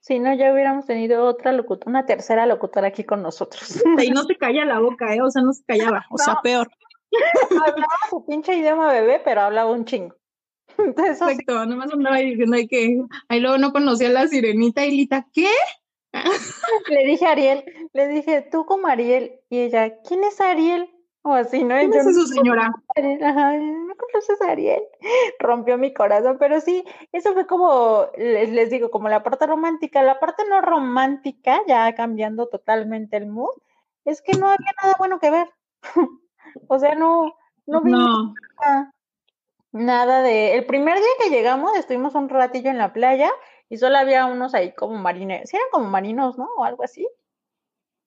Si 0.00 0.18
no, 0.18 0.34
ya 0.34 0.52
hubiéramos 0.52 0.86
tenido 0.86 1.24
otra 1.24 1.52
locutora, 1.52 1.90
una 1.90 2.06
tercera 2.06 2.46
locutora 2.46 2.88
aquí 2.88 3.04
con 3.04 3.22
nosotros. 3.22 3.82
Y 4.02 4.10
no 4.10 4.24
se 4.24 4.36
calla 4.36 4.64
la 4.64 4.78
boca, 4.78 5.14
¿eh? 5.14 5.20
O 5.20 5.30
sea, 5.30 5.42
no 5.42 5.52
se 5.52 5.62
callaba, 5.64 6.06
o 6.10 6.16
sea, 6.16 6.38
peor. 6.42 6.70
Hablaba 7.50 7.98
su 8.08 8.24
pinche 8.24 8.56
idioma 8.56 8.90
bebé, 8.92 9.20
pero 9.22 9.42
hablaba 9.42 9.70
un 9.70 9.84
chingo. 9.84 10.14
Exacto, 10.78 11.66
nomás 11.66 11.92
andaba 11.92 12.16
diciendo 12.18 12.56
que, 12.68 13.02
ahí 13.28 13.40
luego 13.40 13.58
no 13.58 13.72
conocía 13.72 14.08
a 14.08 14.12
la 14.12 14.28
sirenita 14.28 14.84
y 14.86 14.92
Lita, 14.92 15.26
¿qué? 15.32 15.50
le 16.88 17.04
dije 17.04 17.26
a 17.26 17.32
Ariel, 17.32 17.64
le 17.92 18.08
dije, 18.08 18.42
tú 18.50 18.64
como 18.66 18.88
Ariel, 18.88 19.40
y 19.48 19.60
ella, 19.60 20.00
¿quién 20.02 20.24
es 20.24 20.40
Ariel? 20.40 20.90
O 21.22 21.32
así, 21.32 21.64
¿no? 21.64 21.76
¿Quién 21.76 21.92
es 21.92 22.14
su 22.14 22.26
señora? 22.26 22.70
no 22.96 23.94
conoces 23.96 24.40
a 24.40 24.52
Ariel. 24.52 24.82
Rompió 25.38 25.76
mi 25.76 25.92
corazón, 25.92 26.36
pero 26.38 26.60
sí, 26.60 26.84
eso 27.12 27.34
fue 27.34 27.46
como, 27.46 28.06
les, 28.16 28.50
les, 28.50 28.70
digo, 28.70 28.90
como 28.90 29.08
la 29.08 29.22
parte 29.22 29.46
romántica. 29.46 30.02
La 30.02 30.20
parte 30.20 30.44
no 30.48 30.60
romántica, 30.60 31.60
ya 31.66 31.94
cambiando 31.94 32.48
totalmente 32.48 33.16
el 33.16 33.26
mood, 33.26 33.50
es 34.04 34.22
que 34.22 34.38
no 34.38 34.46
había 34.46 34.72
nada 34.82 34.94
bueno 34.98 35.18
que 35.18 35.30
ver. 35.30 35.50
o 36.68 36.78
sea, 36.78 36.94
no, 36.94 37.34
no 37.66 37.80
vimos 37.82 38.32
Nada, 38.58 38.94
nada 39.72 40.22
de... 40.22 40.54
El 40.54 40.66
primer 40.66 40.96
día 40.96 41.06
que 41.22 41.30
llegamos, 41.30 41.76
estuvimos 41.76 42.14
un 42.14 42.28
ratillo 42.28 42.70
en 42.70 42.78
la 42.78 42.92
playa 42.92 43.30
y 43.68 43.78
solo 43.78 43.98
había 43.98 44.26
unos 44.26 44.54
ahí 44.54 44.72
como 44.74 44.96
marineros, 44.96 45.48
sí 45.50 45.56
eran 45.56 45.68
como 45.70 45.88
marinos, 45.88 46.38
¿no? 46.38 46.48
O 46.56 46.64
algo 46.64 46.82
así. 46.82 47.06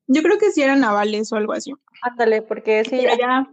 Yo 0.08 0.22
creo 0.24 0.38
que 0.38 0.52
sí 0.52 0.62
eran 0.62 0.82
navales 0.82 1.32
o 1.32 1.36
algo 1.36 1.54
así. 1.54 1.74
Ándale, 2.02 2.42
porque 2.42 2.84
sí. 2.84 3.02
ya. 3.02 3.48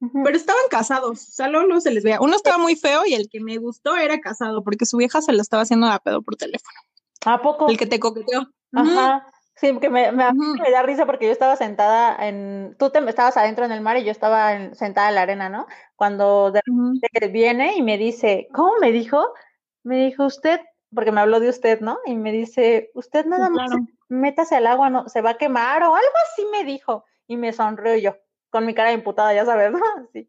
Pero 0.00 0.36
estaban 0.36 0.62
casados, 0.70 1.28
o 1.28 1.32
sea, 1.32 1.48
luego, 1.48 1.80
se 1.80 1.90
les 1.90 2.04
veía. 2.04 2.20
Uno 2.20 2.36
estaba 2.36 2.58
muy 2.58 2.76
feo 2.76 3.04
y 3.04 3.14
el 3.14 3.28
que 3.28 3.40
me 3.40 3.56
gustó 3.58 3.96
era 3.96 4.20
casado, 4.20 4.62
porque 4.62 4.86
su 4.86 4.96
vieja 4.96 5.20
se 5.20 5.32
lo 5.32 5.42
estaba 5.42 5.64
haciendo 5.64 5.88
a 5.88 5.98
pedo 5.98 6.22
por 6.22 6.36
teléfono. 6.36 6.78
¿A 7.26 7.42
poco? 7.42 7.68
El 7.68 7.76
que 7.76 7.86
te 7.86 7.98
coqueteó. 7.98 8.48
Ajá. 8.72 9.26
Sí, 9.56 9.72
porque 9.72 9.90
me, 9.90 10.12
me, 10.12 10.24
da 10.70 10.82
risa 10.84 11.04
porque 11.04 11.26
yo 11.26 11.32
estaba 11.32 11.56
sentada 11.56 12.16
en, 12.28 12.76
tú 12.78 12.90
te 12.90 13.00
estabas 13.08 13.36
adentro 13.36 13.64
en 13.64 13.72
el 13.72 13.80
mar 13.80 13.96
y 13.96 14.04
yo 14.04 14.12
estaba 14.12 14.72
sentada 14.76 15.08
en 15.08 15.16
la 15.16 15.22
arena, 15.22 15.48
¿no? 15.48 15.66
Cuando 15.96 16.52
de 16.52 16.60
repente 16.64 17.26
viene 17.26 17.74
y 17.76 17.82
me 17.82 17.98
dice, 17.98 18.46
¿cómo 18.54 18.74
me 18.80 18.92
dijo? 18.92 19.34
Me 19.82 20.04
dijo, 20.04 20.26
usted 20.26 20.60
porque 20.94 21.12
me 21.12 21.20
habló 21.20 21.40
de 21.40 21.48
usted, 21.48 21.80
¿no? 21.80 21.98
Y 22.06 22.14
me 22.14 22.32
dice, 22.32 22.90
usted 22.94 23.26
nada 23.26 23.50
más 23.50 23.70
métase 24.08 24.56
al 24.56 24.66
agua, 24.66 24.90
no, 24.90 25.08
se 25.08 25.20
va 25.20 25.30
a 25.30 25.38
quemar 25.38 25.82
o 25.82 25.94
algo 25.94 26.12
así 26.30 26.46
me 26.50 26.64
dijo. 26.64 27.04
Y 27.26 27.36
me 27.36 27.52
sonrió 27.52 27.96
yo, 27.96 28.16
con 28.50 28.64
mi 28.64 28.74
cara 28.74 28.92
imputada, 28.92 29.34
ya 29.34 29.44
sabes, 29.44 29.70
¿no? 29.72 29.80
Así. 30.08 30.28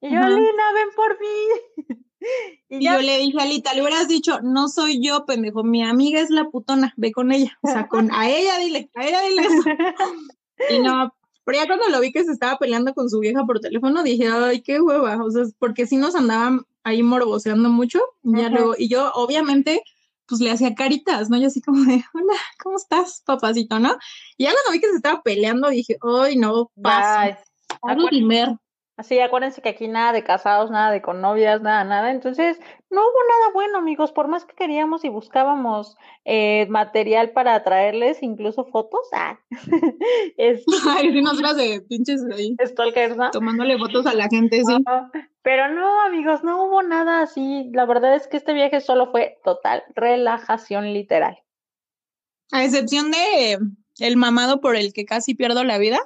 Y 0.00 0.10
yo, 0.10 0.20
Lina, 0.20 0.72
ven 0.74 0.88
por 0.96 1.20
mí. 1.20 1.96
y, 2.68 2.84
yo 2.84 3.00
le 3.00 3.18
dije 3.18 3.38
a 3.38 3.42
Alita, 3.42 3.72
le 3.72 3.82
hubieras 3.82 4.08
dicho, 4.08 4.40
no 4.42 4.68
soy 4.68 5.00
yo, 5.00 5.24
pendejo, 5.26 5.62
mi 5.62 5.84
amiga 5.84 6.20
es 6.20 6.30
la 6.30 6.50
putona, 6.50 6.92
ve 6.96 7.12
con 7.12 7.30
ella. 7.30 7.56
O 7.62 7.68
sea, 7.68 7.86
con 7.86 8.10
a 8.12 8.28
ella 8.28 8.58
dile, 8.58 8.90
a 8.94 9.06
ella 9.06 9.20
dile 9.22 9.42
eso. 9.42 9.62
y 10.70 10.80
no, 10.80 11.14
pero 11.44 11.58
ya 11.58 11.66
cuando 11.66 11.88
lo 11.88 12.00
vi 12.00 12.12
que 12.12 12.24
se 12.24 12.32
estaba 12.32 12.58
peleando 12.58 12.94
con 12.94 13.08
su 13.10 13.18
vieja 13.20 13.44
por 13.44 13.60
teléfono, 13.60 14.02
dije, 14.02 14.28
ay, 14.28 14.62
qué 14.62 14.80
hueva. 14.80 15.22
O 15.22 15.30
sea, 15.30 15.44
porque 15.58 15.86
si 15.86 15.96
nos 15.96 16.14
andaban 16.14 16.66
ahí 16.84 17.02
morboseando 17.02 17.68
mucho. 17.68 18.00
ya 18.22 18.48
luego, 18.48 18.74
y 18.76 18.88
yo 18.88 19.10
obviamente, 19.14 19.82
pues 20.32 20.40
le 20.40 20.50
hacía 20.50 20.74
caritas, 20.74 21.28
¿no? 21.28 21.36
Yo 21.36 21.48
así 21.48 21.60
como 21.60 21.84
de, 21.84 22.02
hola, 22.14 22.32
¿cómo 22.62 22.78
estás, 22.78 23.22
papacito, 23.26 23.78
no? 23.78 23.98
Y 24.38 24.44
ya 24.44 24.52
cuando 24.52 24.72
vi 24.72 24.80
que 24.80 24.88
se 24.88 24.96
estaba 24.96 25.22
peleando, 25.22 25.68
dije, 25.68 25.98
ay, 26.00 26.36
no, 26.36 26.72
pasa. 26.80 27.38
Algo 27.82 28.08
Así, 28.98 29.18
acuérdense 29.18 29.62
que 29.62 29.70
aquí 29.70 29.88
nada 29.88 30.12
de 30.12 30.22
casados, 30.22 30.70
nada 30.70 30.90
de 30.90 31.00
con 31.00 31.22
novias, 31.22 31.62
nada, 31.62 31.82
nada. 31.82 32.10
Entonces, 32.10 32.60
no 32.90 33.00
hubo 33.00 33.18
nada 33.28 33.52
bueno, 33.54 33.78
amigos. 33.78 34.12
Por 34.12 34.28
más 34.28 34.44
que 34.44 34.54
queríamos 34.54 35.02
y 35.04 35.08
buscábamos 35.08 35.96
eh, 36.26 36.66
material 36.68 37.30
para 37.30 37.64
traerles, 37.64 38.22
incluso 38.22 38.66
fotos. 38.66 39.08
Ah, 39.12 39.40
es, 40.36 40.64
Ay, 40.88 41.10
sí, 41.10 41.22
nosotras 41.22 41.56
de 41.56 41.80
pinches 41.88 42.22
ahí. 42.36 42.54
Stalkers, 42.62 43.16
¿no? 43.16 43.30
Tomándole 43.30 43.78
fotos 43.78 44.04
a 44.04 44.12
la 44.12 44.28
gente, 44.28 44.62
sí. 44.62 44.84
pero 45.40 45.68
no, 45.68 46.02
amigos, 46.02 46.44
no 46.44 46.64
hubo 46.64 46.82
nada 46.82 47.22
así. 47.22 47.70
La 47.72 47.86
verdad 47.86 48.14
es 48.14 48.28
que 48.28 48.36
este 48.36 48.52
viaje 48.52 48.82
solo 48.82 49.10
fue 49.10 49.40
total 49.42 49.84
relajación 49.94 50.92
literal. 50.92 51.38
A 52.52 52.62
excepción 52.62 53.10
de 53.10 53.58
el 54.00 54.16
mamado 54.18 54.60
por 54.60 54.76
el 54.76 54.92
que 54.92 55.06
casi 55.06 55.34
pierdo 55.34 55.64
la 55.64 55.78
vida. 55.78 55.98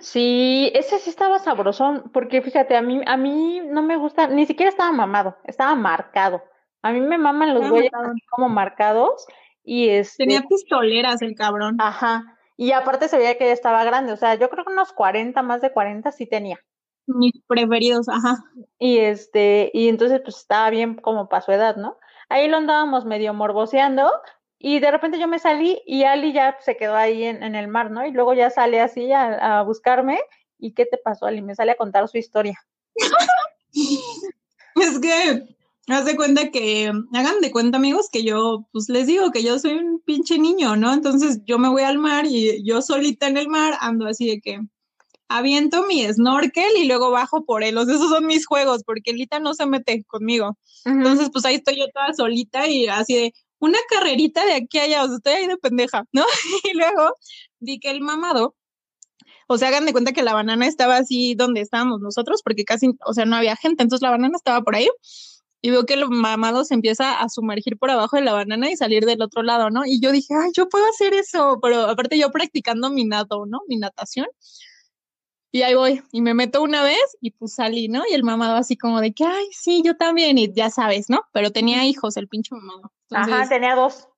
Sí, 0.00 0.70
ese 0.74 0.98
sí 0.98 1.10
estaba 1.10 1.38
sabrosón, 1.38 2.10
porque 2.12 2.42
fíjate, 2.42 2.76
a 2.76 2.82
mí, 2.82 3.00
a 3.06 3.16
mí 3.16 3.60
no 3.64 3.82
me 3.82 3.96
gusta, 3.96 4.26
ni 4.28 4.46
siquiera 4.46 4.70
estaba 4.70 4.92
mamado, 4.92 5.36
estaba 5.44 5.74
marcado. 5.74 6.42
A 6.82 6.92
mí 6.92 7.00
me 7.00 7.18
maman 7.18 7.54
los 7.54 7.68
güeyes 7.68 7.90
como 8.30 8.48
marcados 8.48 9.26
y 9.64 9.88
este 9.88 10.24
Tenía 10.24 10.42
pistoleras 10.42 11.22
el 11.22 11.34
cabrón. 11.34 11.76
Ajá, 11.80 12.38
y 12.56 12.72
aparte 12.72 13.08
se 13.08 13.18
veía 13.18 13.38
que 13.38 13.46
ya 13.46 13.52
estaba 13.52 13.84
grande, 13.84 14.12
o 14.12 14.16
sea, 14.16 14.34
yo 14.34 14.50
creo 14.50 14.64
que 14.64 14.72
unos 14.72 14.92
40, 14.92 15.42
más 15.42 15.60
de 15.60 15.72
40 15.72 16.12
sí 16.12 16.26
tenía. 16.26 16.58
Mis 17.06 17.32
preferidos, 17.46 18.08
ajá. 18.08 18.44
Y 18.78 18.98
este, 18.98 19.70
y 19.72 19.88
entonces 19.88 20.20
pues 20.22 20.36
estaba 20.36 20.68
bien 20.68 20.96
como 20.96 21.28
para 21.28 21.40
su 21.42 21.52
edad, 21.52 21.76
¿no? 21.76 21.96
Ahí 22.28 22.48
lo 22.48 22.58
andábamos 22.58 23.06
medio 23.06 23.32
morboseando, 23.32 24.10
y 24.58 24.80
de 24.80 24.90
repente 24.90 25.18
yo 25.18 25.28
me 25.28 25.38
salí 25.38 25.80
y 25.86 26.02
Ali 26.04 26.32
ya 26.32 26.56
se 26.60 26.76
quedó 26.76 26.96
ahí 26.96 27.24
en, 27.24 27.42
en 27.42 27.54
el 27.54 27.68
mar, 27.68 27.90
¿no? 27.90 28.06
Y 28.06 28.10
luego 28.10 28.34
ya 28.34 28.50
sale 28.50 28.80
así 28.80 29.12
a, 29.12 29.58
a, 29.58 29.62
buscarme. 29.62 30.20
¿Y 30.58 30.72
qué 30.72 30.84
te 30.86 30.98
pasó, 30.98 31.26
Ali? 31.26 31.42
Me 31.42 31.54
sale 31.54 31.72
a 31.72 31.76
contar 31.76 32.08
su 32.08 32.18
historia. 32.18 32.58
es 33.74 34.98
que 34.98 35.56
haz 35.86 36.04
de 36.04 36.16
cuenta 36.16 36.50
que, 36.50 36.92
hagan 37.14 37.40
de 37.40 37.50
cuenta 37.52 37.78
amigos, 37.78 38.08
que 38.10 38.24
yo, 38.24 38.66
pues 38.72 38.88
les 38.88 39.06
digo 39.06 39.30
que 39.30 39.44
yo 39.44 39.58
soy 39.58 39.74
un 39.74 40.00
pinche 40.00 40.38
niño, 40.38 40.76
¿no? 40.76 40.92
Entonces 40.92 41.40
yo 41.44 41.58
me 41.58 41.68
voy 41.68 41.82
al 41.82 41.98
mar 41.98 42.26
y 42.26 42.64
yo 42.64 42.82
solita 42.82 43.28
en 43.28 43.36
el 43.36 43.48
mar 43.48 43.74
ando 43.80 44.06
así 44.06 44.28
de 44.28 44.40
que 44.40 44.60
aviento 45.28 45.86
mi 45.86 46.04
snorkel 46.04 46.76
y 46.78 46.86
luego 46.86 47.10
bajo 47.10 47.44
por 47.44 47.62
él. 47.62 47.76
O 47.78 47.84
sea, 47.84 47.94
esos 47.94 48.10
son 48.10 48.26
mis 48.26 48.46
juegos, 48.46 48.82
porque 48.84 49.12
Lita 49.12 49.38
no 49.38 49.54
se 49.54 49.66
mete 49.66 50.02
conmigo. 50.04 50.58
Entonces, 50.84 51.30
pues 51.32 51.44
ahí 51.44 51.56
estoy 51.56 51.78
yo 51.78 51.86
toda 51.88 52.14
solita 52.14 52.66
y 52.66 52.88
así 52.88 53.14
de 53.14 53.34
una 53.60 53.78
carrerita 53.88 54.44
de 54.44 54.54
aquí 54.54 54.78
a 54.78 54.84
allá, 54.84 55.04
o 55.04 55.06
sea, 55.08 55.16
estoy 55.16 55.32
ahí 55.34 55.46
de 55.46 55.56
pendeja, 55.56 56.04
¿no? 56.12 56.24
y 56.64 56.76
luego 56.76 57.14
vi 57.60 57.78
que 57.80 57.90
el 57.90 58.00
mamado, 58.00 58.54
o 59.48 59.58
sea, 59.58 59.68
hagan 59.68 59.86
de 59.86 59.92
cuenta 59.92 60.12
que 60.12 60.22
la 60.22 60.34
banana 60.34 60.66
estaba 60.66 60.96
así 60.98 61.34
donde 61.34 61.60
estábamos 61.60 62.00
nosotros, 62.00 62.42
porque 62.42 62.64
casi, 62.64 62.90
o 63.04 63.14
sea, 63.14 63.24
no 63.24 63.36
había 63.36 63.56
gente, 63.56 63.82
entonces 63.82 64.02
la 64.02 64.10
banana 64.10 64.36
estaba 64.36 64.62
por 64.62 64.76
ahí. 64.76 64.88
Y 65.60 65.70
veo 65.70 65.86
que 65.86 65.94
el 65.94 66.08
mamado 66.08 66.64
se 66.64 66.74
empieza 66.74 67.20
a 67.20 67.28
sumergir 67.28 67.78
por 67.78 67.90
abajo 67.90 68.16
de 68.16 68.22
la 68.22 68.32
banana 68.32 68.70
y 68.70 68.76
salir 68.76 69.04
del 69.06 69.22
otro 69.22 69.42
lado, 69.42 69.70
¿no? 69.70 69.84
Y 69.84 70.00
yo 70.00 70.12
dije, 70.12 70.32
ay, 70.34 70.50
yo 70.56 70.68
puedo 70.68 70.86
hacer 70.86 71.14
eso, 71.14 71.58
pero 71.60 71.80
aparte 71.82 72.16
yo 72.18 72.30
practicando 72.30 72.90
mi 72.90 73.04
nado, 73.04 73.44
¿no? 73.46 73.60
Mi 73.66 73.76
natación. 73.76 74.28
Y 75.50 75.62
ahí 75.62 75.74
voy, 75.74 76.02
y 76.12 76.20
me 76.20 76.34
meto 76.34 76.62
una 76.62 76.82
vez 76.82 76.98
y 77.20 77.30
pues 77.32 77.54
salí, 77.54 77.88
¿no? 77.88 78.02
Y 78.08 78.14
el 78.14 78.22
mamado 78.22 78.56
así 78.56 78.76
como 78.76 79.00
de 79.00 79.12
que, 79.14 79.24
ay, 79.24 79.46
sí, 79.52 79.82
yo 79.84 79.96
también, 79.96 80.36
y 80.38 80.52
ya 80.52 80.70
sabes, 80.70 81.08
¿no? 81.08 81.22
Pero 81.32 81.50
tenía 81.50 81.86
hijos, 81.86 82.16
el 82.18 82.28
pinche 82.28 82.54
mamado. 82.54 82.92
Ajá, 83.10 83.48
tenía 83.48 83.74
dos. 83.74 84.08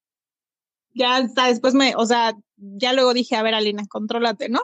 Ya 0.93 1.17
hasta 1.17 1.47
después 1.47 1.75
me, 1.75 1.95
o 1.97 2.05
sea, 2.07 2.35
ya 2.57 2.93
luego 2.93 3.15
dije, 3.15 3.37
a 3.37 3.43
ver, 3.43 3.55
Alina, 3.55 3.85
contrólate, 3.89 4.49
¿no? 4.49 4.61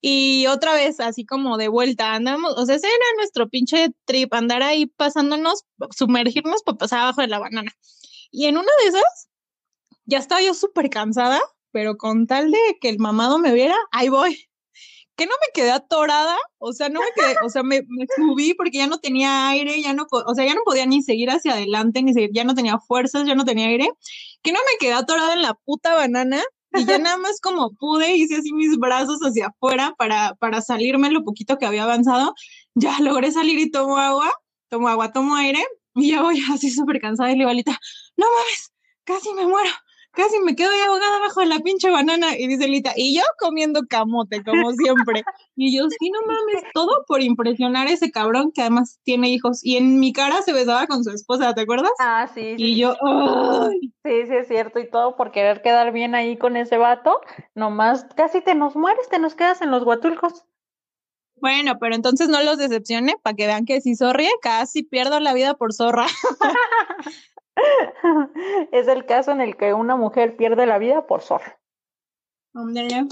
Y 0.00 0.46
otra 0.46 0.74
vez, 0.74 1.00
así 1.00 1.24
como 1.24 1.56
de 1.56 1.68
vuelta, 1.68 2.14
andamos, 2.14 2.54
o 2.56 2.64
sea, 2.64 2.76
ese 2.76 2.86
era 2.86 3.04
nuestro 3.16 3.48
pinche 3.48 3.90
trip, 4.04 4.32
andar 4.34 4.62
ahí 4.62 4.86
pasándonos, 4.86 5.64
sumergirnos 5.90 6.62
para 6.62 6.78
pasar 6.78 7.00
abajo 7.00 7.20
de 7.22 7.28
la 7.28 7.38
banana. 7.38 7.72
Y 8.30 8.46
en 8.46 8.56
una 8.56 8.70
de 8.82 8.88
esas, 8.88 9.28
ya 10.04 10.18
estaba 10.18 10.42
yo 10.42 10.54
súper 10.54 10.90
cansada, 10.90 11.40
pero 11.72 11.96
con 11.96 12.26
tal 12.26 12.50
de 12.50 12.78
que 12.80 12.88
el 12.88 12.98
mamado 12.98 13.38
me 13.38 13.52
viera, 13.52 13.76
ahí 13.90 14.08
voy 14.08 14.48
que 15.16 15.26
no 15.26 15.32
me 15.40 15.52
quedé 15.54 15.70
atorada, 15.70 16.36
o 16.58 16.72
sea, 16.72 16.88
no 16.90 17.00
me 17.00 17.06
quedé, 17.14 17.36
o 17.42 17.48
sea, 17.48 17.62
me, 17.62 17.82
subí 18.16 18.54
porque 18.54 18.78
ya 18.78 18.86
no 18.86 18.98
tenía 18.98 19.48
aire, 19.48 19.80
ya 19.80 19.94
no, 19.94 20.06
o 20.10 20.34
sea, 20.34 20.44
ya 20.44 20.54
no 20.54 20.60
podía 20.64 20.84
ni 20.84 21.02
seguir 21.02 21.30
hacia 21.30 21.52
adelante, 21.52 22.02
ni 22.02 22.12
seguir, 22.12 22.30
ya 22.34 22.44
no 22.44 22.54
tenía 22.54 22.78
fuerzas, 22.78 23.26
ya 23.26 23.34
no 23.34 23.44
tenía 23.44 23.66
aire, 23.68 23.88
que 24.42 24.52
no 24.52 24.58
me 24.60 24.78
quedé 24.78 24.92
atorada 24.92 25.32
en 25.32 25.42
la 25.42 25.54
puta 25.54 25.94
banana 25.94 26.42
y 26.74 26.84
ya 26.84 26.98
nada 26.98 27.16
más 27.16 27.40
como 27.40 27.70
pude, 27.74 28.14
hice 28.16 28.36
así 28.36 28.52
mis 28.52 28.76
brazos 28.76 29.20
hacia 29.20 29.46
afuera 29.46 29.94
para, 29.96 30.34
para 30.34 30.60
salirme 30.60 31.10
lo 31.10 31.24
poquito 31.24 31.56
que 31.56 31.64
había 31.64 31.84
avanzado, 31.84 32.34
ya 32.74 33.00
logré 33.00 33.32
salir 33.32 33.58
y 33.58 33.70
tomo 33.70 33.96
agua, 33.96 34.30
tomo 34.68 34.88
agua, 34.88 35.12
tomo 35.12 35.34
aire 35.36 35.64
y 35.94 36.10
ya 36.10 36.22
voy 36.22 36.42
así 36.52 36.70
súper 36.70 37.00
cansada 37.00 37.32
y 37.32 37.36
le 37.36 37.46
digo, 37.46 37.72
no 38.16 38.26
mames, 38.26 38.72
casi 39.04 39.32
me 39.32 39.46
muero 39.46 39.70
casi 40.16 40.40
me 40.40 40.56
quedo 40.56 40.70
ahí 40.70 40.80
ahogada 40.80 41.20
bajo 41.20 41.44
la 41.44 41.60
pinche 41.60 41.90
banana. 41.90 42.36
Y 42.36 42.48
dice 42.48 42.66
Lita, 42.66 42.92
y 42.96 43.14
yo 43.14 43.22
comiendo 43.38 43.82
camote, 43.88 44.42
como 44.42 44.72
siempre. 44.72 45.22
y 45.54 45.76
yo, 45.76 45.86
sí, 45.88 46.10
no 46.10 46.20
mames, 46.26 46.64
todo 46.74 47.04
por 47.06 47.22
impresionar 47.22 47.86
a 47.86 47.92
ese 47.92 48.10
cabrón 48.10 48.50
que 48.50 48.62
además 48.62 48.98
tiene 49.04 49.28
hijos. 49.28 49.62
Y 49.62 49.76
en 49.76 50.00
mi 50.00 50.12
cara 50.12 50.42
se 50.42 50.52
besaba 50.52 50.86
con 50.86 51.04
su 51.04 51.10
esposa, 51.10 51.54
¿te 51.54 51.60
acuerdas? 51.60 51.92
Ah, 52.00 52.28
sí. 52.34 52.54
Y 52.56 52.76
yo, 52.76 52.96
¡ay! 53.02 53.92
Sí, 54.04 54.26
sí, 54.26 54.34
es 54.34 54.48
cierto. 54.48 54.80
Y 54.80 54.90
todo 54.90 55.16
por 55.16 55.30
querer 55.30 55.62
quedar 55.62 55.92
bien 55.92 56.14
ahí 56.14 56.36
con 56.36 56.56
ese 56.56 56.78
vato. 56.78 57.20
Nomás 57.54 58.06
casi 58.16 58.40
te 58.40 58.54
nos 58.54 58.74
mueres, 58.74 59.08
te 59.08 59.18
nos 59.18 59.34
quedas 59.34 59.60
en 59.60 59.70
los 59.70 59.84
guatulcos. 59.84 60.44
Bueno, 61.38 61.78
pero 61.78 61.94
entonces 61.94 62.28
no 62.28 62.42
los 62.42 62.56
decepcione 62.56 63.16
para 63.22 63.36
que 63.36 63.46
vean 63.46 63.66
que 63.66 63.82
si 63.82 63.94
sonríe, 63.94 64.30
casi 64.40 64.82
pierdo 64.82 65.20
la 65.20 65.34
vida 65.34 65.54
por 65.54 65.74
zorra. 65.74 66.06
es 68.72 68.88
el 68.88 69.06
caso 69.06 69.32
en 69.32 69.40
el 69.40 69.56
que 69.56 69.72
una 69.72 69.96
mujer 69.96 70.36
pierde 70.36 70.66
la 70.66 70.78
vida 70.78 71.06
por 71.06 71.22
zorra. 71.22 71.58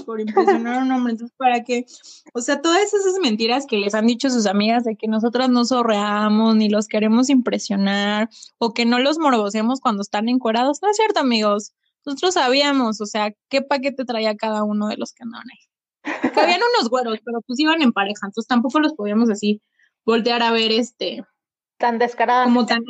por 0.05 0.19
impresionar 0.19 0.79
a 0.79 0.83
un 0.83 0.91
hombre. 0.91 1.11
Entonces, 1.11 1.35
¿para 1.37 1.63
qué? 1.63 1.85
O 2.33 2.41
sea, 2.41 2.61
todas 2.61 2.93
esas 2.93 3.19
mentiras 3.21 3.67
que 3.67 3.77
les 3.77 3.93
han 3.93 4.07
dicho 4.07 4.29
sus 4.31 4.47
amigas 4.47 4.83
de 4.83 4.95
que 4.95 5.07
nosotras 5.07 5.49
no 5.49 5.65
zorreamos 5.65 6.55
ni 6.55 6.67
los 6.67 6.87
queremos 6.87 7.29
impresionar 7.29 8.27
o 8.57 8.73
que 8.73 8.85
no 8.85 8.97
los 8.97 9.19
morboseamos 9.19 9.81
cuando 9.81 10.01
están 10.01 10.29
encuerados, 10.29 10.81
no 10.81 10.89
es 10.89 10.97
cierto, 10.97 11.19
amigos. 11.19 11.73
Nosotros 12.05 12.33
sabíamos, 12.33 13.01
o 13.01 13.05
sea, 13.05 13.33
qué 13.49 13.61
paquete 13.61 14.03
traía 14.05 14.35
cada 14.35 14.63
uno 14.63 14.87
de 14.87 14.97
los 14.97 15.13
que 15.13 15.23
andaban. 15.23 15.45
Que 16.33 16.39
habían 16.39 16.61
unos 16.75 16.89
güeros, 16.89 17.19
pero 17.23 17.41
pues 17.41 17.59
iban 17.59 17.81
en 17.83 17.91
pareja, 17.91 18.25
entonces 18.25 18.47
tampoco 18.47 18.79
los 18.79 18.93
podíamos 18.93 19.29
así 19.29 19.61
voltear 20.05 20.41
a 20.41 20.51
ver 20.51 20.71
este 20.71 21.23
Tan 21.77 21.99
descaradamente. 21.99 22.53
Como 22.53 22.65
tan, 22.65 22.83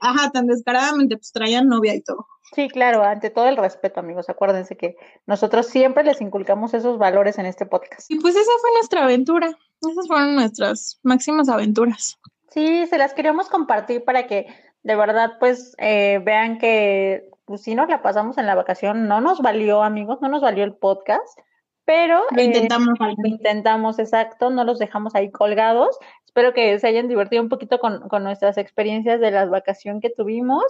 ajá, 0.00 0.30
tan 0.30 0.46
descaradamente, 0.46 1.16
pues 1.16 1.32
traían 1.32 1.68
novia 1.68 1.94
y 1.94 2.00
todo. 2.02 2.26
Sí, 2.54 2.68
claro, 2.68 3.02
ante 3.02 3.30
todo 3.30 3.48
el 3.48 3.56
respeto, 3.56 4.00
amigos. 4.00 4.28
Acuérdense 4.28 4.76
que 4.76 4.96
nosotros 5.26 5.66
siempre 5.66 6.04
les 6.04 6.20
inculcamos 6.20 6.74
esos 6.74 6.98
valores 6.98 7.38
en 7.38 7.46
este 7.46 7.66
podcast. 7.66 8.10
Y 8.10 8.18
pues 8.18 8.36
esa 8.36 8.50
fue 8.60 8.70
nuestra 8.74 9.04
aventura. 9.04 9.48
Esas 9.80 10.06
fueron 10.06 10.34
nuestras 10.36 11.00
máximas 11.02 11.48
aventuras. 11.48 12.18
Sí, 12.50 12.86
se 12.86 12.98
las 12.98 13.14
queríamos 13.14 13.48
compartir 13.48 14.04
para 14.04 14.26
que 14.26 14.46
de 14.86 14.94
verdad, 14.94 15.32
pues, 15.40 15.74
eh, 15.78 16.20
vean 16.24 16.58
que 16.58 17.28
pues 17.44 17.62
sí 17.62 17.74
nos 17.74 17.88
la 17.88 18.02
pasamos 18.02 18.38
en 18.38 18.46
la 18.46 18.54
vacación. 18.54 19.08
No 19.08 19.20
nos 19.20 19.40
valió, 19.40 19.82
amigos, 19.82 20.18
no 20.20 20.28
nos 20.28 20.42
valió 20.42 20.62
el 20.62 20.74
podcast 20.74 21.38
pero 21.86 22.24
lo 22.32 22.42
intentamos, 22.42 22.98
eh, 23.00 23.14
lo 23.16 23.28
intentamos, 23.28 23.98
exacto, 24.00 24.50
no 24.50 24.64
los 24.64 24.78
dejamos 24.80 25.14
ahí 25.14 25.30
colgados. 25.30 25.96
Espero 26.26 26.52
que 26.52 26.78
se 26.80 26.88
hayan 26.88 27.08
divertido 27.08 27.42
un 27.42 27.48
poquito 27.48 27.78
con, 27.78 28.02
nuestras 28.22 28.58
experiencias 28.58 29.20
de 29.20 29.30
la 29.30 29.46
vacación 29.46 30.00
que 30.00 30.10
tuvimos. 30.10 30.64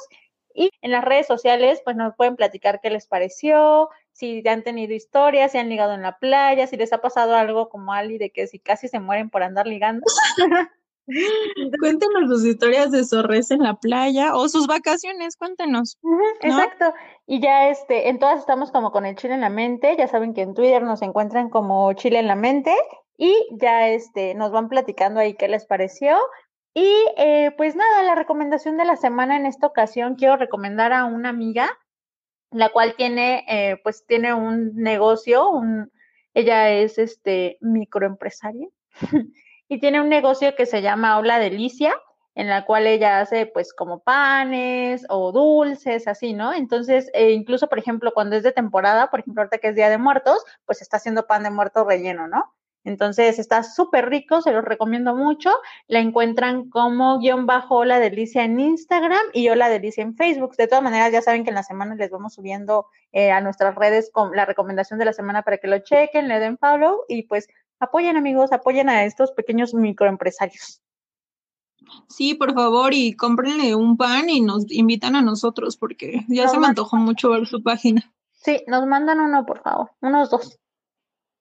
Y 0.55 0.71
en 0.83 0.91
las 0.93 1.05
redes 1.05 1.27
sociales, 1.27 1.81
pues 1.85 1.97
nos 1.97 2.15
pueden 2.15 2.37
platicar 2.37 2.81
qué 2.81 2.91
les 2.91 3.07
pareció, 3.07 3.89
si 4.13 4.47
han 4.47 4.63
tenido 4.63 4.95
historias, 4.95 5.53
si 5.53 5.59
han 5.59 5.69
ligado 5.69 5.95
en 5.95 6.03
la 6.03 6.19
playa, 6.19 6.67
si 6.67 6.77
les 6.77 6.93
ha 6.93 7.01
pasado 7.01 7.35
algo 7.35 7.69
como 7.71 7.93
Ali 7.93 8.19
de 8.19 8.31
que 8.31 8.47
si 8.47 8.59
casi 8.59 8.87
se 8.87 9.01
mueren 9.01 9.31
por 9.31 9.43
andar 9.43 9.67
ligando. 9.67 10.05
Cuéntenos 11.81 12.29
sus 12.29 12.45
historias 12.45 12.91
de 12.91 13.05
Sorres 13.05 13.51
en 13.51 13.61
la 13.61 13.75
playa 13.75 14.35
o 14.35 14.49
sus 14.49 14.67
vacaciones, 14.67 15.37
cuéntenos. 15.37 15.99
Exacto. 16.41 16.93
Y 17.27 17.41
ya 17.41 17.69
este, 17.69 18.09
en 18.09 18.19
todas 18.19 18.41
estamos 18.41 18.71
como 18.73 18.91
con 18.91 19.07
el 19.07 19.17
chile 19.17 19.35
en 19.35 19.41
la 19.41 19.51
mente. 19.51 19.97
Ya 19.97 20.09
saben 20.09 20.35
que 20.35 20.43
en 20.43 20.55
Twitter 20.55 20.83
nos 20.83 21.03
encuentran 21.03 21.49
como 21.49 21.93
chile 21.93 22.19
en 22.19 22.27
la 22.27 22.37
mente. 22.37 22.75
Y 23.17 23.35
ya 23.53 23.89
este, 23.89 24.35
nos 24.35 24.51
van 24.51 24.69
platicando 24.69 25.21
ahí 25.21 25.35
qué 25.35 25.49
les 25.49 25.65
pareció. 25.65 26.19
Y 26.75 26.93
eh, 27.17 27.53
pues 27.57 27.75
nada, 27.75 28.03
la 28.03 28.15
recomendación 28.15 28.77
de 28.77 28.85
la 28.85 28.97
semana 28.97 29.37
en 29.37 29.47
esta 29.47 29.67
ocasión 29.67 30.17
quiero 30.17 30.37
recomendar 30.37 30.93
a 30.93 31.07
una 31.07 31.31
amiga, 31.31 31.71
la 32.51 32.69
cual 32.69 32.97
tiene, 32.97 33.47
eh, 33.49 33.81
pues 33.83 34.05
tiene 34.07 34.35
un 34.35 34.75
negocio, 34.75 35.49
un, 35.49 35.91
ella 36.35 36.71
es 36.71 36.99
este 36.99 37.57
microempresaria 37.63 38.69
y 39.69 39.81
tiene 39.81 40.01
un 40.01 40.09
negocio 40.09 40.55
que 40.55 40.67
se 40.67 40.83
llama 40.83 41.19
Hola 41.19 41.39
Delicia, 41.39 41.95
en 42.35 42.49
la 42.49 42.65
cual 42.67 42.87
ella 42.87 43.21
hace 43.21 43.47
pues 43.47 43.73
como 43.73 44.01
panes 44.01 45.07
o 45.09 45.33
dulces, 45.33 46.07
así, 46.07 46.35
¿no? 46.35 46.53
Entonces, 46.53 47.11
eh, 47.15 47.33
incluso, 47.33 47.69
por 47.69 47.79
ejemplo, 47.79 48.13
cuando 48.13 48.37
es 48.37 48.43
de 48.43 48.53
temporada, 48.53 49.11
por 49.11 49.21
ejemplo, 49.21 49.43
ahorita 49.43 49.59
que 49.59 49.69
es 49.69 49.75
Día 49.75 49.89
de 49.89 49.99
Muertos, 49.99 50.45
pues 50.67 50.83
está 50.83 50.99
haciendo 50.99 51.27
pan 51.27 51.45
de 51.45 51.51
muerto 51.51 51.85
relleno, 51.85 52.29
¿no? 52.29 52.53
Entonces 52.87 53.41
está 53.41 53.65
súper 53.65 54.09
rico, 54.09 54.41
se 54.43 54.53
los 54.53 54.65
recomiendo 54.65 55.15
mucho. 55.15 55.51
La 55.89 55.99
encuentran 55.99 56.71
como 56.71 57.19
guion 57.19 57.45
bajo 57.45 57.79
Hola 57.79 57.99
Delicia 57.99 58.45
en 58.45 58.61
Instagram 58.61 59.25
y 59.33 59.49
Hola 59.49 59.69
Delicia 59.69 60.03
en 60.03 60.15
Facebook. 60.15 60.55
De 60.57 60.69
todas 60.69 60.85
maneras, 60.85 61.11
ya 61.11 61.21
saben 61.21 61.43
que 61.43 61.51
en 61.51 61.57
la 61.57 61.65
semana 61.65 61.97
les 61.97 62.11
vamos 62.11 62.35
subiendo 62.35 62.87
eh, 63.11 63.33
a 63.33 63.41
nuestras 63.41 63.75
redes 63.75 64.11
con 64.13 64.37
la 64.37 64.45
recomendación 64.45 65.01
de 65.01 65.05
la 65.05 65.13
semana 65.13 65.43
para 65.43 65.59
que 65.59 65.67
lo 65.67 65.81
chequen, 65.81 66.29
le 66.29 66.39
den 66.39 66.59
follow 66.59 67.01
y 67.09 67.25
pues 67.25 67.49
apoyen 67.81 68.17
amigos, 68.17 68.53
apoyen 68.53 68.89
a 68.89 69.05
estos 69.05 69.33
pequeños 69.33 69.75
microempresarios. 69.75 70.81
Sí, 72.09 72.35
por 72.35 72.55
favor, 72.55 72.95
y 72.95 73.15
cómprenle 73.15 73.75
un 73.75 73.97
pan 73.97 74.29
y 74.29 74.41
nos 74.41 74.71
invitan 74.71 75.15
a 75.17 75.23
nosotros 75.23 75.77
porque 75.77 76.25
ya 76.29 76.49
se 76.49 76.59
me 76.59 76.67
antojó 76.67 76.97
mucho 76.97 77.31
ver 77.31 77.47
su 77.47 77.63
página. 77.63 78.13
Sí, 78.33 78.63
nos 78.67 78.87
mandan 78.87 79.21
uno, 79.21 79.45
por 79.47 79.63
favor, 79.63 79.91
unos 80.01 80.31
dos. 80.31 80.59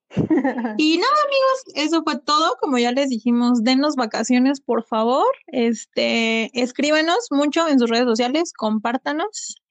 y 0.77 0.97
nada, 0.97 1.13
amigos, 1.25 1.63
eso 1.75 2.03
fue 2.03 2.19
todo. 2.19 2.57
Como 2.59 2.77
ya 2.77 2.91
les 2.91 3.09
dijimos, 3.09 3.63
denos 3.63 3.95
vacaciones, 3.95 4.61
por 4.61 4.83
favor. 4.83 5.25
Este, 5.47 6.49
escríbanos 6.59 7.27
mucho 7.31 7.67
en 7.67 7.79
sus 7.79 7.89
redes 7.89 8.05
sociales, 8.05 8.53
compártanos. 8.53 9.61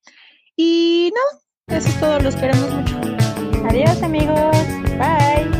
Y 0.56 1.12
nada, 1.14 1.78
eso 1.78 1.88
es 1.88 2.00
todo, 2.00 2.20
los 2.20 2.36
queremos 2.36 2.70
mucho. 2.70 2.96
Adiós, 3.68 4.02
amigos. 4.02 4.56
Bye. 4.98 5.53